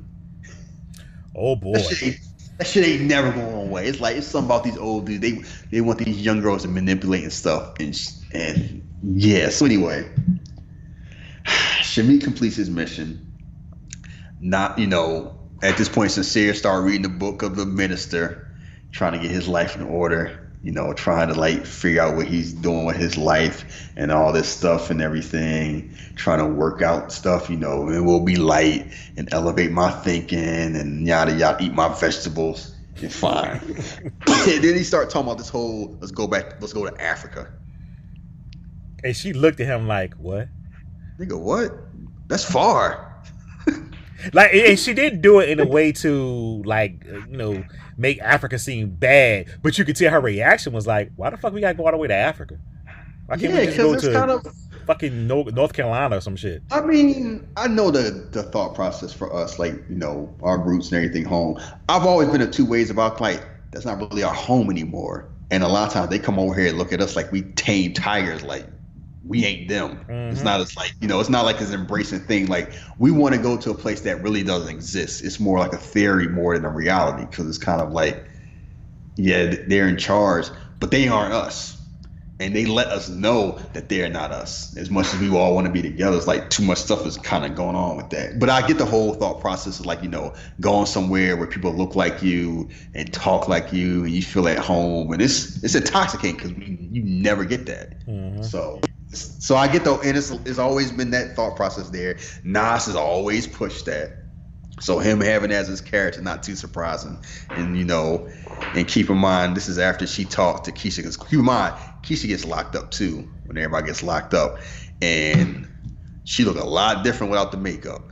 [1.36, 1.74] Oh boy.
[1.74, 2.20] That shit, ain't,
[2.60, 3.88] that shit ain't never going away.
[3.88, 5.22] It's like it's something about these old dudes.
[5.22, 5.42] They
[5.72, 7.74] they want these young girls to manipulate and stuff.
[7.80, 8.00] And
[8.34, 9.50] and yeah.
[9.50, 10.08] So anyway,
[11.46, 13.24] Shameek completes his mission.
[14.40, 18.52] Not you know at this point, sincere start reading the book of the minister,
[18.92, 20.47] trying to get his life in order.
[20.64, 24.34] You know, trying to like figure out what he's doing with his life and all
[24.34, 25.96] this stuff and everything.
[26.16, 27.50] Trying to work out stuff.
[27.50, 31.64] You know, it will be light and elevate my thinking and yada yada.
[31.64, 33.62] Eat my vegetables and fine.
[34.28, 37.52] and then he start talking about this whole let's go back, let's go to Africa.
[39.04, 40.50] And she looked at him like, what?
[41.20, 41.72] Nigga, what?
[42.28, 43.24] That's far.
[44.34, 47.64] Like, and she didn't do it in a way to like, uh, you know,
[47.98, 49.48] make Africa seem bad.
[49.62, 51.92] But you could tell her reaction was like, why the fuck we gotta go all
[51.92, 52.58] the way to Africa?
[53.26, 54.48] Why can't yeah, we just go to kind of.
[54.86, 56.64] fucking North, North Carolina or some shit?
[56.72, 60.92] I mean, I know the the thought process for us, like you know, our roots
[60.92, 61.60] and everything home.
[61.90, 65.28] I've always been of two ways about like that's not really our home anymore.
[65.52, 67.42] And a lot of times they come over here and look at us like we
[67.42, 68.66] tame tigers, like
[69.28, 70.00] we ain't them.
[70.30, 70.44] It's Mhm.
[70.44, 72.48] not as like you know, it's not like this embracing thing.
[72.48, 75.24] Like we want to go to a place that really doesn't exist.
[75.24, 78.26] It's more like a theory more than a reality because it's kind of like,
[79.16, 80.48] yeah, they're in charge,
[80.80, 81.78] but they aren't us
[82.40, 84.76] and they let us know that they're not us.
[84.78, 87.18] As much as we all want to be together, it's like too much stuff is
[87.18, 88.38] kind of going on with that.
[88.40, 91.74] But I get the whole thought process of like you know going somewhere where people
[91.74, 95.74] look like you and talk like you and you feel at home, and it's it's
[95.76, 98.04] intoxicating because you never get that.
[98.08, 98.44] Mhm.
[98.44, 98.82] So.
[99.14, 102.18] So I get though, and it's, it's always been that thought process there.
[102.44, 104.24] Nas has always pushed that.
[104.80, 107.18] So him having as his character not too surprising,
[107.50, 108.30] and you know,
[108.76, 110.98] and keep in mind this is after she talked to Kisha.
[110.98, 111.74] Because keep in mind,
[112.04, 114.60] Kisha gets locked up too when everybody gets locked up,
[115.02, 115.68] and
[116.26, 118.12] she looked a lot different without the makeup.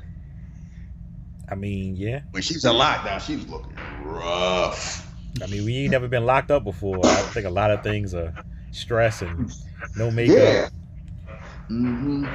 [1.47, 2.21] I mean, yeah.
[2.31, 5.05] When she was in lockdown, she was looking rough.
[5.43, 7.05] I mean, we ain't never been locked up before.
[7.05, 8.33] I think a lot of things are
[8.71, 9.53] stress and
[9.95, 10.37] no makeup.
[10.37, 10.69] Yeah.
[11.69, 12.25] Hmm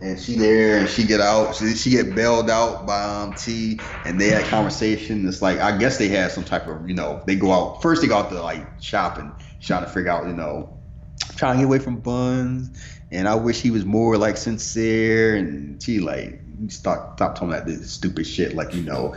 [0.00, 1.54] And she there, and she get out.
[1.56, 5.26] She, she get bailed out by um, T, and they had conversation.
[5.28, 8.02] It's like I guess they had some type of you know they go out first.
[8.02, 10.78] They go out to like shopping, trying to figure out you know
[11.36, 12.70] trying to get away from Buns.
[13.10, 15.36] And I wish he was more like sincere.
[15.36, 18.54] And she like stop stop talking that this stupid shit.
[18.54, 19.14] Like you know,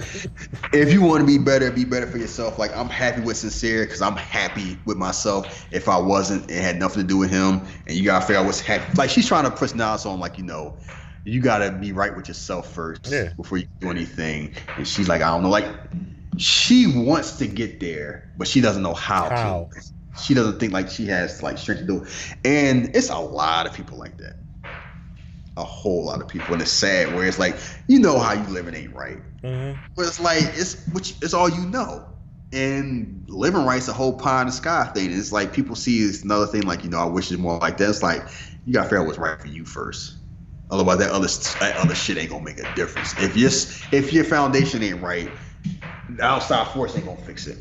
[0.73, 2.59] if you want to be better, be better for yourself.
[2.59, 5.65] Like I'm happy with sincere because I'm happy with myself.
[5.71, 7.61] If I wasn't, it had nothing to do with him.
[7.87, 8.93] And you gotta figure out what's happy.
[8.95, 10.77] Like she's trying to push now on like you know,
[11.25, 13.33] you gotta be right with yourself first Yeah.
[13.35, 14.53] before you do anything.
[14.77, 15.65] And she's like, I don't know, like
[16.37, 19.69] she wants to get there, but she doesn't know how, How?
[19.73, 19.81] to.
[20.21, 22.09] She doesn't think like she has like strength to do it.
[22.43, 24.35] And it's a lot of people like that.
[25.57, 26.53] A whole lot of people.
[26.53, 27.57] And it's sad where it's like,
[27.87, 29.19] you know how you living ain't right.
[29.43, 32.05] hmm But it's like it's which it's all you know.
[32.51, 35.11] And living right's a whole pie in the sky thing.
[35.11, 37.77] It's like people see it's another thing like, you know, I wish it's more like
[37.77, 37.89] that.
[37.89, 38.23] It's like
[38.65, 40.17] you gotta figure out what's right for you first.
[40.71, 41.27] Otherwise that other
[41.59, 43.19] that other shit ain't gonna make a difference.
[43.19, 43.49] If your
[43.91, 45.31] if your foundation ain't right,
[46.09, 47.57] the outside force ain't gonna fix it.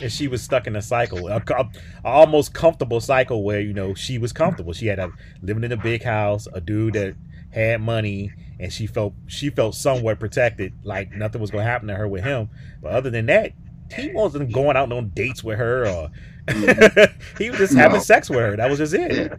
[0.00, 1.70] And she was stuck in a cycle, a, a,
[2.04, 4.72] almost comfortable cycle where you know she was comfortable.
[4.72, 5.10] She had a
[5.42, 7.16] living in a big house, a dude that
[7.50, 8.30] had money,
[8.60, 12.22] and she felt she felt somewhat protected, like nothing was gonna happen to her with
[12.22, 12.48] him.
[12.80, 13.52] But other than that,
[13.96, 16.10] he wasn't going out on dates with her, or
[17.38, 18.02] he was just having No.
[18.02, 18.56] sex with her.
[18.56, 19.12] That was just it.
[19.12, 19.36] Yeah.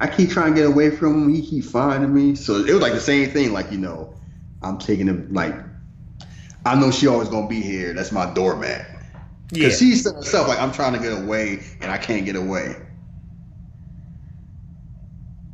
[0.00, 1.34] I keep trying to get away from him.
[1.34, 2.34] He keep finding me.
[2.34, 3.52] So it was like the same thing.
[3.52, 4.14] Like, you know,
[4.62, 5.54] I'm taking him, like,
[6.66, 7.94] I know she always going to be here.
[7.94, 8.86] That's my doormat.
[9.50, 12.36] Yeah, Because she said herself, like, I'm trying to get away and I can't get
[12.36, 12.76] away.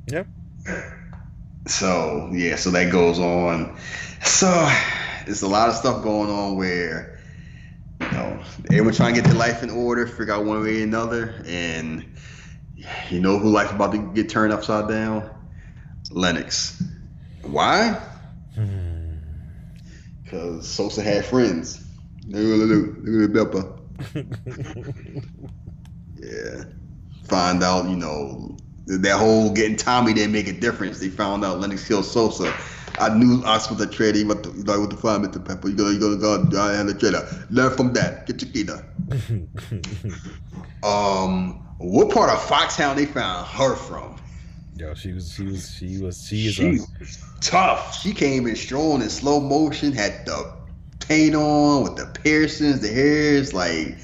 [0.08, 0.26] Yep.
[1.66, 3.78] So, yeah, so that goes on.
[4.22, 4.48] So,
[5.24, 7.20] there's a lot of stuff going on where,
[8.00, 10.84] you know, everyone trying to get their life in order, figure out one way or
[10.84, 11.42] another.
[11.46, 12.04] And
[13.10, 15.30] you know who life about to get turned upside down?
[16.10, 16.82] Lennox.
[17.42, 17.92] Why?
[18.54, 19.16] Hmm.
[20.22, 21.82] Because Sosa had friends.
[22.26, 23.83] Look at Beppa.
[26.16, 26.64] Yeah.
[27.24, 28.56] Find out, you know,
[28.86, 31.00] that whole getting Tommy didn't make a difference.
[31.00, 32.54] They found out Lennox killed Sosa.
[32.98, 34.14] I knew I was the trade.
[34.14, 35.44] He went to, like, what the fire, Mr.
[35.44, 35.68] Pepper.
[35.68, 37.26] You gonna, you gonna go, I had a trader.
[37.50, 38.26] Learn from that.
[38.26, 39.48] Get your key done.
[40.84, 44.16] Um, what part of Foxhound they found her from?
[44.76, 47.98] Yo, she was, she was, she was, she is She a, was tough.
[48.02, 50.52] She came in strong in slow motion, had the
[51.00, 53.96] paint on with the piercings, the hairs, like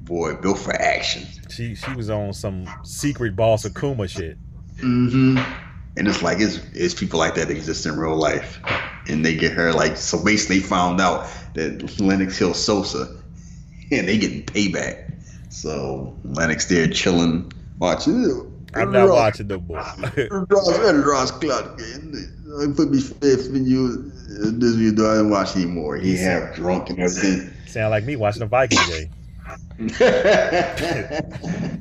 [0.00, 1.26] boy, built for action.
[1.50, 4.38] she, she was on some secret boss Akuma shit.
[4.76, 5.38] Mm-hmm.
[5.96, 8.60] And it's like it's it's people like that that exist in real life,
[9.08, 10.22] and they get her like so.
[10.22, 13.16] Basically, found out that Lennox Hill Sosa,
[13.90, 15.12] and they getting payback.
[15.50, 18.54] So Lennox there chilling, watching.
[18.74, 19.78] I'm not watching no more.
[20.30, 21.80] Ross and Ross Clark.
[21.80, 22.38] Again.
[22.60, 25.96] I put me fifth when you this you do I don't watch anymore.
[25.96, 27.50] He half drunk and everything.
[27.66, 29.10] Sound like me watching a Viking game.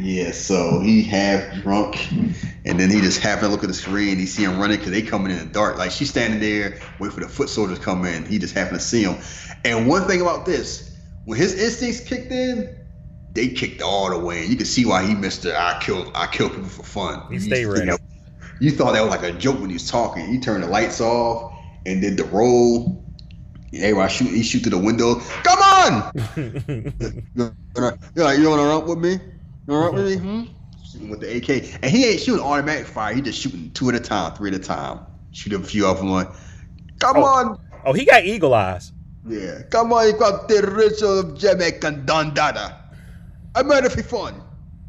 [0.00, 4.18] yeah, so he half drunk, and then he just happened to look at the screen.
[4.18, 5.78] He see him running because they coming in the dark.
[5.78, 8.26] Like she's standing there, wait for the foot soldiers to come in.
[8.26, 9.16] He just happened to see him.
[9.64, 12.74] And one thing about this, when his instincts kicked in,
[13.32, 14.40] they kicked all the way.
[14.40, 15.54] And you can see why he missed it.
[15.54, 17.22] I killed, I killed people for fun.
[17.28, 17.86] He You- stay you ready.
[17.86, 17.98] know,
[18.60, 20.26] You thought that was like a joke when he was talking.
[20.26, 21.54] He turned the lights off
[21.86, 23.02] and did the roll.
[23.72, 24.28] Everybody shoot.
[24.28, 25.14] He shoot through the window.
[25.44, 26.12] Come on!
[27.34, 29.12] You're like, like, wanna run with me?
[29.12, 29.20] You
[29.68, 30.16] wanna run with me?
[30.16, 30.44] Hmm?
[30.84, 33.14] Shooting with the AK, and he ain't shooting automatic fire.
[33.14, 35.00] He just shooting two at a time, three at a time.
[35.30, 36.10] Shoot a few of them.
[36.10, 36.28] Like,
[36.98, 37.24] come Oh.
[37.24, 37.58] on!
[37.86, 38.92] oh, he got eagle eyes.
[39.26, 40.06] Yeah, come on!
[40.06, 42.76] You got the rich of Jamaican Don Dada.
[43.54, 44.42] I'm it for fun.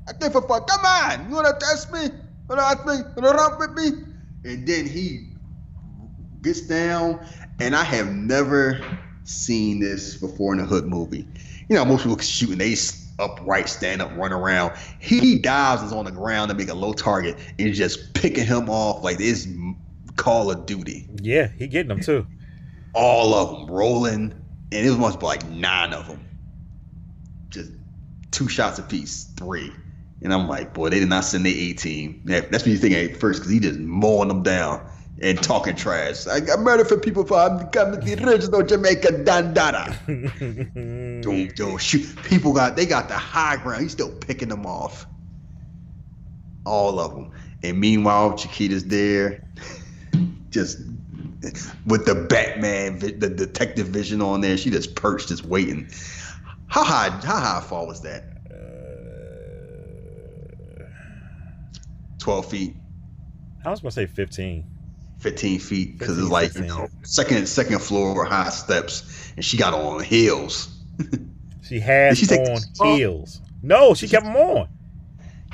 [0.07, 0.63] I it for fun.
[0.63, 1.29] Come on!
[1.29, 2.09] You wanna test me?
[2.85, 2.97] Me?
[3.59, 4.03] With me?
[4.43, 5.27] And then he
[6.41, 7.25] gets down,
[7.59, 8.81] and I have never
[9.23, 11.27] seen this before in a hood movie.
[11.69, 12.75] You know, most people shooting, they
[13.19, 14.73] upright, stand up, run around.
[14.99, 18.45] He dives is on the ground to make a low target and is just picking
[18.45, 19.47] him off like this
[20.15, 21.07] Call of Duty.
[21.21, 22.27] Yeah, he getting them too.
[22.93, 24.33] All of them rolling,
[24.71, 26.25] and it was be like nine of them.
[27.49, 27.71] Just
[28.31, 29.71] two shots apiece, three.
[30.23, 32.21] And I'm like, boy, they did not send their A team.
[32.25, 34.87] Yeah, that's what you think at first, because he just mowing them down
[35.21, 36.27] and talking trash.
[36.27, 39.97] I got murder for people for I'm becoming the original Jamaican Don Dada.
[41.21, 42.15] Don't don't shoot.
[42.23, 43.83] People got they got the high ground.
[43.83, 45.05] He's still picking them off.
[46.65, 47.31] All of them.
[47.63, 49.43] And meanwhile, Chiquita's there,
[50.49, 50.79] just
[51.85, 54.57] with the Batman, the detective vision on there.
[54.57, 55.89] She just perched, just waiting.
[56.67, 57.09] How high?
[57.09, 58.30] How high fall was that?
[62.21, 62.75] Twelve feet,
[63.65, 64.63] I was gonna say 15.
[65.19, 69.73] fifteen feet, because it's like you know, second second floor high steps, and she got
[69.73, 70.77] on heels.
[71.71, 72.95] She had she on oh.
[72.95, 73.39] heels.
[73.63, 74.67] No, she kept them on.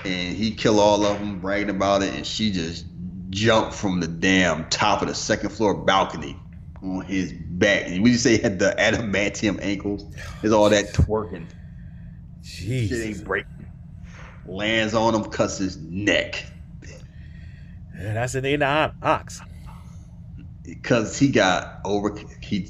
[0.04, 2.88] and he kill all of them, bragging about it, and she just
[3.30, 6.36] jumped from the damn top of the second floor balcony
[6.82, 7.84] on his back.
[7.86, 10.06] And we just say he had the adamantium ankles.
[10.42, 11.46] Is all that twerking.
[12.44, 13.06] Shit Jeez.
[13.06, 13.68] ain't breaking.
[14.48, 16.44] Lands on him, cuts his neck.
[17.98, 19.42] Yeah, that's an in the ox.
[20.64, 22.70] Because he got over he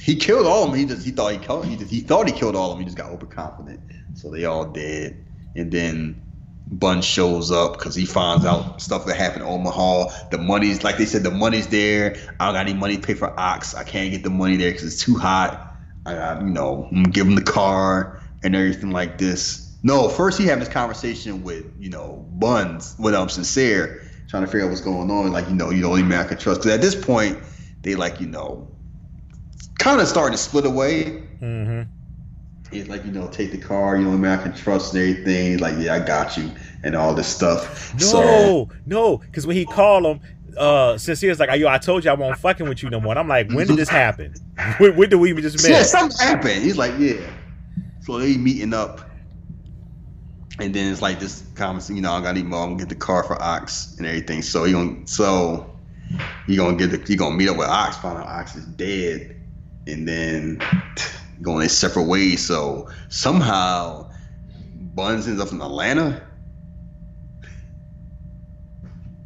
[0.00, 0.78] he killed all of them.
[0.78, 2.80] He just he thought he killed he just, he thought he killed all of them.
[2.80, 3.80] He just got overconfident.
[4.14, 5.24] So they all dead.
[5.56, 6.22] And then
[6.66, 10.28] Bun shows up because he finds out stuff that happened in Omaha.
[10.30, 12.16] The money's like they said, the money's there.
[12.38, 13.74] I don't got any money to pay for Ox.
[13.74, 15.76] I can't get the money there because it's too hot.
[16.06, 19.74] I got, you know, give him the car and everything like this.
[19.82, 24.46] No, first he had this conversation with, you know, Buns, with um sincere, trying to
[24.46, 25.32] figure out what's going on.
[25.32, 26.60] Like, you know, you the only man I can trust.
[26.60, 27.38] Because at this point,
[27.82, 28.68] they like, you know,
[29.78, 31.22] kind of starting to split away.
[31.40, 31.82] Mm-hmm.
[32.70, 35.52] He's like, you know, take the car, you know, man, I can trust and everything.
[35.52, 36.50] He's like, yeah, I got you,
[36.82, 37.94] and all this stuff.
[37.94, 40.20] No, So, no, because when he called him,
[40.56, 43.18] uh, Sincere's like, "Yo, I told you I won't fucking with you no more." And
[43.18, 44.34] I'm like, "When did this happen?
[44.78, 46.62] when, when did we even just yeah, something happened.
[46.62, 47.20] He's like, yeah.
[48.02, 49.10] So they meeting up,
[50.58, 51.96] and then it's like this conversation.
[51.96, 52.60] You know, I gotta any more.
[52.60, 54.42] I'm gonna get the car for Ox and everything.
[54.42, 55.70] So he gonna, so
[56.46, 57.96] he gonna get the, he gonna meet up with Ox.
[57.96, 59.40] Find out Ox is dead,
[59.86, 60.62] and then
[61.42, 62.44] going their separate ways.
[62.44, 64.10] So somehow
[64.94, 66.22] Buns ends up in Atlanta.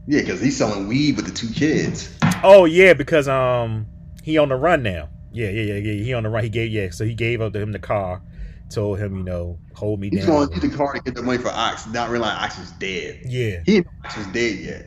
[0.06, 2.16] Yeah, because he's selling weed with the two kids.
[2.42, 3.86] Oh yeah, because um,
[4.22, 5.10] he on the run now.
[5.32, 6.04] Yeah, yeah, yeah, yeah.
[6.04, 6.42] He on the run.
[6.42, 8.22] He gave yeah, so he gave up to him the car,
[8.70, 10.46] told him, you know, hold me He's down.
[10.48, 13.20] going to the car to get the money for Ox, not realizing Ox is dead.
[13.24, 14.86] Yeah, He Ox was dead yet.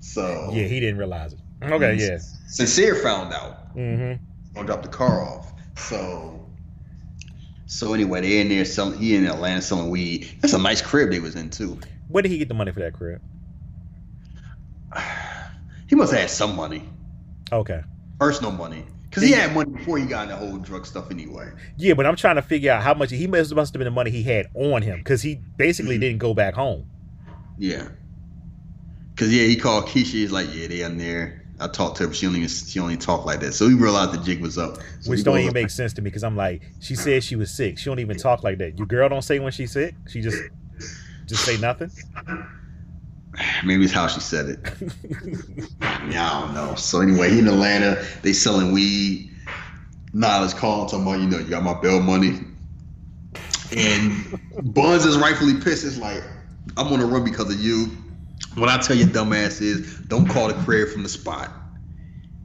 [0.00, 1.40] So yeah, he didn't realize it.
[1.62, 2.18] Okay, yeah.
[2.46, 3.74] Sincere found out.
[3.76, 4.22] Mm-hmm.
[4.54, 5.52] Gonna drop the car off.
[5.76, 6.46] So
[7.66, 10.28] so anyway, they in there selling he in Atlanta selling weed.
[10.40, 11.80] That's a nice crib they was in too.
[12.08, 13.20] Where did he get the money for that crib?
[15.86, 16.82] He must have had some money.
[17.52, 17.82] Okay.
[18.18, 18.84] Personal money.
[19.14, 21.48] Cause he had money before he got into the whole drug stuff anyway.
[21.76, 23.90] Yeah, but I'm trying to figure out how much he must must have been the
[23.92, 26.00] money he had on him because he basically Mhm.
[26.00, 26.86] didn't go back home.
[27.58, 27.88] Yeah.
[29.16, 30.06] Cause yeah, he called Kisha.
[30.12, 31.42] He's like, yeah, they in there.
[31.60, 33.54] I talked to her, but she don't she only talked like that.
[33.54, 34.78] So he realized the jig was up.
[35.00, 37.36] So Which don't even up- make sense to me because I'm like, she said she
[37.36, 37.78] was sick.
[37.78, 38.76] She don't even talk like that.
[38.76, 39.94] Your girl don't say when she's sick.
[40.08, 40.42] She just
[41.26, 41.92] just say nothing.
[43.64, 44.60] Maybe it's how she said it.
[46.10, 46.74] Yeah, I don't know.
[46.74, 48.04] So anyway, he in Atlanta.
[48.22, 49.30] They selling weed.
[50.14, 52.40] Nyla's calling talking about, you know, you got my bail money.
[53.74, 55.84] And Buns is rightfully pissed.
[55.84, 56.22] It's like,
[56.76, 57.90] I'm on the run because of you.
[58.54, 61.50] What I tell your dumbass is, don't call the crib from the spot.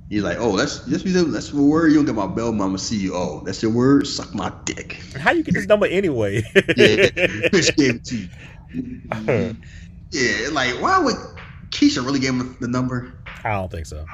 [0.09, 1.89] He's like, oh, that's that's that's your word.
[1.89, 2.79] You don't get my bail, mama.
[2.79, 3.13] See you.
[3.13, 4.07] Oh, that's your word.
[4.07, 4.93] Suck my dick.
[5.15, 6.43] How you get this number anyway?
[6.55, 7.09] Yeah,
[7.51, 9.55] bitch gave it to you.
[10.11, 11.15] Yeah, like why would
[11.69, 13.13] Kisha really give him the number?
[13.43, 14.05] I don't think so.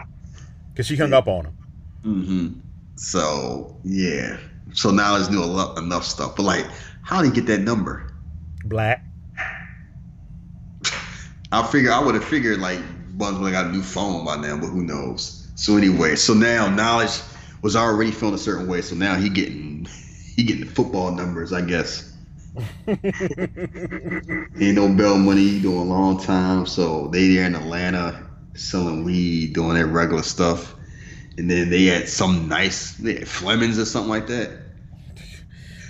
[0.72, 1.58] Because she hung up on him.
[2.04, 2.60] Mm-hmm.
[2.96, 4.38] So yeah.
[4.74, 5.42] So now let's do
[5.78, 6.36] enough stuff.
[6.36, 6.66] But like,
[7.02, 8.14] how did he get that number?
[8.66, 9.04] Black.
[11.52, 12.80] I figure I would have figured like
[13.18, 15.48] Buns would have got a new phone by now, but who knows?
[15.56, 17.22] So anyway, so now knowledge
[17.62, 18.82] was already feeling a certain way.
[18.82, 19.88] So now he getting
[20.36, 22.15] he getting the football numbers, I guess.
[24.60, 26.65] Ain't no bail money, doing a long time.
[26.65, 30.76] So they there in Atlanta selling weed, doing their regular stuff.
[31.38, 34.52] And then they had some nice they had Fleming's or something like that.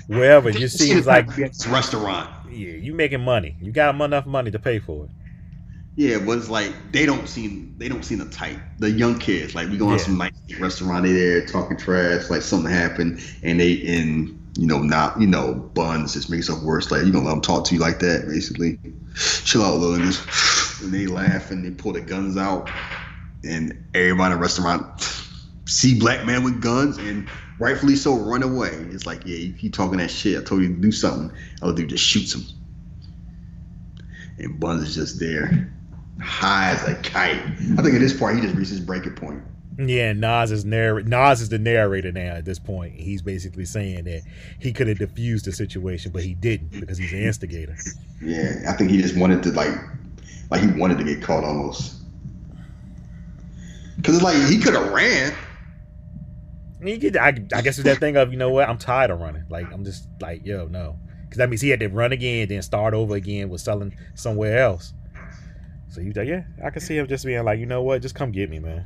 [0.07, 0.49] Wherever.
[0.49, 2.29] you just seems like it's a restaurant.
[2.43, 3.57] yeah, you making money.
[3.59, 5.11] You got enough money to pay for it.
[5.95, 8.59] Yeah, but it's like they don't seem they don't seem the type.
[8.79, 9.99] The young kids, like we go on Yeah.
[9.99, 14.79] some nice restaurant, they there talking trash, like something happened, and they and you know
[14.79, 16.91] not you know buns just makes it worse.
[16.91, 18.79] Like you gonna let them talk to you like that, basically.
[19.15, 20.83] Chill out, little niggas.
[20.83, 22.69] And they laugh and they pull the guns out,
[23.43, 25.01] and everybody in the restaurant
[25.67, 27.27] see black man with guns and
[27.59, 28.69] rightfully so run away.
[28.69, 30.39] It's like yeah, you keep talking that shit.
[30.39, 31.35] I told you to do something.
[31.61, 32.43] Other dude just shoots him,
[34.37, 35.71] and Buns is just there
[36.21, 37.41] high as a kite.
[37.41, 39.43] I think at this point he just reached his breaking point.
[39.77, 42.93] Yeah, Nas is narr- Nas is the narrator now at this point.
[42.93, 44.21] He's basically saying that
[44.59, 47.75] he could have diffused the situation, but he didn't because he's an instigator.
[48.21, 49.75] Yeah, I think he just wanted to like,
[50.49, 52.01] like he wanted to get caught almost.
[54.01, 55.33] Cause it's like he could have ran.
[56.81, 59.19] You get, I, I guess it's that thing of you know what I'm tired of
[59.19, 59.43] running.
[59.49, 62.61] Like I'm just like yo no, because that means he had to run again, then
[62.61, 64.93] start over again with selling somewhere else.
[65.89, 68.15] So you like yeah, I can see him just being like you know what, just
[68.15, 68.85] come get me, man.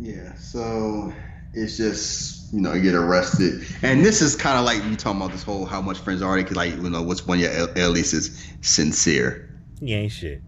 [0.00, 1.12] Yeah, so
[1.54, 5.20] it's just you know you get arrested, and this is kind of like you talking
[5.20, 6.44] about this whole how much friends are they?
[6.44, 9.50] 'cause, like you know what's one of your al- aliases sincere.
[9.80, 10.42] He ain't shit.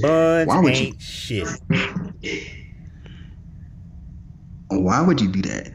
[0.00, 1.46] Buns Why would ain't shit.
[4.70, 5.72] Why would you do that?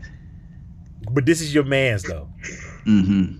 [1.11, 2.29] But this is your man's though.
[2.85, 3.37] Mm-hmm.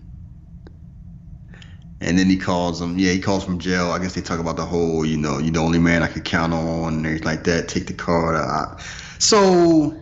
[2.02, 2.98] And then he calls him.
[2.98, 3.92] Yeah, he calls from jail.
[3.92, 6.24] I guess they talk about the whole, you know, you're the only man I could
[6.24, 7.68] count on, and everything like that.
[7.68, 8.38] Take the card.
[8.38, 8.82] out.
[9.20, 9.96] So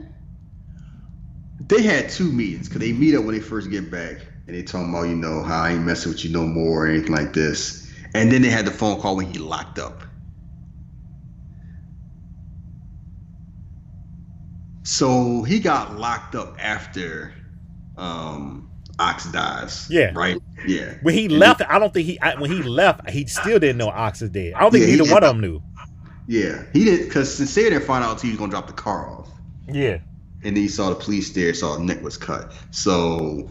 [1.59, 4.17] they had two meetings because they meet up when they first get back,
[4.47, 6.87] and they talking about, you know, how I ain't messing with you no more, or
[6.87, 7.91] anything like this.
[8.13, 10.03] And then they had the phone call when he locked up.
[14.83, 17.33] So he got locked up after
[17.97, 18.69] um
[18.99, 19.87] Ox dies.
[19.89, 20.11] Yeah.
[20.15, 20.37] Right?
[20.65, 20.95] Yeah.
[21.01, 22.19] When he And left, I don't think he.
[22.21, 24.53] I, when he left, he still didn't know Ox is dead.
[24.55, 25.61] I don't think Yeah, he one of them knew.
[26.27, 26.63] Yeah.
[26.73, 29.29] He didn't because Sincere didn't find out he was gonna drop the car off.
[29.67, 29.99] Yeah.
[30.43, 32.53] And then he saw the police there, saw the neck was cut.
[32.71, 33.49] So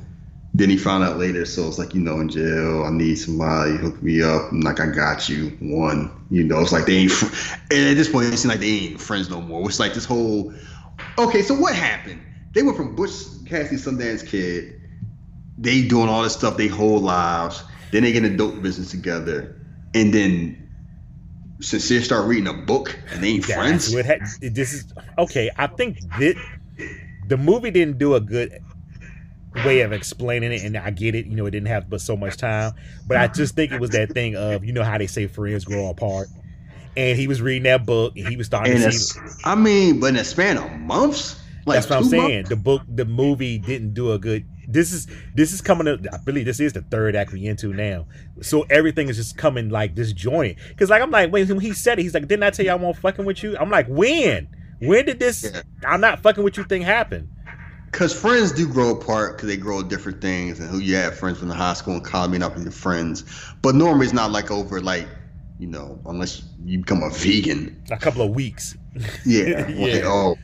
[0.54, 3.76] then he found out later, so it's like, you know, in jail, I need somebody,
[3.76, 4.52] hook me up.
[4.52, 5.48] I'm like, I got you.
[5.60, 8.60] One, you know, it's like they ain't fr- and at this point it seems like
[8.60, 9.68] they ain't friends no more.
[9.68, 10.52] It's like this whole
[11.18, 12.22] Okay, so what happened?
[12.52, 13.10] They went from Butch
[13.46, 14.80] Cassidy Sundance Kid,
[15.58, 18.90] they doing all this stuff their whole lives, then they get in the dope business
[18.90, 19.56] together,
[19.94, 20.65] and then
[21.60, 23.94] Sincere start reading a book and they ain't That's friends.
[23.94, 25.50] what ha- this is okay.
[25.56, 26.34] I think that
[27.28, 28.58] the movie didn't do a good
[29.64, 31.26] way of explaining it, and I get it.
[31.26, 32.72] You know, it didn't have but so much time,
[33.06, 35.64] but I just think it was that thing of you know how they say friends
[35.64, 36.28] grow apart.
[36.96, 39.20] And he was reading that book, and he was starting And to see.
[39.44, 42.34] I mean, but in a span of months, like That's what I'm saying.
[42.34, 42.48] months?
[42.48, 44.46] The book, the movie didn't do a good.
[44.76, 45.88] This is this is coming.
[45.88, 48.06] Up, I believe this is the third act we into now.
[48.42, 50.58] So everything is just coming like disjointed.
[50.68, 52.74] Because like I'm like, when he said it, he's like, didn't I tell you I
[52.74, 53.56] won't fucking with you?
[53.56, 54.48] I'm like, when?
[54.80, 55.50] When did this?
[55.50, 55.62] Yeah.
[55.86, 57.30] I'm not fucking with you thing happen?
[57.90, 61.38] Because friends do grow apart because they grow different things, and who you have friends
[61.38, 63.24] from the high school and college may not be your friends.
[63.62, 65.08] But normally it's not like over like,
[65.58, 67.82] you know, unless you become a vegan.
[67.90, 68.76] A couple of weeks.
[69.24, 69.70] Yeah.
[69.70, 69.94] Yeah.
[69.94, 70.36] Like, oh,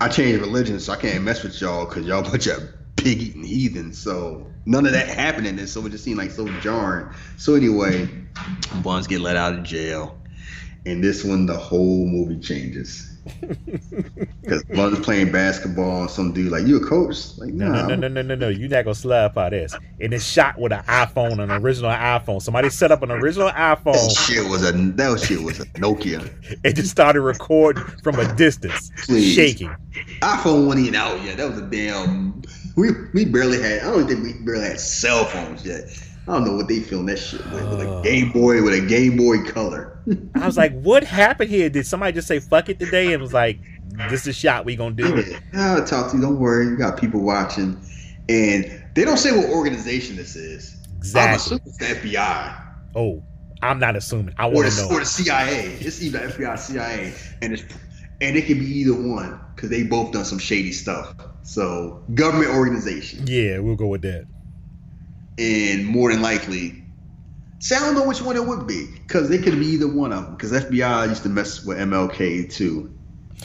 [0.00, 2.62] I changed religion, so I can't mess with y'all because y'all a bunch of
[3.02, 3.98] pig eating heathens.
[3.98, 5.72] So none of that happened in this.
[5.72, 7.08] So it just seemed like so jarring.
[7.36, 8.08] So anyway,
[8.82, 10.18] Buns get let out of jail.
[10.84, 13.08] And this one, the whole movie changes.
[14.42, 17.38] Because Buns playing basketball and some dude like, you a coach?
[17.38, 18.48] Like, No, nah, no, no, no, no, no, no.
[18.48, 19.72] You're not gonna slap out this.
[20.00, 22.42] And it's shot with an iPhone, an original iPhone.
[22.42, 23.92] Somebody set up an original iPhone.
[23.92, 26.28] That shit was a that shit was a Nokia.
[26.64, 29.32] it just started recording from a distance, Please.
[29.32, 29.72] shaking.
[30.20, 31.36] iPhone wasn't even out yet.
[31.36, 32.42] That was a damn.
[32.76, 33.80] We we barely had.
[33.82, 35.84] I don't think we barely had cell phones yet.
[36.28, 37.68] I don't know what they filmed that shit with.
[37.70, 38.02] With a Oh.
[38.02, 39.98] Game Boy with a Game Boy Color.
[40.34, 41.68] I was like, what happened here?
[41.68, 43.58] Did somebody just say fuck it today and was like,
[44.08, 45.24] this is a shot we gonna do?
[45.52, 46.22] Yeah, I'll talk to you.
[46.22, 46.66] Don't worry.
[46.66, 47.78] You got people watching,
[48.28, 50.76] and they don't say what organization this is.
[50.98, 51.30] Exactly.
[51.30, 52.62] I'm assuming it's the FBI
[52.94, 53.22] Oh,
[53.60, 54.34] I'm not assuming.
[54.38, 55.66] I want to the, or the CIA.
[55.80, 57.12] It's either FBI, CIA,
[57.42, 57.64] and it's
[58.20, 61.14] and it can be either one because they both done some shady stuff.
[61.42, 63.24] So government organization.
[63.26, 64.26] Yeah, we'll go with that.
[65.38, 66.84] and more than likely,
[67.58, 70.12] see, I don't know which one it would be because they could be either one
[70.12, 70.34] of them.
[70.36, 72.92] Because FBI used to mess with MLK too,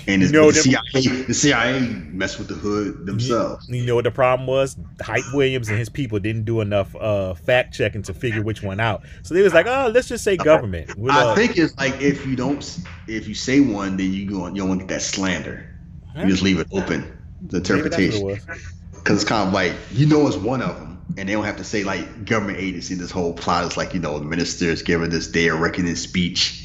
[0.06, 1.80] and You know the them- CIA, the CIA
[2.12, 3.68] mess with the hood themselves.
[3.70, 4.78] You know what the problem was?
[5.02, 8.80] Hype Williams and his people didn't do enough uh, fact checking to figure which one
[8.80, 9.04] out.
[9.24, 10.96] So they was like, oh, let's just say government.
[10.98, 14.30] We'll, I uh, think it's like if you don't, if you say one, then you
[14.30, 15.74] go, you don't want to get that slander.
[16.16, 19.54] You just leave it open, the Maybe that's what it interpretation, because it's kind of
[19.54, 20.94] like you know it's one of them.
[21.18, 22.96] And they don't have to say like government agency.
[22.96, 25.96] This whole plot is like you know the minister is giving this day of reckoning
[25.96, 26.64] speech.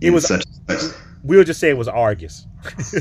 [0.00, 0.44] It was- such.
[1.24, 2.46] We'll just say it was Argus.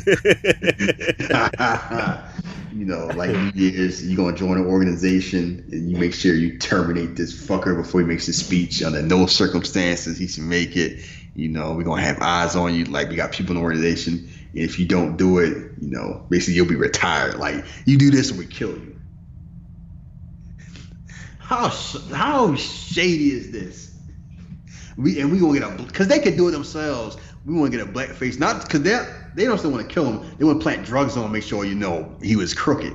[2.73, 7.15] you know, like Year's, you're gonna join an organization and you make sure you terminate
[7.15, 8.83] this fucker before he makes his speech.
[8.83, 11.05] Under no circumstances he should make it.
[11.35, 12.85] You know, we're gonna have eyes on you.
[12.85, 14.29] Like we got people in the organization.
[14.53, 17.35] And if you don't do it, you know, basically you'll be retired.
[17.35, 18.97] Like you do this and we kill you.
[21.39, 21.69] How
[22.13, 23.95] how shady is this?
[24.97, 27.17] We and we gonna get a because they could do it themselves.
[27.45, 29.05] We want to get a black face, not because they
[29.35, 30.37] they don't still want to kill him.
[30.37, 32.93] They want to plant drugs on him, make sure you know he was crooked.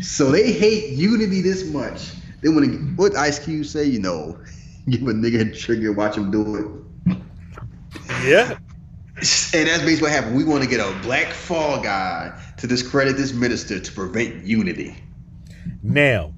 [0.00, 2.12] So they hate unity this much.
[2.42, 4.38] They want to what Ice Cube say, you know,
[4.88, 7.16] give a nigga a trigger, watch him do it.
[8.24, 8.58] yeah.
[9.18, 10.36] And that's basically what happened.
[10.36, 14.94] We want to get a black fall guy to discredit this minister to prevent unity.
[15.82, 16.34] Now,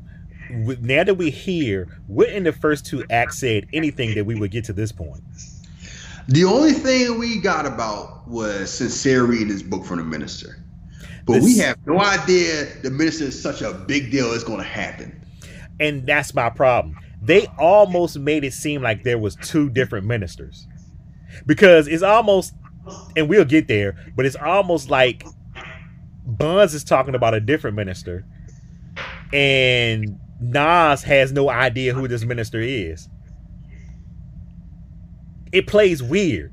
[0.51, 4.53] now that we're here, what in the first two acts said anything that we would
[4.53, 5.23] get to this point?
[6.29, 10.63] The only thing we got about was sincere reading his book from the minister.
[11.27, 14.59] But This- we have no idea the minister is such a big deal it's going
[14.59, 15.21] to happen.
[15.81, 16.97] And that's my problem.
[17.23, 20.67] They almost made it seem like there was two different ministers.
[21.47, 22.53] because it's almost,
[23.17, 25.25] and we'll get there, but it's almost like
[26.27, 28.25] Buns is talking about a different minister,
[29.33, 33.09] and Nas has no idea who this minister is.
[35.53, 36.53] It plays weird.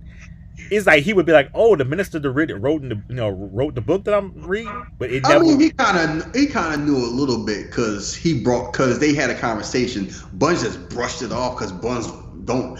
[0.72, 3.16] It's like he would be like, "Oh, the minister that wrote, wrote in the you
[3.16, 6.48] know wrote the book that I'm reading," but it I mean, he kind of he
[6.48, 10.10] kind of knew a little bit because he brought because they had a conversation.
[10.34, 12.08] Buns just brushed it off because Buns
[12.46, 12.80] don't.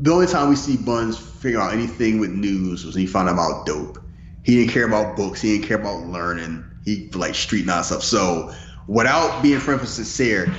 [0.00, 3.28] The only time we see Buns figure out anything with news was when he found
[3.28, 3.98] out about dope.
[4.44, 5.40] He didn't care about books.
[5.40, 6.64] He didn't care about learning.
[6.84, 8.02] He like street knowledge stuff.
[8.04, 8.54] So
[8.86, 10.54] without being friends with sincere,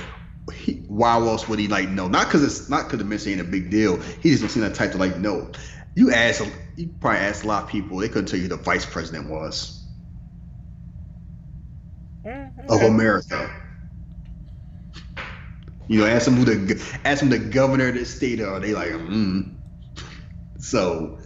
[0.54, 2.06] he, why else would he like know?
[2.06, 3.96] Not because it's not because the minister ain't a big deal.
[4.00, 5.50] He just don't seem that type to like know.
[5.94, 6.44] You ask,
[6.76, 7.96] you probably asked a lot of people.
[7.98, 9.80] They couldn't tell you who the vice president was
[12.24, 12.70] mm-hmm.
[12.70, 13.50] of America.
[15.90, 18.60] You know, ask them who the ask them the governor of the state are.
[18.60, 19.56] They like, mm.
[20.56, 21.18] So,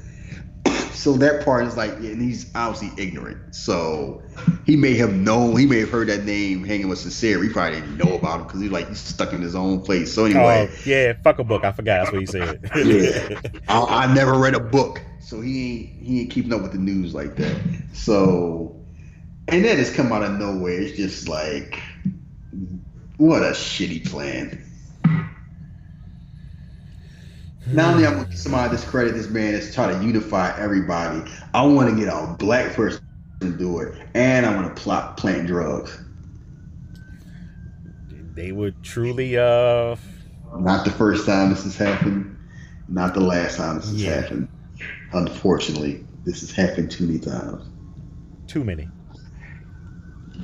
[0.93, 3.55] so that part is like, and he's obviously ignorant.
[3.55, 4.23] So
[4.65, 7.43] he may have known, he may have heard that name hanging with Sincere.
[7.43, 10.15] He probably didn't know about him because he's like he's stuck in his own place.
[10.15, 11.63] So anyway, Oh yeah, fuck a book.
[11.63, 11.99] I forgot.
[11.99, 12.71] That's what he said.
[12.75, 13.39] Yeah.
[13.69, 16.79] I, I never read a book, so he ain't he ain't keeping up with the
[16.79, 17.55] news like that.
[17.93, 18.83] So,
[19.47, 20.81] and that has come out of nowhere.
[20.81, 21.83] It's just like,
[23.19, 24.63] what a shitty plan.
[27.67, 31.31] Not only I'm gonna somebody discredit this man is trying to unify everybody.
[31.55, 33.01] I want to get a black person
[33.41, 35.99] to do it, and I want to plot plant drugs.
[38.35, 39.97] they would truly uh
[40.57, 42.37] Not the first time this has happened.
[42.89, 44.21] Not the last time this has Yeah.
[44.21, 44.49] happened.
[45.13, 47.65] Unfortunately, this has happened too many times.
[48.47, 48.94] too many.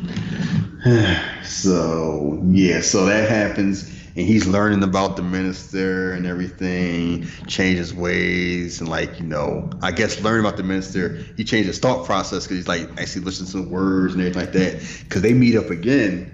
[1.45, 3.85] so yeah, so that happens,
[4.17, 9.93] and he's learning about the minister and everything, changes ways, and like you know, I
[9.93, 13.51] guess learning about the minister, he changed his thought process because he's like actually listening
[13.51, 14.83] to the words and everything like that.
[15.05, 16.33] Because they meet up again,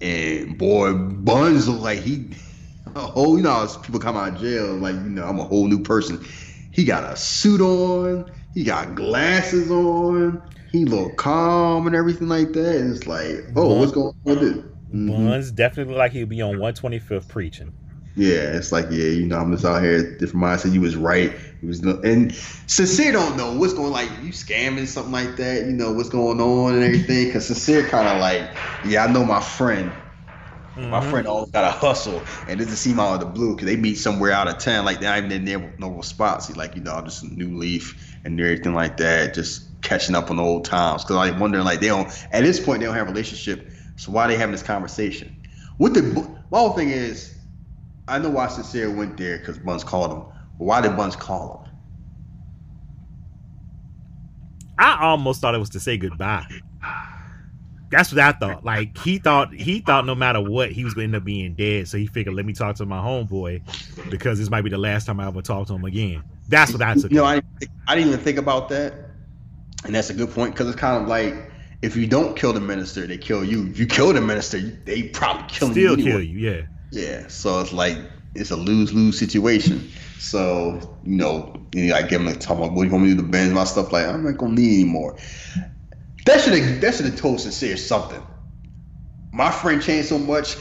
[0.00, 2.30] and boy, Buns look like he
[2.96, 5.82] whole, you know, people come out of jail, like you know, I'm a whole new
[5.82, 6.24] person.
[6.70, 10.40] He got a suit on, he got glasses on,
[10.72, 12.76] he look calm and everything like that.
[12.76, 14.64] And it's like, oh, what's going on with this?
[14.94, 15.06] Mhm.
[15.06, 17.74] Buns definitely look like he'd be on 125th preaching.
[18.14, 20.72] Yeah, it's like, yeah, you know, I'm just out here different mindset.
[20.74, 21.32] You was right.
[21.62, 22.34] He was no, and
[22.66, 25.64] sincere don't know what's going like you scamming something like that.
[25.64, 27.32] You know what's going on and everything.
[27.32, 28.50] Cause sincere kind of like,
[28.82, 29.94] yeah, I know my friend.
[30.90, 31.02] My Mhm.
[31.02, 33.76] friend always got to hustle, and it doesn't seem out of the blue because they
[33.76, 36.48] meet somewhere out of town, like they're not even in their normal spots.
[36.48, 40.14] He's like, you know, I'm just a new leaf and everything like that, just catching
[40.14, 41.04] up on the old times.
[41.04, 44.12] Because I'm wondering, like, they don't at this point they don't have a relationship, so
[44.12, 45.36] why are they having this conversation?
[45.78, 46.02] What the
[46.50, 47.34] my whole thing is,
[48.08, 50.24] I know why Sincere went there because Buns called him.
[50.58, 51.72] Why did Buns call him?
[54.78, 56.46] I almost thought it was to say goodbye.
[57.92, 58.64] That's what I thought.
[58.64, 61.86] Like he thought he thought no matter what he was gonna end up being dead.
[61.86, 65.06] So he figured let me talk to my homeboy because this might be the last
[65.06, 66.24] time I ever talk to him again.
[66.48, 67.10] That's what I took.
[67.10, 67.26] You know.
[67.26, 68.94] I didn't, think, I didn't even think about that,
[69.84, 71.52] and that's a good point because it's kind of like
[71.82, 73.68] if you don't kill the minister, they kill you.
[73.68, 75.92] If you kill the minister, they probably kill Still you.
[75.92, 76.10] anyway.
[76.10, 76.62] kill you, yeah.
[76.92, 77.98] Yeah, so it's like
[78.34, 79.90] it's a lose lose situation.
[80.18, 83.10] So you know, you know, I give him like talking about what you want me
[83.10, 83.92] to do to bend my stuff.
[83.92, 85.18] Like I'm not gonna need anymore.
[86.26, 88.22] That should have that should have told sincere something.
[89.32, 90.56] My friend changed so much.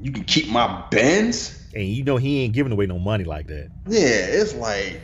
[0.00, 1.68] You can keep my Benz.
[1.74, 3.70] And you know he ain't giving away no money like that.
[3.86, 5.00] Yeah, it's like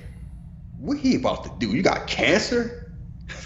[0.79, 1.75] what he about to do?
[1.75, 2.77] You got cancer.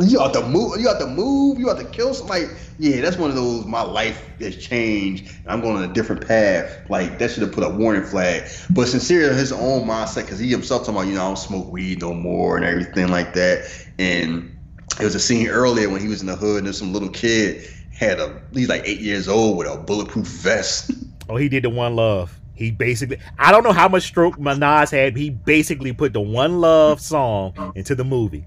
[0.00, 0.78] You got to move.
[0.78, 1.58] You got to move.
[1.58, 2.46] You got to kill somebody.
[2.78, 3.66] Yeah, that's one of those.
[3.66, 5.30] My life has changed.
[5.42, 6.88] And I'm going on a different path.
[6.88, 8.48] Like that should have put a warning flag.
[8.70, 11.70] But sincere, his own mindset, because he himself talking about, you know, I don't smoke
[11.70, 13.70] weed no more and everything like that.
[13.98, 14.53] And
[15.00, 17.08] it was a scene earlier when he was in the hood and there's some little
[17.10, 20.90] kid had a he's like eight years old with a bulletproof vest.
[21.26, 22.38] Oh, he did the one love.
[22.54, 25.16] He basically I don't know how much stroke Nas had.
[25.16, 28.44] He basically put the one love song into the movie.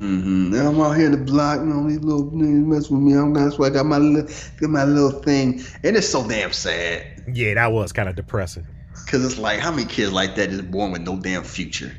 [0.00, 0.50] Mm-hmm.
[0.50, 3.14] Now I'm out here in the block, you know, these little niggas mess with me.
[3.14, 4.28] I'm that's why I got my little,
[4.60, 8.66] got my little thing, and it's so damn sad Yeah, that was kind of depressing.
[9.04, 11.96] because it's like how many kids like that is born with no damn future.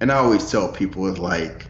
[0.00, 1.64] And I always tell people it's like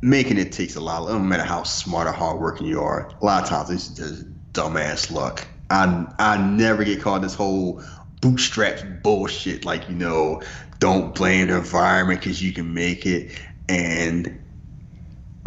[0.00, 1.08] making it takes a lot.
[1.08, 3.10] It don't matter how smart or hardworking you are.
[3.20, 5.46] A lot of times it's just dumbass luck.
[5.70, 7.82] I I never get caught in this whole
[8.20, 9.64] bootstraps bullshit.
[9.64, 10.42] Like you know,
[10.78, 13.38] don't blame the environment because you can make it.
[13.68, 14.38] And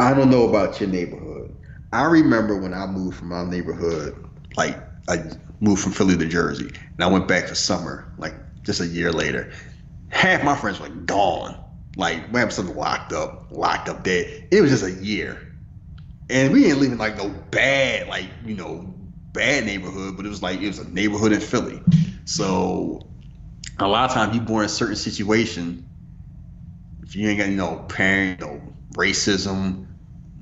[0.00, 1.54] I don't know about your neighborhood.
[1.92, 4.16] I remember when I moved from my neighborhood,
[4.56, 5.22] like I
[5.60, 9.12] moved from Philly to Jersey, and I went back for summer, like just a year
[9.12, 9.52] later.
[10.10, 11.61] half my friends were gone.
[11.96, 14.48] Like we have something locked up, locked up dead.
[14.50, 15.38] It was just a year,
[16.30, 18.94] and we didn't live in like no bad, like you know,
[19.32, 21.82] bad neighborhood, but it was like it was a neighborhood in Philly.
[22.24, 23.06] So
[23.78, 25.86] a lot of times you born in a certain situation.
[27.02, 28.62] If you ain't got you know parent, no
[28.94, 29.86] racism,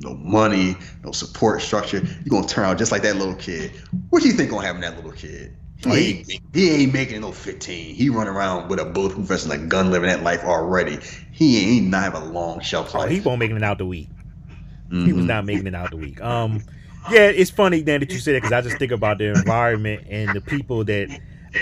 [0.01, 3.72] no money, no support structure, you're gonna turn out just like that little kid.
[4.10, 5.56] What do you think gonna happen to that little kid?
[5.82, 7.94] He ain't, he ain't making no 15.
[7.94, 10.98] He run around with a bulletproof vest and a gun living that life already.
[11.32, 13.11] He ain't not have a long shelf Oh, life.
[13.11, 14.11] he won't making it out the week.
[15.05, 15.27] He was Mhm.
[15.27, 16.20] not making it out the week.
[16.20, 16.65] Um,
[17.07, 20.05] yeah, it's funny then that you said it because I just think about the environment
[20.09, 21.11] and the people that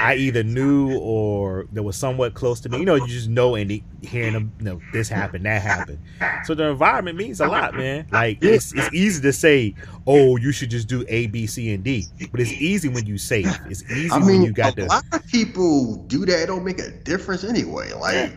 [0.00, 2.78] I either knew or that was somewhat close to me.
[2.78, 3.70] You know, you just know and
[4.02, 5.98] hearing them, you know, this happened, that happened.
[6.44, 8.06] So the environment means a lot, man.
[8.12, 9.74] Like it's it's easy to say,
[10.06, 13.16] oh, you should just do A, B, C, and D, but it's easy when you
[13.18, 13.46] safe.
[13.66, 16.42] It's easy I when mean, you got a lot of people do that.
[16.42, 17.92] It don't make a difference anyway.
[17.92, 18.32] Like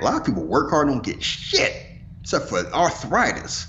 [0.00, 1.86] a lot of people work hard, don't get shit
[2.22, 3.66] except for arthritis.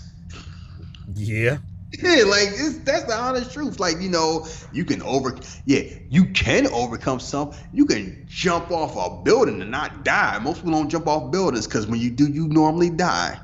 [1.13, 1.57] yeah.
[1.93, 2.49] Yeah, like
[2.83, 3.79] that's the honest truth.
[3.79, 7.53] Like you know, you can over, yeah, you can overcome some.
[7.71, 10.37] You can jump off a building and not die.
[10.39, 13.39] Most people don't jump off buildings because when you do, you normally die.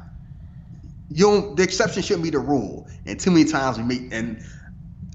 [1.10, 1.56] You don't.
[1.56, 2.88] The exception shouldn't be the rule.
[3.06, 4.44] And too many times we make and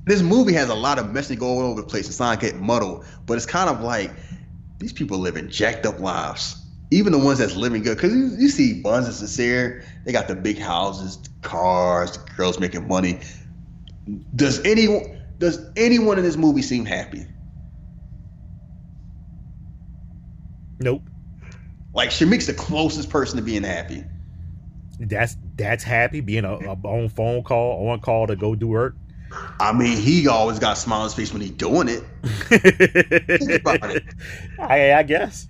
[0.06, 2.08] this movie has a lot of message going all over the place.
[2.08, 4.10] It's not get muddled, but it's kind of like
[4.78, 6.64] these people living jacked up lives.
[6.90, 10.26] Even the ones that's living good, because you, you see Buns and Sincere, they got
[10.26, 13.20] the big houses, cars, girls making money.
[14.34, 17.26] Does anyone does anyone in this movie seem happy?
[20.80, 21.02] Nope.
[21.94, 24.04] Like Shameek's the closest person to being happy.
[25.00, 28.96] That's that's happy being a, a on phone call on call to go do work.
[29.60, 32.02] I mean, he always got a smile on his face when he doing it.
[33.60, 34.04] about it.
[34.58, 35.46] I, I guess.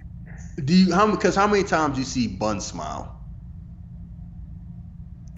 [0.63, 3.15] Do you how because how many times do you see Bun smile?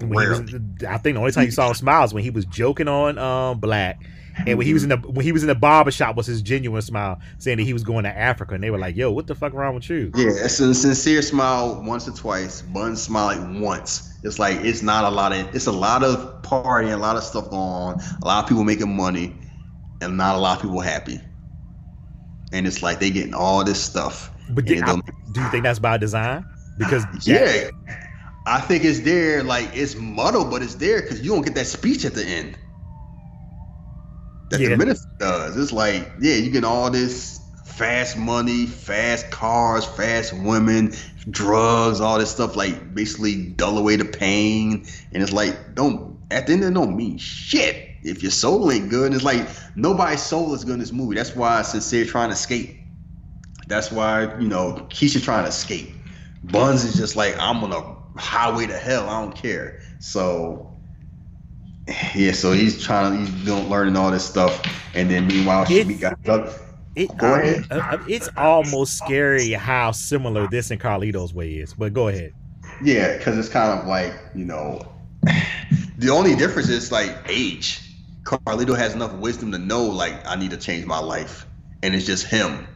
[0.03, 0.41] Was,
[0.89, 3.19] I think the only time you saw him smile is when he was joking on
[3.19, 4.03] um Black,
[4.47, 6.41] and when he was in the when he was in the barber shop was his
[6.41, 9.27] genuine smile, saying that he was going to Africa, and they were like, "Yo, what
[9.27, 12.63] the fuck wrong with you?" Yeah, it's a sincere smile once or twice.
[12.63, 14.19] Bun smile like once.
[14.25, 17.23] It's like it's not a lot of it's a lot of partying, a lot of
[17.23, 19.37] stuff going on, a lot of people making money,
[20.01, 21.21] and not a lot of people happy.
[22.53, 24.33] And it's like they getting all this stuff.
[24.55, 25.05] But did, I, don't-
[25.35, 26.45] you think that's by design?
[26.77, 27.71] Because yeah,
[28.47, 29.43] I think it's there.
[29.43, 32.59] Like it's muddled, but it's there because you don't get that speech at the end.
[34.51, 34.71] That Yeah.
[34.71, 35.57] the minister does.
[35.57, 40.93] It's like, yeah, you get all this fast money, fast cars, fast women,
[41.31, 42.57] drugs, all this stuff.
[42.57, 46.97] Like basically dull away the pain, and it's like don't at the end it don't
[46.97, 49.07] mean shit if your soul ain't good.
[49.07, 51.15] And it's like nobody's soul is good in this movie.
[51.15, 52.80] That's why Sincere trying to escape.
[53.71, 55.95] That's why you know Kisha trying to escape.
[56.45, 59.09] Buns is just like I'm on a highway to hell.
[59.09, 59.79] I don't care.
[60.01, 60.71] So
[62.15, 64.63] yeah, so he's trying to he's doing learning all this stuff,
[64.95, 66.53] and then meanwhile It- she got drugged.
[66.97, 67.65] it, Go ahead.
[67.71, 71.73] uh, uh, it's almost scary how similar this and Carlito's way is.
[71.75, 72.33] But go ahead.
[72.83, 74.81] Yeah, because it's kind of like you know,
[75.99, 77.81] the only difference is like age.
[78.25, 81.47] Carlito has enough wisdom to know like I need to change my life,
[81.83, 82.67] and it's just him,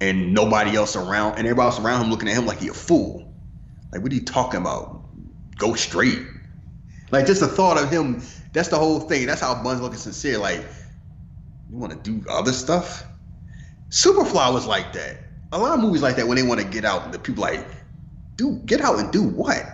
[0.00, 2.74] and nobody else around, and everybody else around him looking at him like he a
[2.74, 3.32] fool.
[3.92, 5.02] Like what are you talking about?
[5.56, 6.22] Go straight.
[7.10, 8.22] Like just the thought of him.
[8.52, 9.26] That's the whole thing.
[9.26, 10.38] That's how Buns looking sincere.
[10.38, 10.64] Like
[11.70, 13.04] you want to do other stuff.
[13.90, 15.16] Superfly was like that.
[15.52, 17.64] A lot of movies like that when they want to get out, the people like,
[18.36, 19.64] do get out and do what?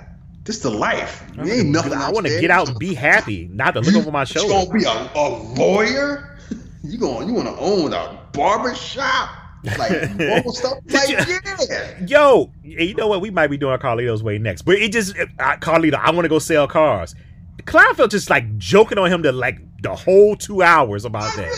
[0.44, 1.24] This the life.
[1.34, 1.94] There ain't nothing.
[1.94, 4.52] I want to get out and be happy, not to look over my shoulder.
[4.52, 6.30] You gonna be a, a lawyer?
[6.86, 9.30] You going you want to own a barber shop?
[9.64, 10.78] Like stuff?
[10.88, 12.04] Like yeah.
[12.06, 13.20] Yo, you know what?
[13.20, 15.94] We might be doing Carlito's way next, but it just Carlito.
[15.94, 17.14] I want to go sell cars.
[17.62, 21.48] Kleinfeld just like joking on him to like the whole two hours about that.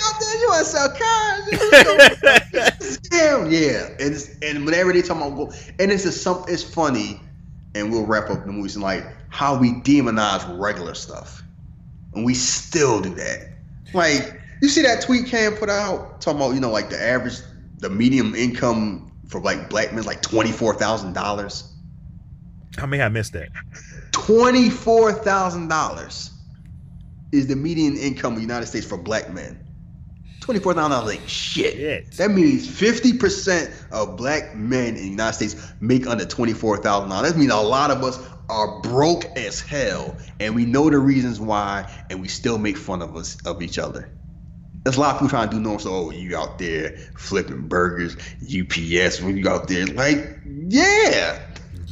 [0.41, 3.01] you want to sell cars?
[3.11, 3.89] Damn, yeah.
[4.05, 7.21] And it's, and whenever they talk about go, and it's just some, it's funny,
[7.75, 11.43] and we'll wrap up the movies and like how we demonize regular stuff,
[12.15, 13.49] and we still do that.
[13.95, 17.35] Like you see that tweet Cam put out talking about you know like the average,
[17.79, 21.73] the medium income for like black men is like twenty four thousand dollars.
[22.77, 23.49] How many I missed that?
[24.13, 26.31] Twenty four thousand dollars
[27.33, 29.63] is the median income in the United States for black men.
[30.41, 31.75] Twenty four thousand dollars ain't shit.
[31.75, 32.13] Shit.
[32.13, 36.77] That means fifty percent of black men in the United States make under twenty four
[36.79, 37.33] thousand dollars.
[37.33, 41.41] That means a lot of us are broke as hell, and we know the reasons
[41.41, 44.09] why, and we still make fun of us of each other.
[44.87, 45.81] There's a lot of people trying to do normal.
[45.81, 51.41] So, oh, you out there flipping burgers, UPS, when you out there, like, yeah,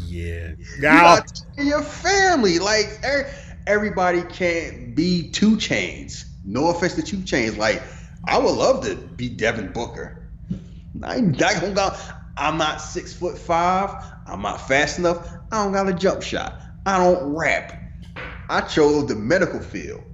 [0.06, 0.50] Yeah.
[0.50, 2.60] you Now, got to take care of your family.
[2.60, 3.28] Like, er-
[3.66, 6.24] everybody can't be 2 Chainz.
[6.44, 7.56] No offense to 2 Chainz.
[7.56, 7.82] Like,
[8.24, 10.22] I would love to be Devin Booker.
[11.02, 11.96] I ain't not gonna.
[12.36, 13.90] I'm not six foot five.
[14.26, 15.28] I'm not fast enough.
[15.50, 16.60] I don't got a jump shot.
[16.86, 17.72] I don't rap.
[18.48, 20.04] I chose the medical field.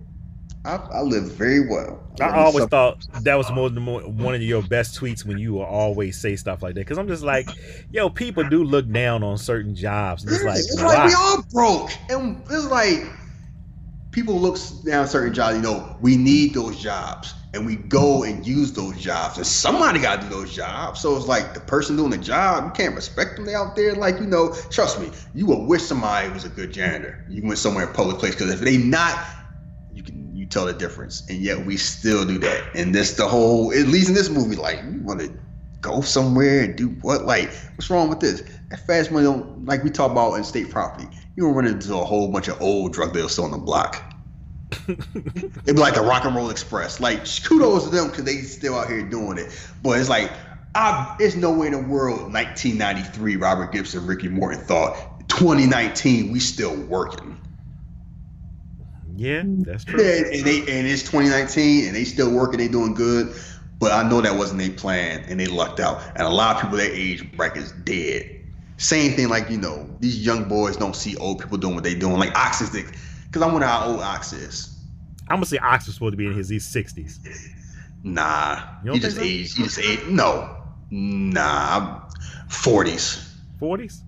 [0.65, 2.03] I, I live very well.
[2.21, 5.39] I in always thought that was more than more, one of your best tweets when
[5.39, 6.81] you will always say stuff like that.
[6.81, 7.49] Because I'm just like,
[7.91, 10.25] yo, people do look down on certain jobs.
[10.25, 13.11] And it's like, it's like we all broke, and it's like
[14.11, 15.57] people look down certain jobs.
[15.57, 19.99] You know, we need those jobs, and we go and use those jobs, and somebody
[19.99, 21.01] got to do those jobs.
[21.01, 23.47] So it's like the person doing the job, you can't respect them.
[23.47, 26.71] They out there, like you know, trust me, you will wish somebody was a good
[26.71, 27.25] janitor.
[27.31, 29.19] You went somewhere in public place because if they not,
[29.95, 32.65] you can tell the difference, and yet we still do that.
[32.75, 35.33] And this the whole, at least in this movie, like you want to
[35.81, 37.25] go somewhere and do what?
[37.25, 38.43] Like, what's wrong with this?
[38.71, 41.09] That fast money don't like we talk about in state property.
[41.37, 44.15] You don't run into a whole bunch of old drug dealers still on the block.
[44.89, 47.01] It'd be like the Rock and Roll Express.
[47.01, 49.49] Like kudos to them because they still out here doing it.
[49.83, 50.33] But it's like,
[50.75, 56.39] I, it's no way in the world 1993 Robert Gibson, Ricky Morton thought 2019 we
[56.41, 57.41] still working.
[59.21, 59.67] Yeah, mm.
[59.67, 60.03] that's true.
[60.03, 63.35] Yeah, and they and it's 2019 and they still working, they doing good.
[63.79, 66.01] But I know that wasn't their plan and they lucked out.
[66.17, 68.41] And a lot of people their age bracket is dead.
[68.79, 71.95] Same thing like, you know, these young boys don't see old people doing what they
[71.95, 72.19] doing.
[72.19, 74.75] Like Ox is because I wonder how old Ox is.
[75.29, 77.19] I'm gonna say Ox was supposed to be in his these 60s.
[78.03, 78.59] Nah.
[78.83, 79.33] You don't He just think so?
[79.33, 79.57] aged.
[79.59, 80.09] He just aged.
[80.09, 80.57] No.
[80.91, 82.09] Nah.
[82.49, 83.29] 40s.
[83.61, 84.01] 40s.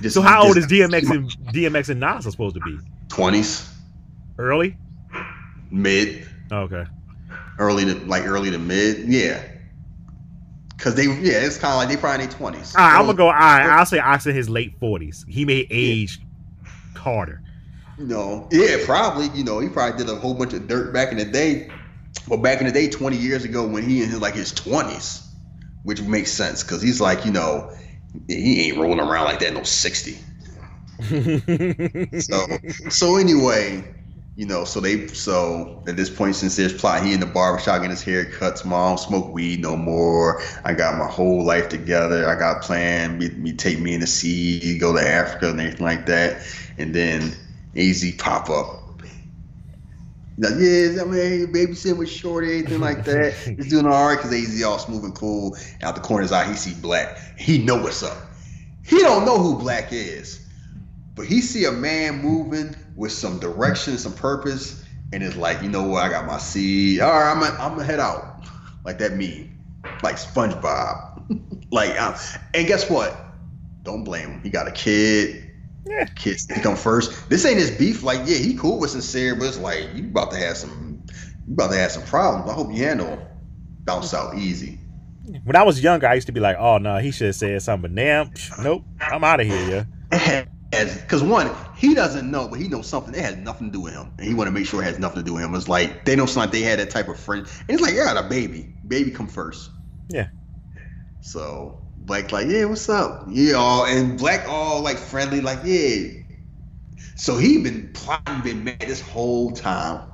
[0.00, 2.78] Just- So how old is DMX and DMX and Nas are supposed to be?
[3.08, 3.70] 20s,
[4.38, 4.76] Early.
[5.70, 6.84] mid, oh, Okay.
[7.58, 9.08] early to like early to mid.
[9.08, 9.42] Yeah.
[10.78, 12.74] Cause they yeah, it's kind of like they probably in their twenties.
[12.76, 13.26] All right, I'm gonna go.
[13.26, 15.26] All right, I'll say Ox in his late 40s.
[15.26, 16.20] He may age
[16.94, 17.40] harder.
[17.98, 19.28] You know, yeah, probably.
[19.34, 21.70] You know, he probably did a whole bunch of dirt back in the day.
[22.28, 25.26] But back in the day, 20 years ago, when he in his like his 20s,
[25.82, 27.70] which makes sense because he's like, you know,
[28.28, 30.18] he ain't rolling around like that no 60.
[32.20, 32.46] So
[32.90, 33.84] so anyway,
[34.36, 37.76] you know, so they so at this point since there's plot, he in the barbershop
[37.76, 40.42] getting his hair cuts, mom smoke weed no more.
[40.62, 42.28] I got my whole life together.
[42.28, 45.86] I got planned me, me take me in the sea, go to Africa and everything
[45.86, 46.46] like that.
[46.76, 47.32] And then
[47.76, 48.82] AZ pop up.
[50.38, 53.32] Like, yeah, I mean, babysitting with Shorty, anything like that.
[53.56, 55.56] He's doing all right because AZ all smooth and cool.
[55.80, 57.16] Out the corner of his eye, he see Black.
[57.38, 58.18] He know what's up.
[58.84, 60.46] He don't know who Black is,
[61.14, 65.68] but he see a man moving with some direction, some purpose, and it's like, you
[65.68, 66.04] know what?
[66.04, 67.00] I got my seed.
[67.00, 68.44] All right, I'm gonna, I'm gonna head out
[68.84, 69.56] like that meme,
[70.02, 71.66] like SpongeBob.
[71.70, 72.14] like, um,
[72.54, 73.16] and guess what?
[73.82, 74.42] Don't blame him.
[74.42, 75.44] He got a kid.
[75.86, 76.06] Yeah.
[76.16, 77.28] Kids come first.
[77.30, 78.02] This ain't his beef.
[78.02, 81.02] Like, yeah, he cool with sincere, but it's like you about to have some,
[81.46, 82.50] you about to have some problems.
[82.50, 83.20] I hope you handle them.
[83.84, 84.80] bounce out easy.
[85.44, 87.62] when I was younger, I used to be like, "Oh no, he should have said
[87.62, 89.86] something." But now, psh, nope, I'm out of here.
[90.10, 90.44] Yeah.
[90.70, 93.14] Because one, he doesn't know, but he knows something.
[93.14, 94.98] It has nothing to do with him, and he want to make sure it has
[94.98, 95.54] nothing to do with him.
[95.54, 96.50] It's like they know something.
[96.50, 98.74] They had that type of friend, and it's like, yeah, a baby.
[98.86, 99.70] Baby come first.
[100.08, 100.28] Yeah.
[101.20, 103.26] So Black like, yeah, what's up?
[103.28, 106.22] Yeah, all and Black all like friendly, like, yeah.
[107.16, 110.10] So he been plotting, been mad this whole time.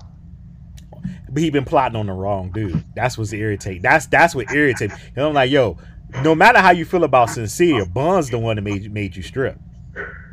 [1.28, 2.84] But he been plotting on the wrong dude.
[2.94, 3.82] That's what's irritating.
[3.82, 4.94] That's that's what irritates.
[4.94, 5.00] me.
[5.16, 5.78] And I'm like, yo,
[6.22, 9.58] no matter how you feel about sincere, Bun's the one that made made you strip.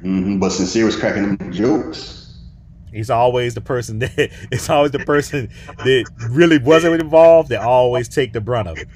[0.02, 2.38] Hmm But sincere was cracking them jokes.
[2.92, 4.14] He's always the person that
[4.52, 5.50] it's always the person
[5.84, 8.88] that really wasn't involved that always take the brunt of it.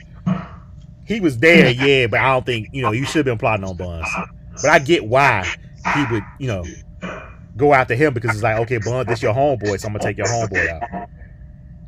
[1.06, 3.66] He was there, yeah, but I don't think you know you should have been plotting
[3.66, 4.20] on Buns.
[4.62, 5.52] But I get why
[5.94, 6.66] he would, you know,
[7.58, 10.18] go after him because it's like, okay, Bun, this your homeboy, so I'm gonna take
[10.18, 10.84] your homeboy out.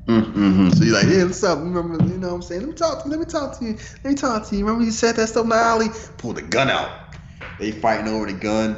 [0.07, 0.69] Mm-hmm.
[0.69, 1.57] So you're like, yeah, what's up?
[1.59, 2.61] Remember, you know what I'm saying?
[2.61, 3.11] Let me talk to you.
[3.11, 3.77] Let me talk to you.
[4.03, 4.65] Let me talk to you.
[4.65, 5.87] Remember you said that stuff in the alley?
[6.17, 7.04] Pull the gun out.
[7.59, 8.77] They fighting over the gun.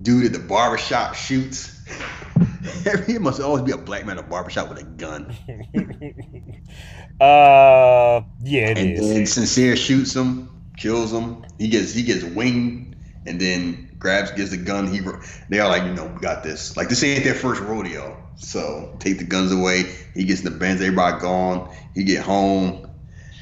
[0.00, 1.82] Dude at the barbershop shoots.
[2.84, 5.34] it must always be a black man at a barbershop with a gun.
[7.20, 9.08] Uh, yeah, it and is.
[9.08, 11.44] then Sincere shoots him, kills him.
[11.56, 12.96] He gets he gets winged,
[13.26, 14.88] and then grabs gets the gun.
[14.88, 15.00] He
[15.48, 16.76] they are like, you know, we got this.
[16.76, 19.84] Like this ain't their first rodeo, so take the guns away.
[20.14, 20.80] He gets in the Benz.
[20.80, 21.72] Everybody gone.
[21.94, 22.90] He get home,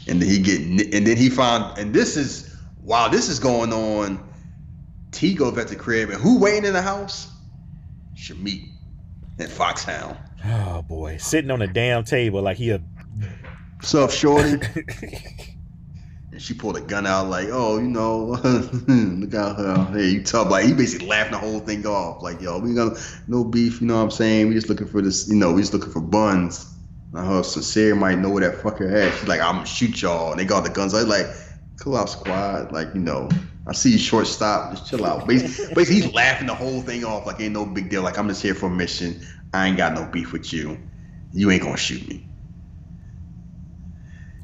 [0.06, 3.72] and then he get and then he found and this is while this is going
[3.72, 4.29] on.
[5.10, 7.32] T goes back to the crib, and who waiting in the house?
[8.16, 8.68] Shameek
[9.38, 10.16] and Foxhound.
[10.44, 12.80] Oh boy, sitting on a damn table like he a
[13.82, 14.60] So shorty.
[16.32, 19.88] and she pulled a gun out like, oh, you know, look out her.
[19.92, 20.50] Hey, you tough.
[20.50, 22.22] Like he basically laughing the whole thing off.
[22.22, 22.96] Like, yo, we got
[23.26, 24.48] no beef, you know what I'm saying?
[24.48, 26.66] We just looking for this, you know, we just looking for buns.
[27.12, 29.18] Now her sincere might know where that fucker at.
[29.18, 30.30] She's like, I'm gonna shoot y'all.
[30.30, 30.94] And they got the guns.
[30.94, 31.26] I like,
[31.80, 32.72] cool out squad.
[32.72, 33.28] Like, you know,
[33.70, 34.72] I see you shortstop.
[34.72, 35.28] Just chill out.
[35.28, 38.02] Basically, basically, he's laughing the whole thing off like ain't no big deal.
[38.02, 39.24] Like I'm just here for a mission.
[39.54, 40.76] I ain't got no beef with you.
[41.32, 42.26] You ain't gonna shoot me.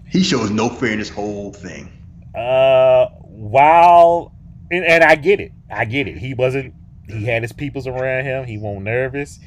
[0.09, 1.91] He shows no fear in this whole thing.
[2.37, 4.33] Uh, while
[4.71, 6.19] and, and I get it, I get it.
[6.19, 6.75] He wasn't.
[7.09, 8.45] He had his peoples around him.
[8.45, 9.41] He wasn't nervous,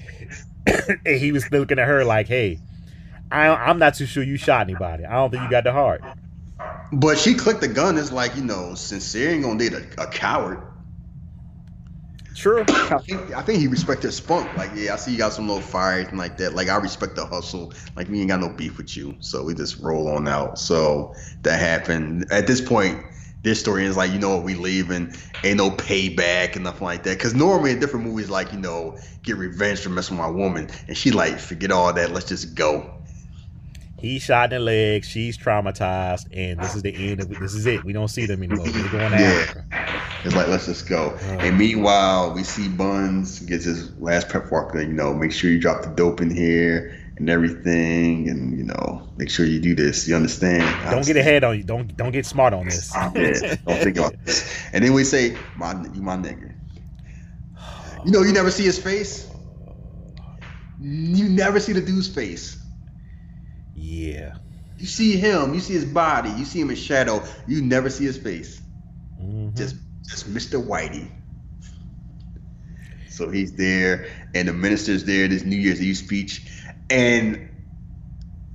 [0.66, 2.60] and he was looking at her like, "Hey,
[3.32, 5.06] I, I'm not too sure you shot anybody.
[5.06, 6.04] I don't think you got the heart."
[6.92, 7.98] But she clicked the gun.
[7.98, 10.64] It's like you know, sincere ain't gonna date a, a coward.
[12.40, 12.64] True.
[12.70, 14.56] I think I think he respected his spunk.
[14.56, 16.56] Like, yeah, I see you got some little fire and like that.
[16.56, 17.74] Like, I respect the hustle.
[17.98, 20.58] Like, we ain't got no beef with you, so we just roll on out.
[20.58, 22.28] So that happened.
[22.32, 23.04] At this point,
[23.44, 25.14] this story is like, you know what, we leaving.
[25.44, 27.18] Ain't no payback and nothing like that.
[27.18, 30.70] Because normally in different movies, like you know, get revenge for messing with my woman,
[30.88, 32.12] and she like, forget all that.
[32.12, 32.99] Let's just go.
[34.00, 35.04] He shot in the leg.
[35.04, 37.40] She's traumatized, and this is the end of it.
[37.40, 37.84] This is it.
[37.84, 38.66] We don't see them anymore.
[38.66, 39.46] We're going to Yeah.
[39.48, 39.66] Africa.
[40.26, 41.08] It's like let's just go.
[41.12, 41.38] Uh-huh.
[41.40, 44.74] And meanwhile, we see Buns gets his last prep walk.
[44.76, 49.08] You know, make sure you drop the dope in here and everything, and you know,
[49.18, 50.08] make sure you do this.
[50.08, 50.64] You understand?
[50.92, 51.64] Don't get ahead on you.
[51.64, 52.94] Don't don't get smart on this.
[52.96, 53.10] Yeah,
[53.68, 54.64] don't think about this.
[54.74, 56.54] And then we say, "My, you my nigga."
[58.06, 59.30] You know, you never see his face.
[60.80, 62.59] You never see the dude's face.
[63.90, 64.36] Yeah.
[64.78, 65.54] You see him.
[65.54, 66.30] You see his body.
[66.30, 67.24] You see him in shadow.
[67.48, 68.62] You never see his face.
[69.22, 69.56] Mhm.
[69.58, 69.76] just
[70.08, 70.64] just Mr.
[70.64, 71.10] Whitey.
[73.10, 75.28] So he's there, and the minister's there.
[75.28, 76.48] This New Year's Eve speech,
[76.90, 77.50] and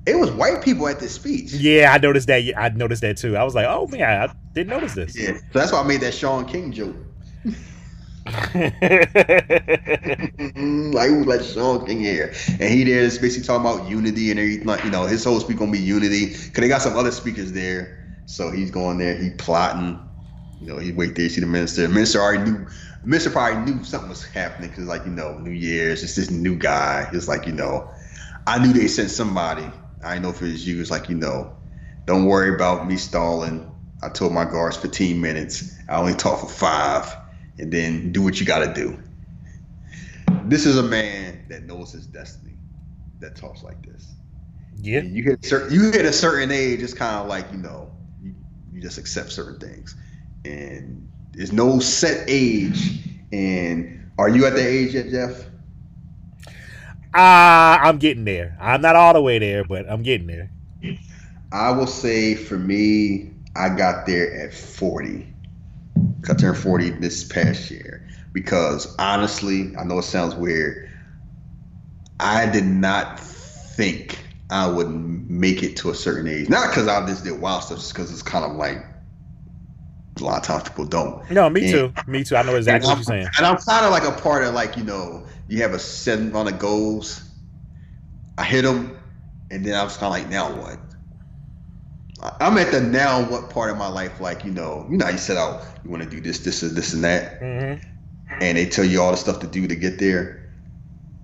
[0.07, 1.53] it was white people at this speech.
[1.53, 2.43] Yeah, I noticed that.
[2.57, 3.37] I noticed that too.
[3.37, 5.19] I was like, oh man, I didn't notice this.
[5.19, 6.97] Yeah, so that's why I made that Shaun King joke.
[8.27, 9.83] Mm-hmm.
[10.93, 14.41] like who's like Shaun King here, and he there is basically talking about unity and
[14.41, 14.67] everything.
[14.67, 17.53] Like you know, his whole speech gonna be unity because they got some other speakers
[17.53, 17.99] there.
[18.27, 20.01] So he's going there, he plotting.
[20.61, 21.89] You know, he wait there, see the minister.
[21.89, 22.67] Minister already knew.
[23.05, 26.57] Minister probably knew something was happening because, like you know, New Year's, it's this new
[26.57, 27.09] guy.
[27.13, 27.91] It's like you know,
[28.47, 29.69] I knew they sent somebody.
[30.03, 30.81] I know if it was you.
[30.81, 31.53] It's like you know,
[32.07, 33.71] don't worry about me stalling.
[34.03, 35.77] I told my guards 15 minutes.
[35.89, 37.17] I only talk for five,
[37.59, 38.99] and then do what you got to do.
[40.45, 42.57] This is a man that knows his destiny,
[43.21, 44.15] that talks like this.
[44.77, 44.99] yeah.
[45.01, 47.91] And you hit certain, you hit a certain age, it's kind of like you know,
[48.23, 48.35] you,
[48.73, 49.97] you just accept certain things,
[50.45, 53.01] and there's no set age.
[53.33, 55.47] And are you at the age yet, Jeff?
[57.15, 58.57] Ah, I'm getting there.
[58.61, 60.51] I'm not all the way there, but I'm getting there.
[61.53, 65.34] I will say for me, I got there at 40.
[66.31, 70.91] I turned 40 this past year because honestly, I know it sounds weird.
[72.21, 74.19] I did not think
[74.51, 76.49] I would make it to a certain age.
[76.49, 78.85] Not because I just did wild stuff, just because it's kind of like
[80.21, 81.29] a lot of times people don't.
[81.31, 81.93] No, me And- too.
[82.07, 82.37] Me too.
[82.37, 83.29] I know exactly what you're saying.
[83.37, 86.19] And I'm kind of like a part of like you know you have a set
[86.19, 87.23] amount of goals.
[88.39, 88.97] I hit them,
[89.51, 90.79] and then I was kind of like, now what?
[92.41, 95.11] I'm at the now what part of my life like you know you know how
[95.13, 97.75] you set out you want to do this this and this and that, hmm
[98.41, 100.41] and they tell you all the stuff to do to get there.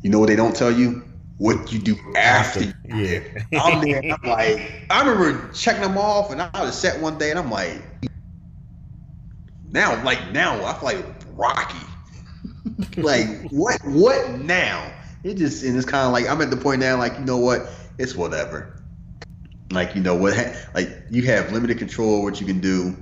[0.02, 1.02] You know what they don't tell you?
[1.38, 2.64] What you do after.
[2.64, 3.20] you Yeah.
[3.54, 4.00] I'm there.
[4.02, 7.38] and I'm like, I remember checking them off, and I was set one day, and
[7.38, 7.82] I'm like,
[9.64, 11.86] now, like now, I feel like Rocky.
[12.96, 13.80] like what?
[13.84, 14.92] What now?
[15.22, 17.38] It just and it's kind of like I'm at the point now, like you know
[17.38, 17.70] what?
[17.98, 18.79] It's whatever.
[19.70, 20.36] Like you know what?
[20.74, 22.96] Like you have limited control of what you can do,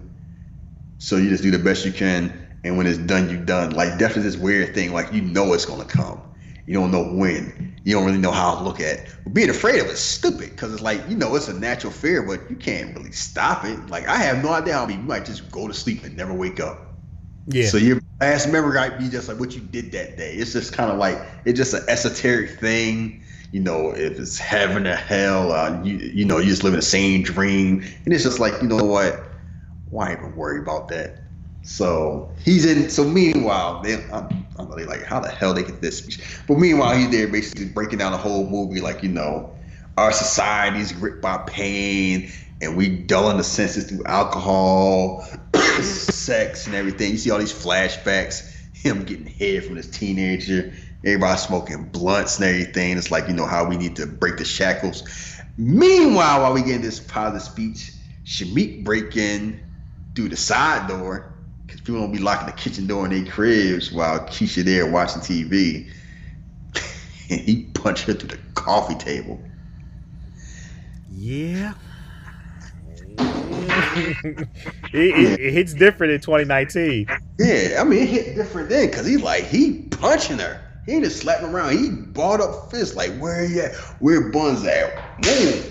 [0.98, 2.32] so you just do the best you can,
[2.64, 3.70] and when it's done, you're done.
[3.70, 4.92] Like death is this weird thing.
[4.92, 6.20] Like you know it's gonna come.
[6.68, 7.74] You don't know when.
[7.84, 9.16] You don't really know how to look at it.
[9.24, 11.90] But being afraid of it is stupid because it's like, you know, it's a natural
[11.90, 13.88] fear, but you can't really stop it.
[13.88, 16.34] Like, I have no idea how many you might just go to sleep and never
[16.34, 16.98] wake up.
[17.46, 17.68] Yeah.
[17.68, 20.34] So your last memory might be just like what you did that day.
[20.34, 23.22] It's just kind of like, it's just an esoteric thing.
[23.50, 26.80] You know, if it's heaven or hell, uh, you, you know, you just live in
[26.80, 27.82] the same dream.
[28.04, 29.24] And it's just like, you know what?
[29.90, 31.22] Why even worry about that?
[31.62, 32.90] So he's in.
[32.90, 36.18] So meanwhile, they, I'm, I'm really like, how the hell they get this?
[36.46, 39.54] But meanwhile, he's there basically breaking down the whole movie, like you know,
[39.98, 42.30] our society's gripped by pain,
[42.60, 45.26] and we dulling the senses through alcohol,
[45.82, 47.12] sex, and everything.
[47.12, 50.72] You see all these flashbacks, him getting head from this teenager,
[51.04, 52.96] everybody smoking blunts and everything.
[52.96, 55.04] It's like you know how we need to break the shackles.
[55.56, 57.92] Meanwhile, while we getting this positive speech,
[58.24, 59.60] Shameek break in
[60.14, 61.32] through the side door
[61.66, 65.22] because people don't be locking the kitchen door in their cribs while Kisha there watching
[65.22, 65.90] TV.
[67.30, 69.40] and he punched her through the coffee table.
[71.12, 71.74] Yeah.
[73.18, 74.48] it,
[74.92, 77.06] it, it hits different in 2019.
[77.38, 80.67] Yeah, I mean, it hit different then because he's like, he punching her.
[80.88, 81.76] He ain't just slapping around.
[81.76, 83.74] He balled up fist like, where he at?
[84.00, 85.20] Where Buns at?
[85.20, 85.62] Boom.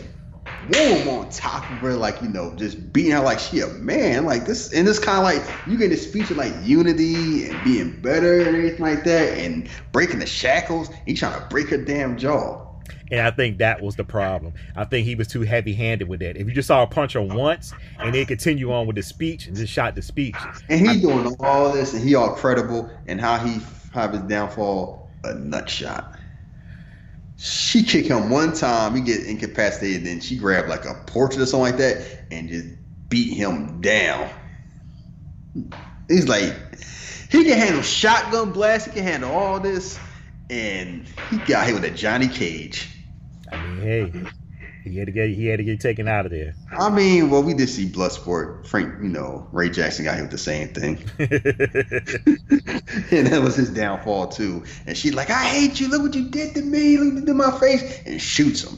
[0.70, 4.26] Boom on top of her, like, you know, just beating her like she a man.
[4.26, 7.64] Like this, and it's kind of like, you get this speech of like unity and
[7.64, 10.92] being better and everything like that and breaking the shackles.
[11.08, 12.64] He trying to break her damn jaw.
[13.10, 14.54] And I think that was the problem.
[14.76, 16.38] I think he was too heavy handed with that.
[16.38, 19.48] If you just saw a punch her once and then continue on with the speech
[19.48, 20.36] and just shot the speech.
[20.70, 23.62] And he doing all this and he all credible and how he
[23.94, 26.14] have his downfall a nut shot.
[27.38, 31.46] She kicked him one time, he get incapacitated, then she grabbed like a portrait or
[31.46, 32.68] something like that and just
[33.10, 34.30] beat him down.
[36.08, 36.56] He's like,
[37.30, 40.00] he can handle shotgun blast, he can handle all this,
[40.50, 42.90] and he got hit with a Johnny Cage.
[43.52, 44.14] I mean, hey,
[44.92, 46.54] he had to get he had to get taken out of there.
[46.72, 48.66] I mean, well, we did see Bloodsport.
[48.66, 50.98] Frank, you know, Ray Jackson got hit with the same thing,
[53.12, 54.64] and that was his downfall too.
[54.86, 55.90] And she's like, "I hate you.
[55.90, 56.98] Look what you did to me.
[56.98, 58.78] Look what you did to my face," and shoots him.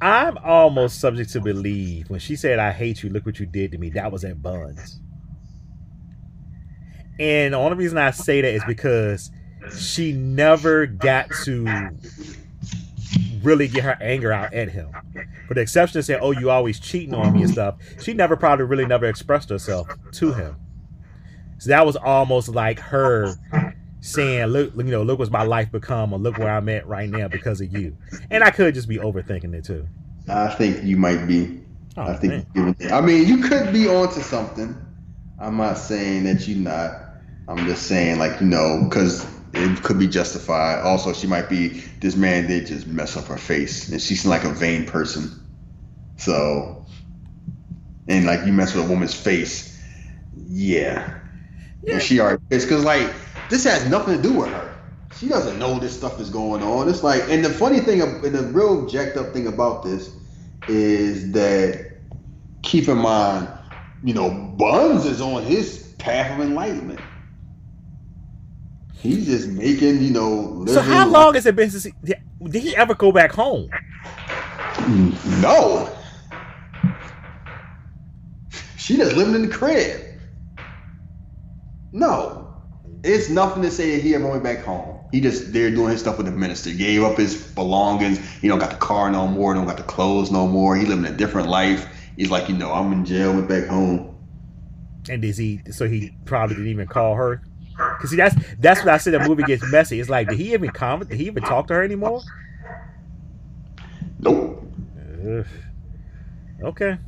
[0.00, 3.10] I'm almost subject to believe when she said, "I hate you.
[3.10, 5.00] Look what you did to me." That was at Buns.
[7.18, 9.30] And the only reason I say that is because
[9.72, 11.90] she never got to
[13.42, 14.90] really get her anger out at him.
[15.46, 18.36] For the exception of saying, "Oh, you always cheating on me" and stuff, she never
[18.36, 20.56] probably really never expressed herself to him.
[21.58, 23.34] So that was almost like her
[24.00, 27.08] saying, "Look, you know, look what's my life become, or look where I'm at right
[27.08, 27.96] now because of you."
[28.30, 29.86] And I could just be overthinking it too.
[30.28, 31.60] I think you might be.
[31.96, 32.46] Oh, I think.
[32.92, 34.76] I mean, you could be onto something.
[35.40, 37.04] I'm not saying that you're not.
[37.48, 39.26] I'm just saying, like you know, because
[39.58, 40.80] it could be justified.
[40.82, 41.68] Also, she might be
[42.00, 45.30] this man did just mess up her face, and she's like a vain person.
[46.16, 46.84] So,
[48.08, 49.80] and like you mess with a woman's face,
[50.48, 51.14] yeah.
[51.82, 51.94] Yeah.
[51.94, 53.12] And she already it's because like
[53.50, 54.74] this has nothing to do with her.
[55.16, 56.88] She doesn't know this stuff is going on.
[56.88, 60.14] It's like, and the funny thing, and the real jacked up thing about this
[60.68, 61.96] is that
[62.62, 63.48] keep in mind,
[64.04, 67.00] you know, Buns is on his path of enlightenment.
[69.00, 70.64] He's just making, you know.
[70.66, 73.70] So how life- long has it been since he, did he ever go back home?
[75.40, 75.88] No.
[78.76, 80.00] She just living in the crib.
[81.92, 82.54] No.
[83.04, 84.98] It's nothing to say that he ever went back home.
[85.12, 86.72] He just there doing his stuff with the minister.
[86.72, 88.18] Gave up his belongings.
[88.42, 89.54] You don't got the car no more.
[89.54, 90.76] Don't got the clothes no more.
[90.76, 91.86] He living a different life.
[92.16, 93.32] He's like, you know, I'm in jail.
[93.32, 94.16] Went back home.
[95.08, 95.60] And is he?
[95.70, 97.42] So he probably didn't even call her.
[97.78, 99.14] Cause see, that's that's what I said.
[99.14, 100.00] The movie gets messy.
[100.00, 101.10] It's like, did he even comment?
[101.10, 102.22] Did he even talk to her anymore?
[104.18, 104.64] Nope.
[105.24, 105.46] Ugh.
[106.62, 106.98] Okay.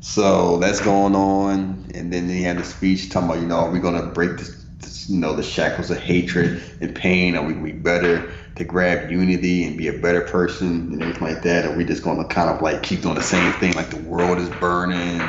[0.00, 3.70] So that's going on, and then he had the speech talking about, you know, are
[3.70, 7.36] we gonna break this, this you know, the shackles of hatred and pain?
[7.36, 11.42] Are we be better to grab unity and be a better person and everything like
[11.42, 11.64] that?
[11.64, 14.38] Are we just gonna kind of like keep doing the same thing, like the world
[14.38, 15.20] is burning,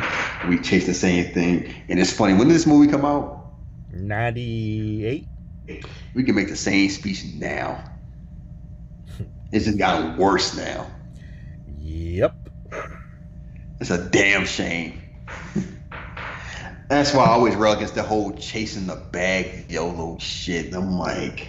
[0.47, 1.73] we chase the same thing?
[1.87, 3.53] And it's funny when did this movie come out?
[3.91, 5.27] Ninety-eight.
[6.13, 7.83] We can make the same speech now.
[9.51, 10.87] It's just gotten worse now.
[11.79, 12.35] Yep.
[13.79, 15.01] It's a damn shame.
[16.87, 20.73] That's why I always rail against the whole chasing the bag YOLO shit.
[20.73, 21.47] I'm like,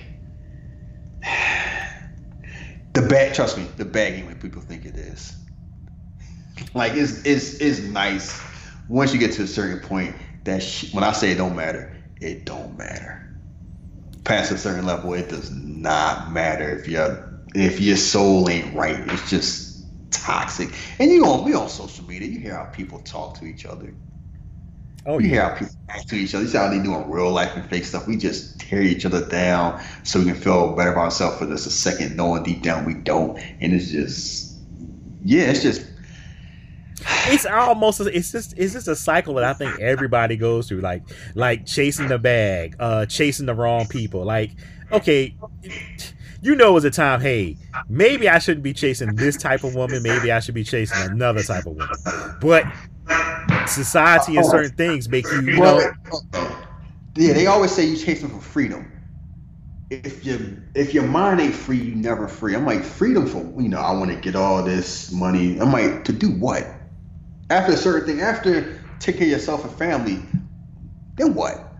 [2.94, 3.34] the bag.
[3.34, 5.36] Trust me, the bag ain't what people think it is.
[6.74, 8.40] Like it's it's it's nice
[8.88, 10.14] once you get to a certain point.
[10.44, 13.20] That sh- when I say it don't matter, it don't matter.
[14.24, 18.98] Past a certain level, it does not matter if your if your soul ain't right.
[19.08, 20.70] It's just toxic.
[20.98, 23.94] And you on we on social media, you hear how people talk to each other.
[25.06, 26.44] Oh You hear how people act to each other.
[26.44, 28.06] You see how they do in real life and fake stuff.
[28.06, 31.66] We just tear each other down so we can feel better about ourselves for just
[31.66, 33.38] a second, knowing deep down we don't.
[33.60, 34.58] And it's just,
[35.24, 35.86] yeah, it's just,
[37.28, 38.00] It's almost.
[38.00, 38.54] It's just.
[38.58, 40.80] It's just a cycle that I think everybody goes through.
[40.80, 41.02] Like,
[41.34, 44.24] like chasing the bag, uh, chasing the wrong people.
[44.24, 44.50] Like,
[44.92, 45.34] okay.
[46.42, 47.20] You know, it's a time.
[47.20, 47.56] Hey,
[47.88, 50.02] maybe I shouldn't be chasing this type of woman.
[50.02, 51.96] Maybe I should be chasing another type of woman.
[52.40, 52.64] But
[53.66, 55.80] society and certain things make you, you know,
[57.16, 58.90] yeah, they always say you chasing for freedom.
[59.90, 62.54] if you if your mind ain't free, you never free.
[62.54, 65.58] I'm like freedom for you know I want to get all this money.
[65.58, 66.66] I'm like to do what?
[67.50, 70.22] After a certain thing, after taking yourself and family,
[71.16, 71.72] then what?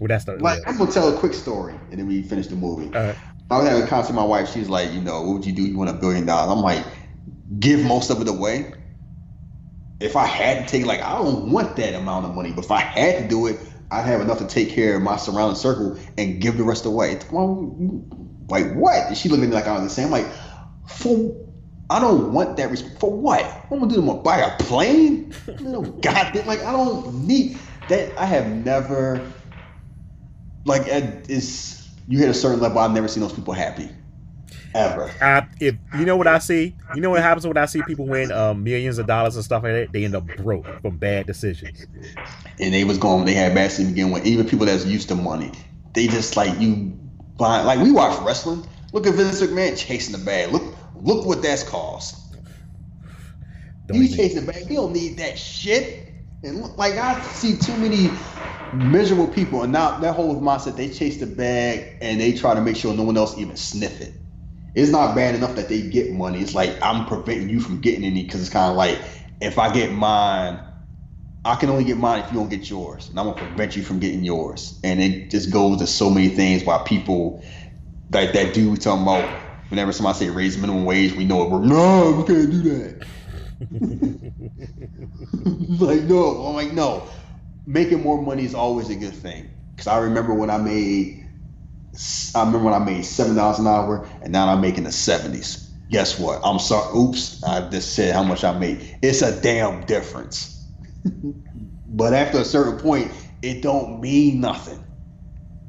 [0.00, 0.70] Well, that's the Like yeah.
[0.70, 2.94] I'm gonna tell a quick story, and then we finish the movie.
[2.94, 3.14] Uh,
[3.50, 4.52] I was having a conversation with my wife.
[4.52, 5.62] She's like, you know, what would you do?
[5.62, 6.52] You want a billion dollars?
[6.52, 6.84] I'm like,
[7.60, 8.74] give most of it away.
[10.00, 12.70] If I had to take, like, I don't want that amount of money, but if
[12.70, 13.58] I had to do it,
[13.90, 17.18] I'd have enough to take care of my surrounding circle and give the rest away.
[17.32, 17.74] Well,
[18.48, 19.08] like what?
[19.08, 20.06] And she looked at me like I was the same.
[20.06, 20.26] I'm like,
[20.86, 21.34] for
[21.90, 22.70] I don't want that.
[22.70, 23.44] Res- for what?
[23.70, 24.02] I'm gonna do?
[24.02, 25.32] Gonna buy a plane?
[25.60, 27.58] No, goddamn, like I don't need
[27.88, 28.16] that.
[28.18, 29.26] I have never
[30.64, 32.78] like it's you hit a certain level.
[32.78, 33.90] I've never seen those people happy,
[34.74, 35.10] ever.
[35.20, 38.06] I, if you know what I see, you know what happens when I see people
[38.06, 39.92] win um, millions of dollars and stuff like that.
[39.92, 41.86] They end up broke from bad decisions.
[42.60, 43.24] And they was going.
[43.24, 44.10] They had bad season again.
[44.10, 45.52] When even people that's used to money,
[45.94, 46.92] they just like you.
[47.36, 48.66] Blind, like we watch wrestling.
[48.92, 50.50] Look at Vince McMahon chasing the bag.
[50.50, 52.34] Look, look what that's cost.
[53.86, 54.66] Don't He's even- chasing the bag.
[54.66, 56.04] He don't need that shit.
[56.42, 58.10] And look, like I see too many
[58.72, 62.60] miserable people, and now that whole mindset they chase the bag and they try to
[62.60, 64.14] make sure no one else even sniff it.
[64.78, 66.40] It's not bad enough that they get money.
[66.40, 68.96] It's like I'm preventing you from getting any because it's kind of like
[69.40, 70.60] if I get mine,
[71.44, 73.82] I can only get mine if you don't get yours, and I'm gonna prevent you
[73.82, 74.78] from getting yours.
[74.84, 77.42] And it just goes to so many things why people
[78.12, 79.28] like that dude talking about.
[79.70, 81.50] Whenever somebody say raise minimum wage, we know it.
[81.50, 83.04] We're no, we can't do that.
[85.80, 87.02] like no, I'm like no.
[87.66, 89.50] Making more money is always a good thing.
[89.76, 91.17] Cause I remember when I made,
[92.34, 95.70] I remember when I made seven dollars an hour, and now I'm making the seventies.
[95.90, 96.40] Guess what?
[96.44, 96.96] I'm sorry.
[96.96, 98.98] Oops, I just said how much I made.
[99.02, 100.70] It's a damn difference.
[101.88, 103.10] but after a certain point,
[103.42, 104.78] it don't mean nothing.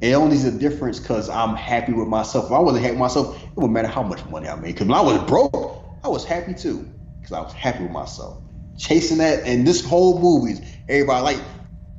[0.00, 2.46] It only is a difference because I'm happy with myself.
[2.46, 4.74] If I wasn't happy with myself, it wouldn't matter how much money I made.
[4.74, 6.88] Because when I was broke, I was happy too.
[7.20, 8.42] Because I was happy with myself.
[8.78, 11.44] Chasing that, and this whole movie, everybody like,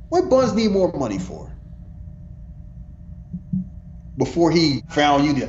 [0.08, 1.51] what Buns need more money for?
[4.16, 5.48] Before he found you,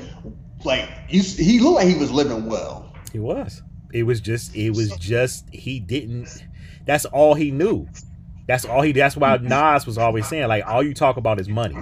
[0.63, 2.93] like you, he looked like he was living well.
[3.11, 3.61] He was.
[3.93, 4.55] It was just.
[4.55, 5.49] It was just.
[5.51, 6.43] He didn't.
[6.85, 7.87] That's all he knew.
[8.47, 8.91] That's all he.
[8.91, 11.77] That's why Nas was always saying like, all you talk about is money.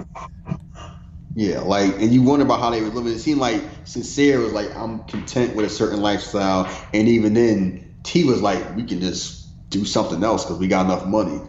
[1.34, 3.12] Yeah, like, and you wonder about how they were living.
[3.12, 7.94] It seemed like Sincere was like, I'm content with a certain lifestyle, and even then,
[8.02, 11.40] T was like, we can just do something else because we got enough money.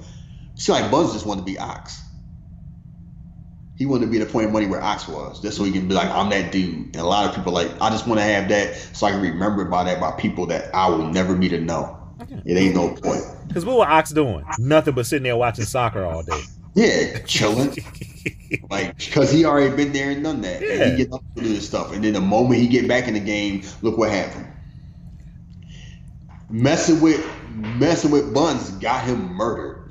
[0.56, 2.02] See, like Buns just wanted to be Ox.
[3.84, 5.72] He wanted to be at the point of money where Ox was, just so he
[5.74, 6.74] can be like, I'm that dude.
[6.74, 9.20] And a lot of people like, I just want to have that so I can
[9.20, 12.00] remember by that by people that I will never meet or know.
[12.46, 13.26] It ain't no point.
[13.46, 14.46] Because what was Ox doing?
[14.58, 16.42] Nothing but sitting there watching soccer all day.
[16.76, 17.76] Yeah, chilling.
[18.70, 21.50] Like, cause he already been there and done that, and he get up to do
[21.50, 21.92] this stuff.
[21.92, 24.48] And then the moment he get back in the game, look what happened.
[26.50, 27.22] Messing with
[27.54, 29.83] messing with Buns got him murdered.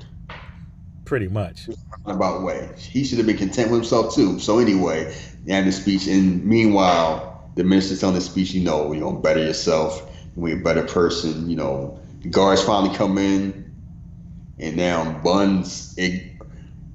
[1.13, 1.69] Pretty much.
[2.07, 4.39] About way, he should have been content with himself too.
[4.39, 5.15] So anyway,
[5.47, 9.39] had the speech, and meanwhile, the minister's telling the speech, you know, you know, better
[9.39, 11.47] yourself, be a better person.
[11.47, 13.71] You know, the guards finally come in,
[14.57, 16.31] and now Buns it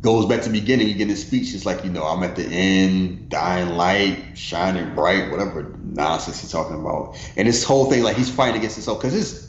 [0.01, 0.89] goes back to the beginning.
[0.89, 1.55] You get his speech.
[1.55, 6.51] It's like, you know, I'm at the end, dying light, shining bright, whatever nonsense he's
[6.51, 7.17] talking about.
[7.37, 9.49] And this whole thing, like he's fighting against himself because it's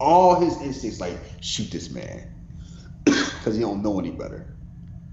[0.00, 2.29] all his instincts, like shoot this man,
[3.04, 4.46] because he don't know any better.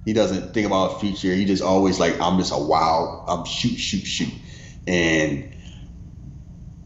[0.06, 1.34] He doesn't think about future.
[1.34, 4.34] He just always like, I'm just a wild, I'm shoot, shoot, shoot,
[4.88, 5.54] and.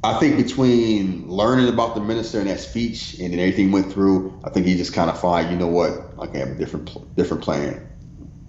[0.03, 4.33] I think between learning about the minister and that speech and then everything went through,
[4.43, 7.15] I think he just kind of find, you know what, I can have a different
[7.15, 7.87] different plan.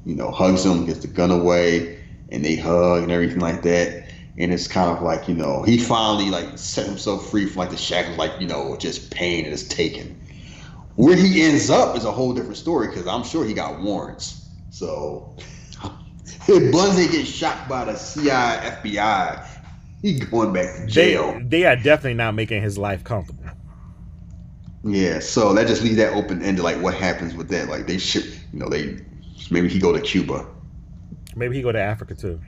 [0.07, 4.11] You know, hugs him, gets the gun away, and they hug and everything like that.
[4.39, 7.71] And it's kind of like, you know, he finally like set himself free from like
[7.71, 10.19] the shackles, like, you know, just pain and it's taken.
[10.97, 14.51] Where he ends up is a whole different story because I'm sure he got warrants.
[14.71, 15.37] So
[16.49, 19.45] if Bunzy gets shot by the CIA, FBI,
[20.03, 21.41] he going back to jail.
[21.49, 23.53] they are definitely not making his life comfortable.
[24.85, 26.65] Yeah, so that just leaves that open ended.
[26.65, 27.69] Like, what happens with that?
[27.69, 28.99] Like, they ship, you know, they
[29.51, 30.47] maybe he go to Cuba,
[31.35, 32.43] Maybe he go to Africa too.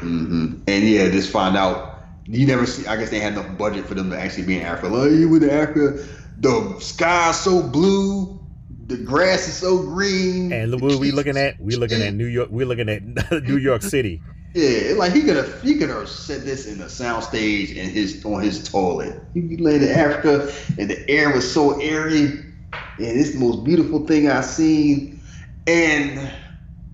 [0.00, 1.96] hmm and yeah, just find out.
[2.26, 2.86] You never see.
[2.86, 4.94] I guess they had enough budget for them to actually be in Africa.
[4.94, 6.04] Like, you went to Africa.
[6.40, 8.40] The sky's so blue.
[8.86, 10.52] The grass is so green.
[10.52, 11.60] And what we kids- looking at.
[11.60, 12.48] We looking at New York.
[12.50, 13.02] We're looking at
[13.44, 14.22] New York City.
[14.54, 18.24] Yeah, like he could have he could have said this in the soundstage in his
[18.24, 19.22] on his toilet.
[19.32, 22.50] He landed in Africa and the air was so airy, and
[22.98, 25.20] it's the most beautiful thing I've seen.
[25.68, 26.32] And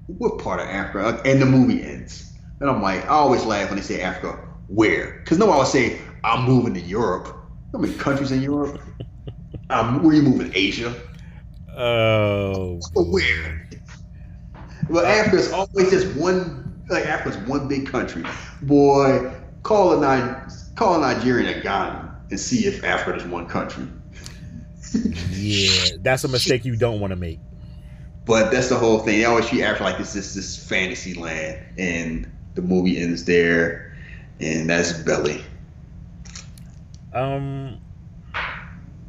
[0.07, 1.23] what part of Africa?
[1.25, 2.31] And the movie ends.
[2.61, 4.39] And I'm like, I always laugh when they say Africa.
[4.67, 5.21] Where?
[5.21, 7.35] Because no nobody would say I'm moving to Europe.
[7.73, 8.81] How many countries in Europe?
[9.71, 10.53] um, where you moving?
[10.55, 10.95] Asia.
[11.77, 12.81] Oh.
[12.95, 13.69] Where?
[14.89, 16.63] Well, Africa's always just one.
[16.89, 18.25] Like Africa's one big country.
[18.63, 19.33] Boy,
[19.65, 23.87] call a Ni- call a Nigerian a Ghana and see if Africa is one country.
[25.31, 27.41] Yeah, that's a mistake you don't want to make.
[28.25, 29.19] But that's the whole thing.
[29.19, 33.97] They always treat Africa like it's this this fantasy land, and the movie ends there,
[34.41, 35.45] and that's Belly.
[37.17, 37.79] Um,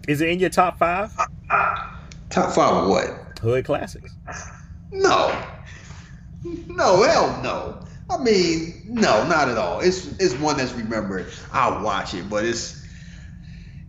[0.08, 1.12] is it in your top five
[2.30, 3.38] Top five of what?
[3.42, 4.16] hood classics?
[4.94, 5.28] No,
[6.44, 7.86] no, hell no.
[8.10, 9.82] I mean, no, not at all.
[9.82, 11.28] It's it's one that's remembered.
[11.52, 12.88] I'll watch it, but it's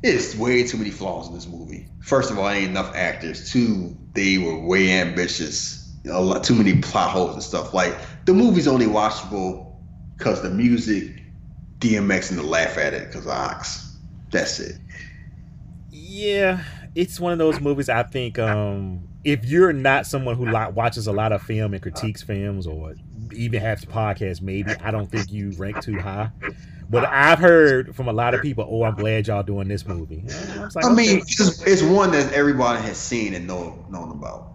[0.03, 1.87] it's way too many flaws in this movie.
[2.01, 3.53] First of all, ain't enough actors.
[3.53, 5.95] Two, they were way ambitious.
[6.11, 7.73] A lot too many plot holes and stuff.
[7.73, 9.77] Like the movie's only watchable
[10.17, 11.23] because the music,
[11.79, 13.88] DMX, and the laugh at it because Ox.
[14.31, 14.77] That's it.
[15.91, 16.63] Yeah,
[16.95, 17.89] it's one of those movies.
[17.89, 22.23] I think um, if you're not someone who watches a lot of film and critiques
[22.23, 22.95] films, or
[23.33, 26.31] even has podcasts, maybe I don't think you rank too high.
[26.91, 30.25] But I've heard from a lot of people, "Oh, I'm glad y'all doing this movie."
[30.31, 31.23] I, like, I mean, okay.
[31.23, 34.55] it's, it's one that everybody has seen and know known about,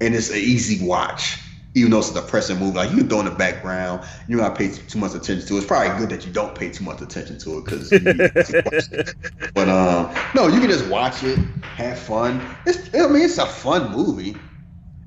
[0.00, 1.38] and it's an easy watch.
[1.74, 4.54] Even though it's a depressing movie, like you can throw in the background, you don't
[4.56, 5.54] pay too much attention to.
[5.54, 5.58] it.
[5.58, 7.88] It's probably good that you don't pay too much attention to it because.
[9.54, 11.38] but um, no, you can just watch it,
[11.76, 12.42] have fun.
[12.66, 14.36] It's I mean, it's a fun movie.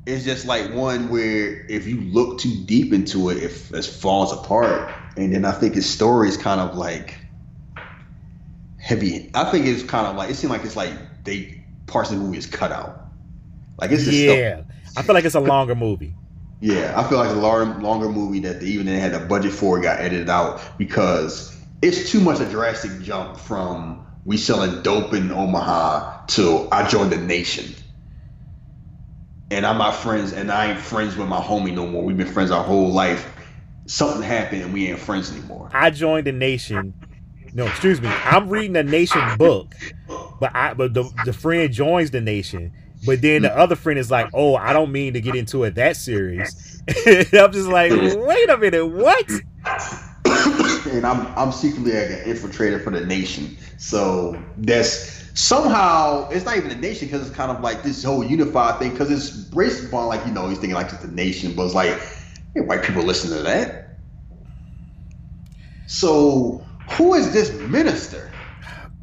[0.07, 4.33] It's just like one where if you look too deep into it, it, it falls
[4.33, 4.91] apart.
[5.17, 7.15] And then I think his story is kind of like
[8.77, 9.29] heavy.
[9.33, 10.93] I think it's kind of like it seemed like it's like
[11.23, 13.07] they parts of the movie is cut out.
[13.79, 14.61] Like it's just stuff- yeah,
[14.97, 16.15] I feel like it's a longer movie.
[16.60, 16.94] Yeah.
[16.95, 19.99] I feel like the longer, longer movie that they even had a budget for got
[19.99, 26.26] edited out because it's too much a drastic jump from we selling dope in Omaha
[26.27, 27.76] to I joined the nation.
[29.52, 32.03] And I'm not friends, and I ain't friends with my homie no more.
[32.03, 33.32] We've been friends our whole life.
[33.86, 35.69] Something happened, and we ain't friends anymore.
[35.72, 36.95] I joined the nation.
[37.53, 38.07] No, excuse me.
[38.07, 39.76] I'm reading the nation book,
[40.40, 42.73] but I but the the friend joins the nation.
[43.06, 43.57] But then the mm.
[43.57, 47.52] other friend is like, "Oh, I don't mean to get into it that serious." I'm
[47.52, 49.30] just like, "Wait a minute, what?"
[50.88, 53.57] and I'm I'm secretly like an infiltrator for the nation.
[53.77, 58.23] So that's somehow it's not even a nation because it's kind of like this whole
[58.23, 61.53] unified thing because it's based upon like you know he's thinking like it's the nation,
[61.56, 61.99] but it's like
[62.53, 63.98] hey, white people listen to that.
[65.88, 68.32] So who is this minister?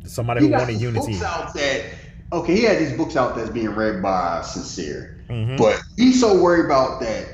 [0.05, 1.13] Somebody who wanted unity.
[1.13, 1.85] books out that
[2.33, 5.59] okay, he had these books out that's being read by sincere, Mhm.
[5.59, 7.27] but he's so worried about that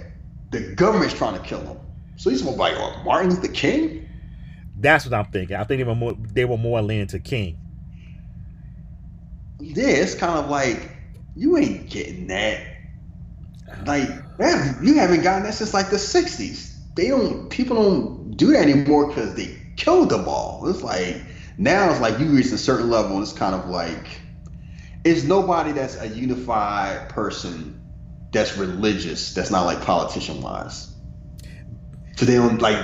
[0.50, 1.78] the government's trying to kill him.
[2.16, 4.06] So he's more like oh, Martin Luther King.
[4.80, 5.56] That's what I'm thinking.
[5.56, 7.58] I think they were more they were more leaning to King.
[9.60, 10.96] Yeah, it's kind of like
[11.36, 12.60] you ain't getting that.
[13.86, 14.08] Like,
[14.38, 16.76] man, you haven't gotten that since like the '60s.
[16.94, 17.48] They don't.
[17.50, 20.68] People don't do that anymore because they killed them all.
[20.68, 21.22] It's like
[21.58, 24.20] now it's like you reach a certain level, and it's kind of like
[25.04, 27.80] it's nobody that's a unified person
[28.32, 29.34] that's religious.
[29.34, 30.92] That's not like politician wise.
[32.16, 32.78] So they don't like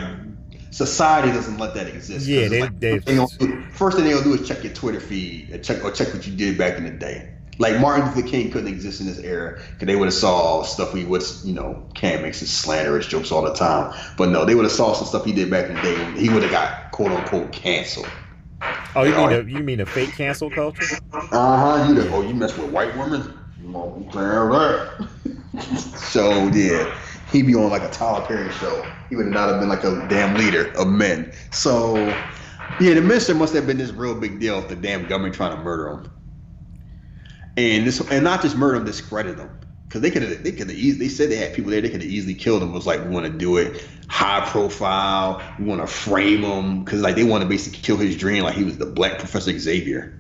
[0.71, 2.27] society doesn't let that exist.
[2.27, 5.01] Yeah, they- like, they- they don't do- first thing they'll do is check your Twitter
[5.01, 7.31] feed and check or check what you did back in the day.
[7.59, 10.93] Like Martin Luther King couldn't exist in this era because they would have saw stuff
[10.93, 13.93] we would, you know, Cam makes his slanderous jokes all the time.
[14.17, 16.21] But no, they would have saw some stuff he did back in the day.
[16.21, 18.09] He would have got quote unquote canceled.
[18.97, 20.97] Oh, you mean the, you mean the fake cancel culture?
[21.13, 21.87] Uh huh.
[21.89, 23.39] You know, oh, you mess with white women.
[23.61, 25.09] You know, that.
[25.97, 26.97] so yeah,
[27.33, 28.87] he'd be on like a Tyler Perry show.
[29.09, 31.33] He would not have been like a damn leader of men.
[31.51, 31.97] So
[32.81, 35.57] yeah, the minister must have been this real big deal if the damn government trying
[35.57, 36.11] to murder him.
[37.57, 39.51] And this, and not just murder him, discredit him.
[39.95, 41.89] Because they could have, they could have easily, they said they had people there, they
[41.89, 42.71] could have easily killed him.
[42.71, 46.83] It was like, we want to do it high profile, we want to frame him.
[46.83, 49.57] Because like they want to basically kill his dream, like he was the black Professor
[49.57, 50.19] Xavier.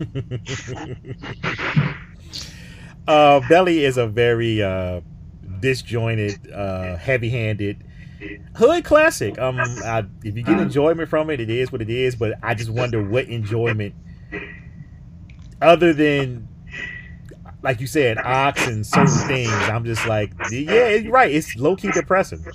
[3.06, 5.02] uh, Belly is a very uh,
[5.60, 7.84] disjointed, uh, heavy-handed
[8.54, 9.38] hood classic.
[9.38, 12.16] Um, I, if you get enjoyment from it, it is what it is.
[12.16, 13.94] But I just wonder what enjoyment,
[15.60, 16.48] other than
[17.62, 19.68] like you said, ox and certain things.
[19.68, 21.30] I'm just like, yeah, you're right.
[21.30, 22.46] It's low key depressing.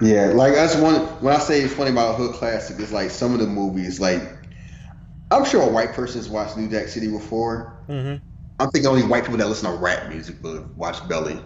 [0.00, 1.00] Yeah, like that's one.
[1.22, 3.98] When I say it's funny about a hood classic, it's like some of the movies.
[4.00, 4.22] Like,
[5.30, 7.74] I'm sure a white person's watched New Jack City before.
[7.86, 8.16] hmm
[8.58, 11.38] I'm thinking only white people that listen to rap music will watch Belly.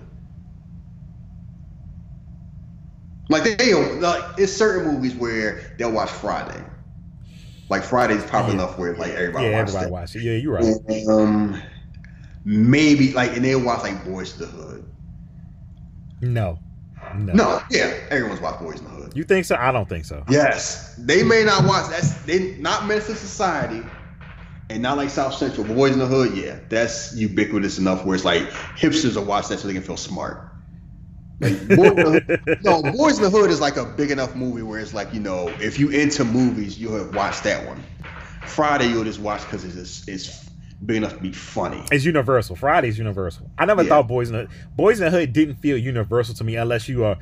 [3.28, 6.62] Like they, like it's certain movies where they'll watch Friday.
[7.69, 8.65] Like Friday's popular Yeah.
[8.65, 10.23] enough where like everybody yeah, everybody watch it.
[10.23, 11.07] Yeah, you're right.
[11.09, 11.62] Um,
[12.44, 14.84] maybe like and they'll watch like Boys in the Hood.
[16.20, 16.60] No,
[17.14, 19.12] no, No, yeah, everyone's watched Boys in the Hood.
[19.14, 19.56] You think so?
[19.56, 20.24] I don't think so.
[20.28, 21.90] Yes, they may not watch.
[21.90, 23.82] That's they not to Society,
[24.68, 25.66] and not like South Central.
[25.66, 29.58] Boys in the Hood, yeah, that's ubiquitous enough where it's like hipsters will watch that
[29.58, 30.46] so they can feel smart.
[31.40, 34.78] Like, Boys Hood, no, Boys in the Hood is like a big enough movie where
[34.78, 37.82] it's like you know if you into movies, you'll have watched that one.
[38.46, 40.49] Friday, you'll just watch because it's it's
[40.85, 41.82] big enough to be funny.
[41.90, 42.57] It's Universal.
[42.57, 43.51] Friday's Universal.
[43.59, 43.90] I never Yeah.
[43.90, 47.05] thought Boys in the Boys in the Hood didn't feel Universal to me unless you
[47.05, 47.19] are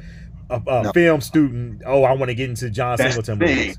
[0.50, 0.92] a, a No.
[0.92, 1.82] film student.
[1.86, 3.56] Oh, I want to get into John That's the Singleton thing.
[3.56, 3.78] movies.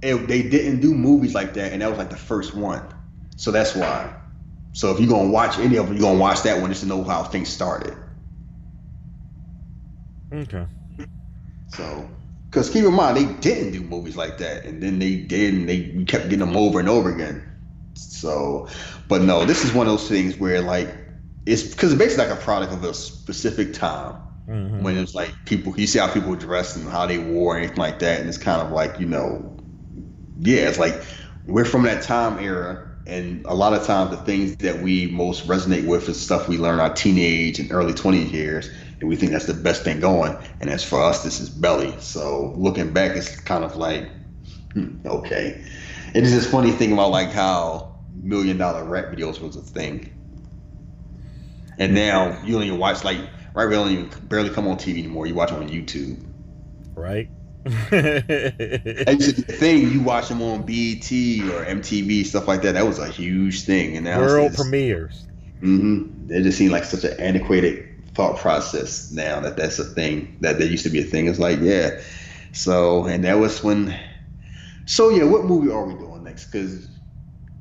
[0.00, 2.82] It, they didn't do movies like that, and that was like the first one.
[3.36, 4.14] So that's why.
[4.72, 6.88] So if you're gonna watch any of them, you're gonna watch that one just to
[6.88, 7.96] know how things started.
[10.32, 10.66] Okay.
[11.68, 12.08] So,
[12.50, 15.68] because keep in mind, they didn't do movies like that, and then they did, and
[15.68, 17.47] they kept getting them over and over again.
[17.98, 18.68] So,
[19.08, 20.88] but no, this is one of those things where like
[21.46, 24.16] it's because it's basically like a product of a specific time
[24.48, 24.82] Mhm.
[24.82, 27.78] when it's like people you see how people dress and how they wore and anything
[27.82, 29.56] like that, and it's kind of like you know,
[30.36, 31.02] yeah, it's like
[31.46, 32.84] we're from that time era.
[33.06, 36.58] And a lot of times, the things that we most resonate with is stuff we
[36.58, 38.68] learn our teenage and early 20 years,
[39.00, 40.36] and we think that's the best thing going.
[40.60, 41.94] And as for us, this is belly.
[42.00, 44.10] So looking back, it's kind of like,
[44.74, 45.64] hmm, okay.
[46.14, 47.87] It is this funny thing about like how
[48.22, 50.12] million dollar rap videos was a thing,
[51.78, 53.18] and now you don't even watch like
[53.54, 53.66] right.
[53.66, 55.26] We don't even barely come on TV anymore.
[55.26, 56.24] You watch them on YouTube.
[56.94, 57.30] Right.
[57.64, 59.92] That to be a thing.
[59.92, 62.72] You watch them on BET or MTV stuff like that.
[62.72, 65.24] That was a huge thing, and now World premieres.
[65.60, 66.32] Mm-hmm.
[66.32, 67.84] It just seemed like such an antiquated
[68.14, 71.26] thought process now that that's a thing that there used to be a thing.
[71.26, 72.00] It's like yeah,
[72.52, 73.98] so and that was when.
[74.86, 76.46] So yeah, what movie are we doing next?
[76.46, 76.88] Because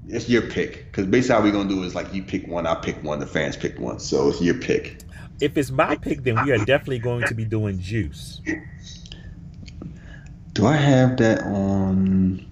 [0.10, 0.86] it's your pick.
[0.86, 3.28] Because basically how we gonna do is like you pick one, I pick one, the
[3.28, 4.00] fans pick one.
[4.00, 5.02] So it's your pick.
[5.40, 8.42] If it's my pick, then we are definitely going to be doing Juice.
[10.54, 12.44] Do I have that on?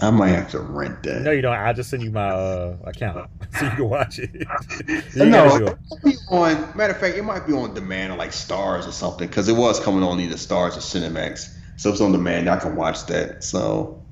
[0.00, 1.22] I might have to rent that.
[1.22, 1.54] No, you don't.
[1.54, 4.30] I'll just send you my uh, account so you can watch it.
[5.14, 5.78] you no, it it.
[5.90, 6.76] might be on.
[6.76, 9.54] Matter of fact, it might be on demand or like Starz or something because it
[9.54, 11.52] was coming on either Starz or Cinemax.
[11.76, 12.48] So it's on demand.
[12.48, 13.42] I can watch that.
[13.42, 14.03] So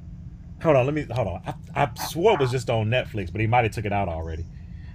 [0.62, 1.42] Hold on, let me hold on.
[1.46, 4.08] I, I swore it was just on Netflix, but he might have took it out
[4.08, 4.44] already.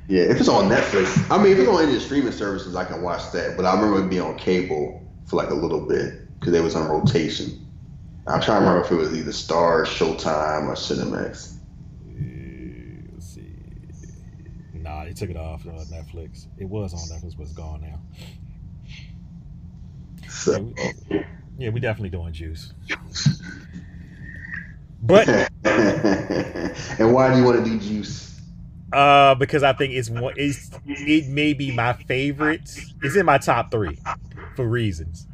[0.08, 2.76] yeah, if it's on Netflix, I mean, if it's on any of the streaming services,
[2.76, 3.58] I can watch that.
[3.58, 6.76] But I remember it being on cable for like a little bit because it was
[6.76, 7.66] on rotation.
[8.28, 11.56] I'm trying to remember if it was either Star, Showtime, or Cinemax.
[12.08, 13.48] Uh, Let's see.
[14.74, 16.48] Nah, they took it off uh, Netflix.
[16.58, 18.00] It was on Netflix, but it's gone now.
[20.30, 20.74] So,
[21.58, 22.74] Yeah, we definitely doing Juice.
[25.08, 25.28] But
[25.64, 28.28] and why do you want to do Juice?
[28.94, 32.70] uh, because I think it's one, it's it may be my favorite.
[33.02, 33.98] It's in my top three
[34.56, 35.28] for reasons.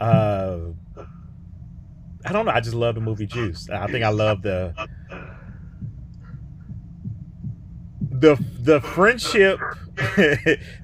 [0.00, 0.58] Uh,
[2.26, 2.52] I don't know.
[2.52, 3.68] I just love the movie Juice.
[3.70, 4.74] I think I love the
[8.00, 9.58] the the friendship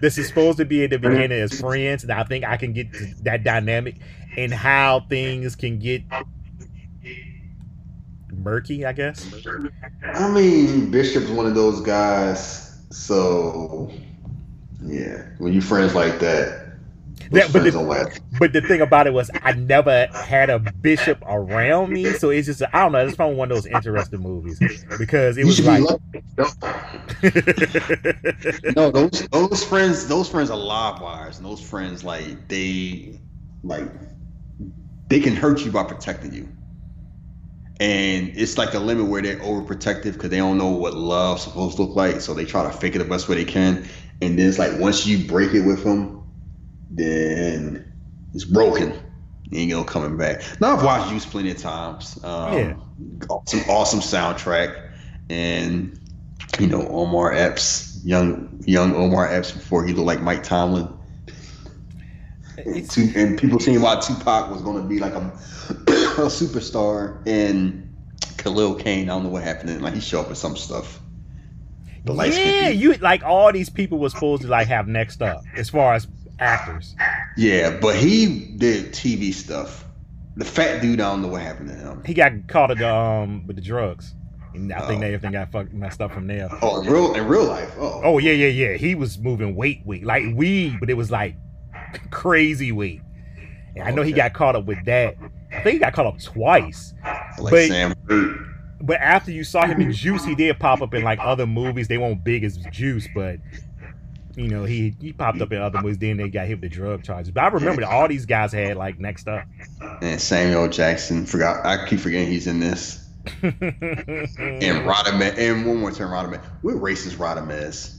[0.01, 2.73] this is supposed to be at the beginning as friends, and I think I can
[2.73, 2.89] get
[3.25, 3.97] that dynamic
[4.37, 6.03] and how things can get
[8.43, 8.85] murky.
[8.85, 9.27] I guess.
[10.15, 12.67] I mean, Bishop's one of those guys.
[12.91, 13.91] So,
[14.83, 16.67] yeah, when you friends like that,
[17.31, 18.21] That- but the-.
[18.39, 22.47] But the thing about it was, I never had a bishop around me, so it's
[22.47, 23.07] just I don't know.
[23.07, 24.59] It's probably one of those interesting movies
[24.99, 25.85] because it You was like.
[28.77, 33.21] No, those those friends, those friends are live wires, and those friends like they
[33.63, 33.91] like
[35.09, 36.49] they can hurt you by protecting you.
[37.81, 41.77] And it's like a limit where they're overprotective because they don't know what love's supposed
[41.77, 43.89] to look like, so they try to fake it the best way they can.
[44.21, 46.23] And then it's like once you break it with them,
[46.91, 47.91] then
[48.35, 48.93] it's broken.
[49.51, 50.43] You ain't no coming back.
[50.61, 52.23] Now I've watched Juice plenty of times.
[52.23, 52.75] Um, Yeah.
[53.31, 54.79] Awesome, awesome soundtrack,
[55.31, 55.99] and
[56.59, 60.87] you know Omar Epps, young young Omar Epps before he looked like Mike Tomlin.
[62.59, 65.33] And, Tu- and people saying why Tupac was going to be like a,
[66.29, 67.87] superstar, and
[68.39, 69.05] Khalil Kain.
[69.11, 69.81] I don't know what happened.
[69.83, 71.01] Like he showed up with some stuff.
[72.05, 75.43] The light yeah, you like all these people were supposed to like have next up
[75.57, 76.95] as far as actors.
[77.37, 79.85] Yeah, but he did TV stuff.
[80.37, 82.03] The fat dude, I don't know what happened to him.
[82.07, 84.15] He got caught at the, um with the drugs,
[84.55, 85.01] and I think Oh.
[85.01, 86.49] they everything got fucked messed up from there.
[86.63, 87.71] Oh, in real in real life.
[87.79, 88.77] Oh, Oh yeah, yeah, yeah.
[88.79, 91.37] He was moving weight, weight like weed, but it was like
[92.11, 93.03] crazy weight.
[93.77, 95.17] And I know he got caught up with that.
[95.53, 96.95] I think he got caught up twice.
[97.39, 97.95] Like But- Sam
[98.83, 101.89] But after you saw him in Juice, he did pop up in like other movies.
[101.89, 103.39] They weren't big as Juice, but
[104.37, 105.99] you know he he popped up in other movies.
[105.99, 107.31] Then they got hit with the drug charges.
[107.31, 109.45] But I remember that all these guys had like next up.
[110.01, 111.27] and Samuel Jackson.
[111.27, 111.67] Forgot.
[111.67, 113.07] I keep forgetting he's in this.
[113.43, 115.37] And Radames.
[115.39, 116.43] And one more time, Radames.
[116.63, 117.99] What race is Radames?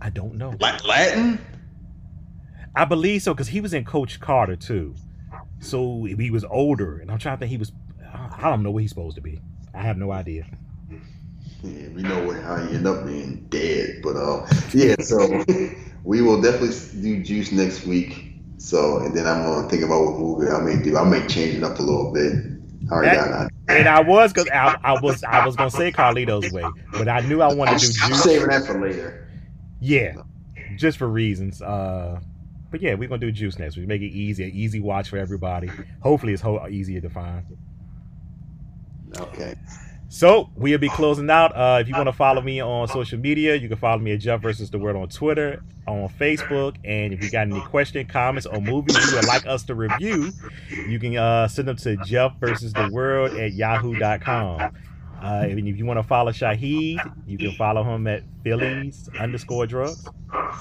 [0.00, 0.54] I don't know.
[0.60, 1.40] Latin?
[2.78, 4.94] I believe so because he was in Coach Carter too.
[5.58, 7.72] So he was older, and I'm trying to think he was.
[8.14, 9.40] I don't know what he's supposed to be.
[9.74, 10.46] I have no idea.
[11.64, 14.94] Yeah, we know how he end up being dead, but uh, yeah.
[15.00, 15.44] So
[16.04, 18.34] we will definitely do Juice next week.
[18.58, 20.96] So and then I'm gonna think about what movie I may do.
[20.96, 22.32] I may change it up a little bit.
[22.92, 23.48] Already got an.
[23.66, 27.22] And I was because I, I was I was gonna say Carlito's way, but I
[27.22, 28.22] knew I wanted to do I'm Juice.
[28.22, 29.28] saving that for later.
[29.80, 30.14] Yeah,
[30.76, 31.60] just for reasons.
[31.60, 32.20] Uh,
[32.70, 33.76] but yeah, we're gonna do Juice next.
[33.76, 35.70] We make it easy, an easy watch for everybody.
[36.00, 37.44] Hopefully, it's ho- easier to find.
[39.16, 39.54] Okay.
[40.10, 41.54] So we'll be closing out.
[41.54, 44.20] Uh, if you want to follow me on social media, you can follow me at
[44.20, 48.46] Jeff versus the Word on Twitter, on Facebook, and if you got any question, comments,
[48.46, 50.32] or movies you would like us to review,
[50.88, 54.72] you can uh, send them to Jeff versus the World at yahoo.com.
[55.22, 59.66] Uh, and if you want to follow Shahid, you can follow him at Phillies underscore
[59.66, 60.08] drugs.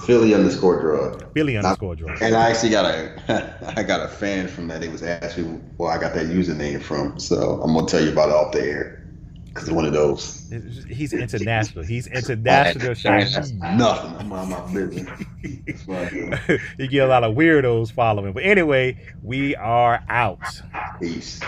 [0.06, 1.33] Philly underscore drug.
[1.33, 2.22] Philly underscore drug.
[2.22, 4.83] And I actually got a I got a fan from that.
[4.83, 7.19] It was actually well, I got that username from.
[7.19, 8.93] So I'm gonna tell you about it off the air.
[9.53, 10.53] Cause it's one of those.
[10.88, 11.83] He's international.
[11.83, 13.75] He's international Shahid.
[13.75, 14.15] Nothing.
[14.17, 15.09] I'm on my business.
[15.65, 16.59] That's what I do.
[16.77, 18.33] you get a lot of weirdos following.
[18.33, 20.43] But anyway, we are out.
[20.99, 21.41] Peace.